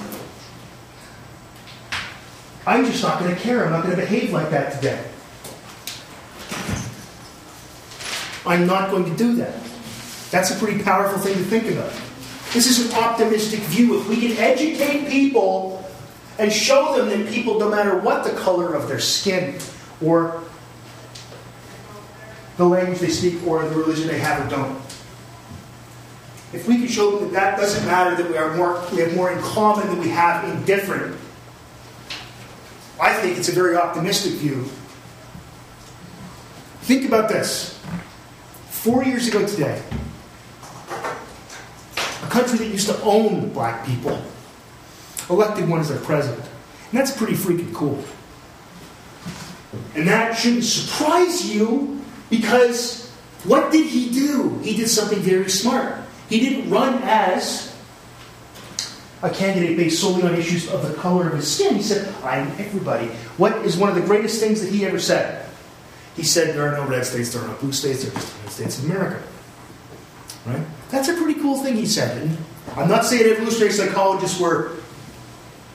I'm 2.67 2.85
just 2.87 3.03
not 3.03 3.19
going 3.19 3.35
to 3.35 3.41
care. 3.41 3.65
I'm 3.65 3.73
not 3.73 3.83
going 3.83 3.97
to 3.97 4.01
behave 4.01 4.33
like 4.33 4.51
that 4.51 4.75
today. 4.75 5.03
I'm 8.47 8.67
not 8.67 8.91
going 8.91 9.05
to 9.05 9.17
do 9.17 9.37
that. 9.37 9.55
That's 10.31 10.51
a 10.51 10.59
pretty 10.59 10.83
powerful 10.83 11.19
thing 11.19 11.35
to 11.35 11.45
think 11.45 11.71
about. 11.71 11.93
This 12.53 12.67
is 12.67 12.91
an 12.91 13.03
optimistic 13.03 13.61
view. 13.61 14.01
If 14.01 14.09
we 14.09 14.21
can 14.21 14.37
educate 14.37 15.09
people 15.09 15.89
and 16.39 16.53
show 16.53 16.97
them 16.97 17.09
that 17.09 17.33
people, 17.33 17.59
no 17.59 17.71
matter 17.71 17.99
what 17.99 18.25
the 18.25 18.33
color 18.33 18.75
of 18.75 18.89
their 18.89 18.99
skin 18.99 19.59
or 20.01 20.43
the 22.57 22.65
language 22.65 22.99
they 22.99 23.09
speak 23.09 23.47
or 23.47 23.67
the 23.67 23.75
religion 23.75 24.07
they 24.07 24.19
have 24.19 24.47
or 24.47 24.51
don't, 24.51 24.77
if 26.53 26.69
we 26.69 26.77
can 26.77 26.89
show 26.89 27.19
them 27.19 27.33
that 27.33 27.33
that 27.33 27.59
doesn't 27.59 27.87
matter, 27.87 28.15
that 28.17 28.31
we 28.31 28.37
are 28.37 28.55
more, 28.57 28.83
we 28.93 28.99
have 28.99 29.17
more 29.17 29.33
in 29.33 29.41
common 29.41 29.87
than 29.87 29.99
we 29.99 30.09
have 30.09 30.45
in 30.45 30.63
different, 30.65 31.17
I 33.03 33.13
think 33.15 33.37
it's 33.37 33.49
a 33.49 33.53
very 33.53 33.75
optimistic 33.75 34.35
view. 34.35 34.63
Think 36.83 37.05
about 37.05 37.29
this. 37.29 37.77
Four 38.71 39.03
years 39.03 39.27
ago 39.27 39.45
today, 39.45 39.83
a 41.97 42.27
country 42.29 42.59
that 42.59 42.69
used 42.69 42.87
to 42.87 43.03
own 43.03 43.53
black 43.53 43.85
people 43.85 44.23
elected 45.29 45.69
one 45.69 45.81
as 45.81 45.89
their 45.89 45.99
president. 45.99 46.45
And 46.45 47.01
that's 47.01 47.11
pretty 47.17 47.33
freaking 47.33 47.75
cool. 47.75 48.05
And 49.97 50.07
that 50.07 50.39
shouldn't 50.39 50.63
surprise 50.63 51.53
you 51.53 52.01
because 52.31 53.11
what 53.43 53.73
did 53.73 53.87
he 53.89 54.11
do? 54.11 54.61
He 54.63 54.77
did 54.77 54.89
something 54.89 55.19
very 55.19 55.51
smart. 55.51 55.97
He 56.29 56.39
didn't 56.39 56.71
run 56.71 57.01
as 57.03 57.72
a 59.23 59.31
candidate 59.31 59.77
based 59.77 60.01
solely 60.01 60.23
on 60.23 60.35
issues 60.35 60.69
of 60.71 60.87
the 60.87 60.95
color 60.95 61.29
of 61.29 61.35
his 61.35 61.53
skin. 61.53 61.77
He 61.77 61.83
said, 61.83 62.13
I'm 62.25 62.49
everybody. 62.59 63.07
What 63.37 63.57
is 63.65 63.77
one 63.77 63.89
of 63.89 63.95
the 63.95 64.03
greatest 64.03 64.41
things 64.41 64.61
that 64.63 64.71
he 64.71 64.85
ever 64.85 64.99
said? 64.99 65.49
He 66.17 66.23
said, 66.23 66.55
There 66.55 66.67
are 66.69 66.77
no 66.77 66.85
red 66.85 67.07
states, 67.07 67.33
there 67.33 67.43
are 67.43 67.49
no 67.49 67.55
blue 67.55 67.73
states, 67.73 68.03
there 68.03 68.11
are 68.11 68.15
just 68.15 68.33
the 68.33 68.39
United 68.39 68.53
States 68.53 68.79
of 68.79 68.85
America. 68.87 69.23
Right? 70.45 70.67
That's 70.91 71.09
a 71.09 71.15
pretty 71.15 71.41
cool 71.41 71.63
thing 71.63 71.77
he 71.77 71.87
said. 71.87 72.21
And 72.21 72.37
I'm 72.77 72.89
not 72.89 73.05
saying 73.05 73.31
evolutionary 73.31 73.73
psychologists 73.73 74.41
were 74.41 74.73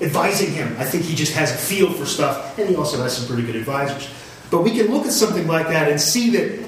advising 0.02 0.53
him. 0.53 0.76
I 0.78 0.84
think 0.84 1.06
he 1.06 1.15
just 1.15 1.34
has 1.34 1.52
a 1.52 1.57
feel 1.57 1.91
for 1.91 2.06
stuff, 2.06 2.57
and 2.60 2.69
he 2.69 2.76
also 2.76 3.02
has 3.02 3.18
some 3.18 3.28
pretty 3.28 3.44
good 3.44 3.56
advisors. 3.56 4.10
But 4.52 4.61
we 4.61 4.72
can 4.72 4.88
look 4.88 5.06
at 5.06 5.11
something 5.11 5.48
like 5.48 5.68
that 5.69 5.90
and 5.90 5.99
see 5.99 6.30
that 6.32 6.68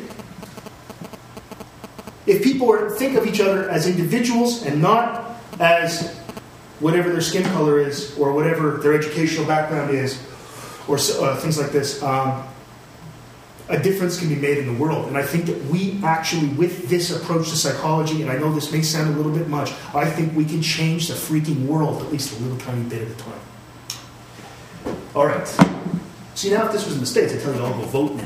if 2.25 2.43
people 2.43 2.71
are, 2.71 2.89
think 2.91 3.17
of 3.17 3.25
each 3.25 3.39
other 3.39 3.69
as 3.69 3.87
individuals 3.87 4.63
and 4.65 4.81
not 4.81 5.35
as 5.59 6.18
whatever 6.79 7.09
their 7.09 7.21
skin 7.21 7.43
color 7.43 7.79
is 7.79 8.17
or 8.17 8.33
whatever 8.33 8.77
their 8.77 8.93
educational 8.93 9.45
background 9.45 9.91
is, 9.91 10.21
or 10.87 10.97
uh, 10.97 11.35
things 11.37 11.57
like 11.59 11.71
this, 11.71 12.01
um, 12.01 12.43
a 13.69 13.77
difference 13.77 14.19
can 14.19 14.29
be 14.29 14.35
made 14.35 14.57
in 14.57 14.65
the 14.65 14.73
world. 14.73 15.07
And 15.07 15.17
I 15.17 15.21
think 15.21 15.45
that 15.45 15.63
we 15.65 15.99
actually, 16.03 16.47
with 16.49 16.89
this 16.89 17.15
approach 17.15 17.49
to 17.49 17.55
psychology, 17.55 18.23
and 18.23 18.31
I 18.31 18.37
know 18.37 18.51
this 18.51 18.71
may 18.71 18.81
sound 18.81 19.13
a 19.13 19.17
little 19.17 19.31
bit 19.31 19.47
much, 19.47 19.71
I 19.93 20.09
think 20.09 20.35
we 20.35 20.43
can 20.43 20.61
change 20.61 21.07
the 21.07 21.13
freaking 21.13 21.67
world 21.67 22.01
at 22.01 22.11
least 22.11 22.37
a 22.39 22.43
little 22.43 22.57
tiny 22.57 22.83
bit 22.89 23.03
at 23.03 23.11
a 23.11 23.15
time. 23.15 23.39
All 25.15 25.27
right. 25.27 25.47
See, 26.33 26.49
now 26.49 26.65
if 26.65 26.71
this 26.71 26.85
was 26.85 26.95
in 26.95 27.01
the 27.01 27.05
States, 27.05 27.33
I'd 27.33 27.41
tell 27.41 27.53
you 27.53 27.61
all 27.61 27.73
go 27.73 27.81
vote 27.83 28.15
now. 28.15 28.23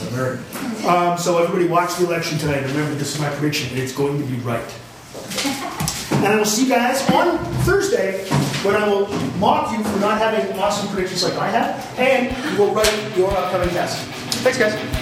in 0.00 0.14
America. 0.14 0.88
Um, 0.88 1.18
so 1.18 1.42
everybody 1.42 1.68
watch 1.68 1.96
the 1.96 2.06
election 2.06 2.38
tonight. 2.38 2.62
Remember, 2.62 2.94
this 2.94 3.14
is 3.14 3.20
my 3.20 3.28
prediction, 3.30 3.68
and 3.70 3.78
it's 3.78 3.92
going 3.92 4.18
to 4.18 4.24
be 4.24 4.36
right. 4.38 4.74
And 6.22 6.32
I 6.34 6.36
will 6.36 6.44
see 6.44 6.62
you 6.62 6.68
guys 6.68 7.02
on 7.10 7.36
Thursday 7.64 8.24
when 8.62 8.76
I 8.76 8.88
will 8.88 9.08
mock 9.38 9.76
you 9.76 9.82
for 9.82 9.98
not 9.98 10.18
having 10.18 10.56
awesome 10.56 10.88
predictions 10.94 11.24
like 11.24 11.34
I 11.34 11.48
have, 11.48 11.98
and 11.98 12.30
you 12.52 12.58
will 12.62 12.72
write 12.72 13.16
your 13.16 13.28
upcoming 13.32 13.70
test. 13.70 14.06
Thanks, 14.44 14.56
guys. 14.56 15.01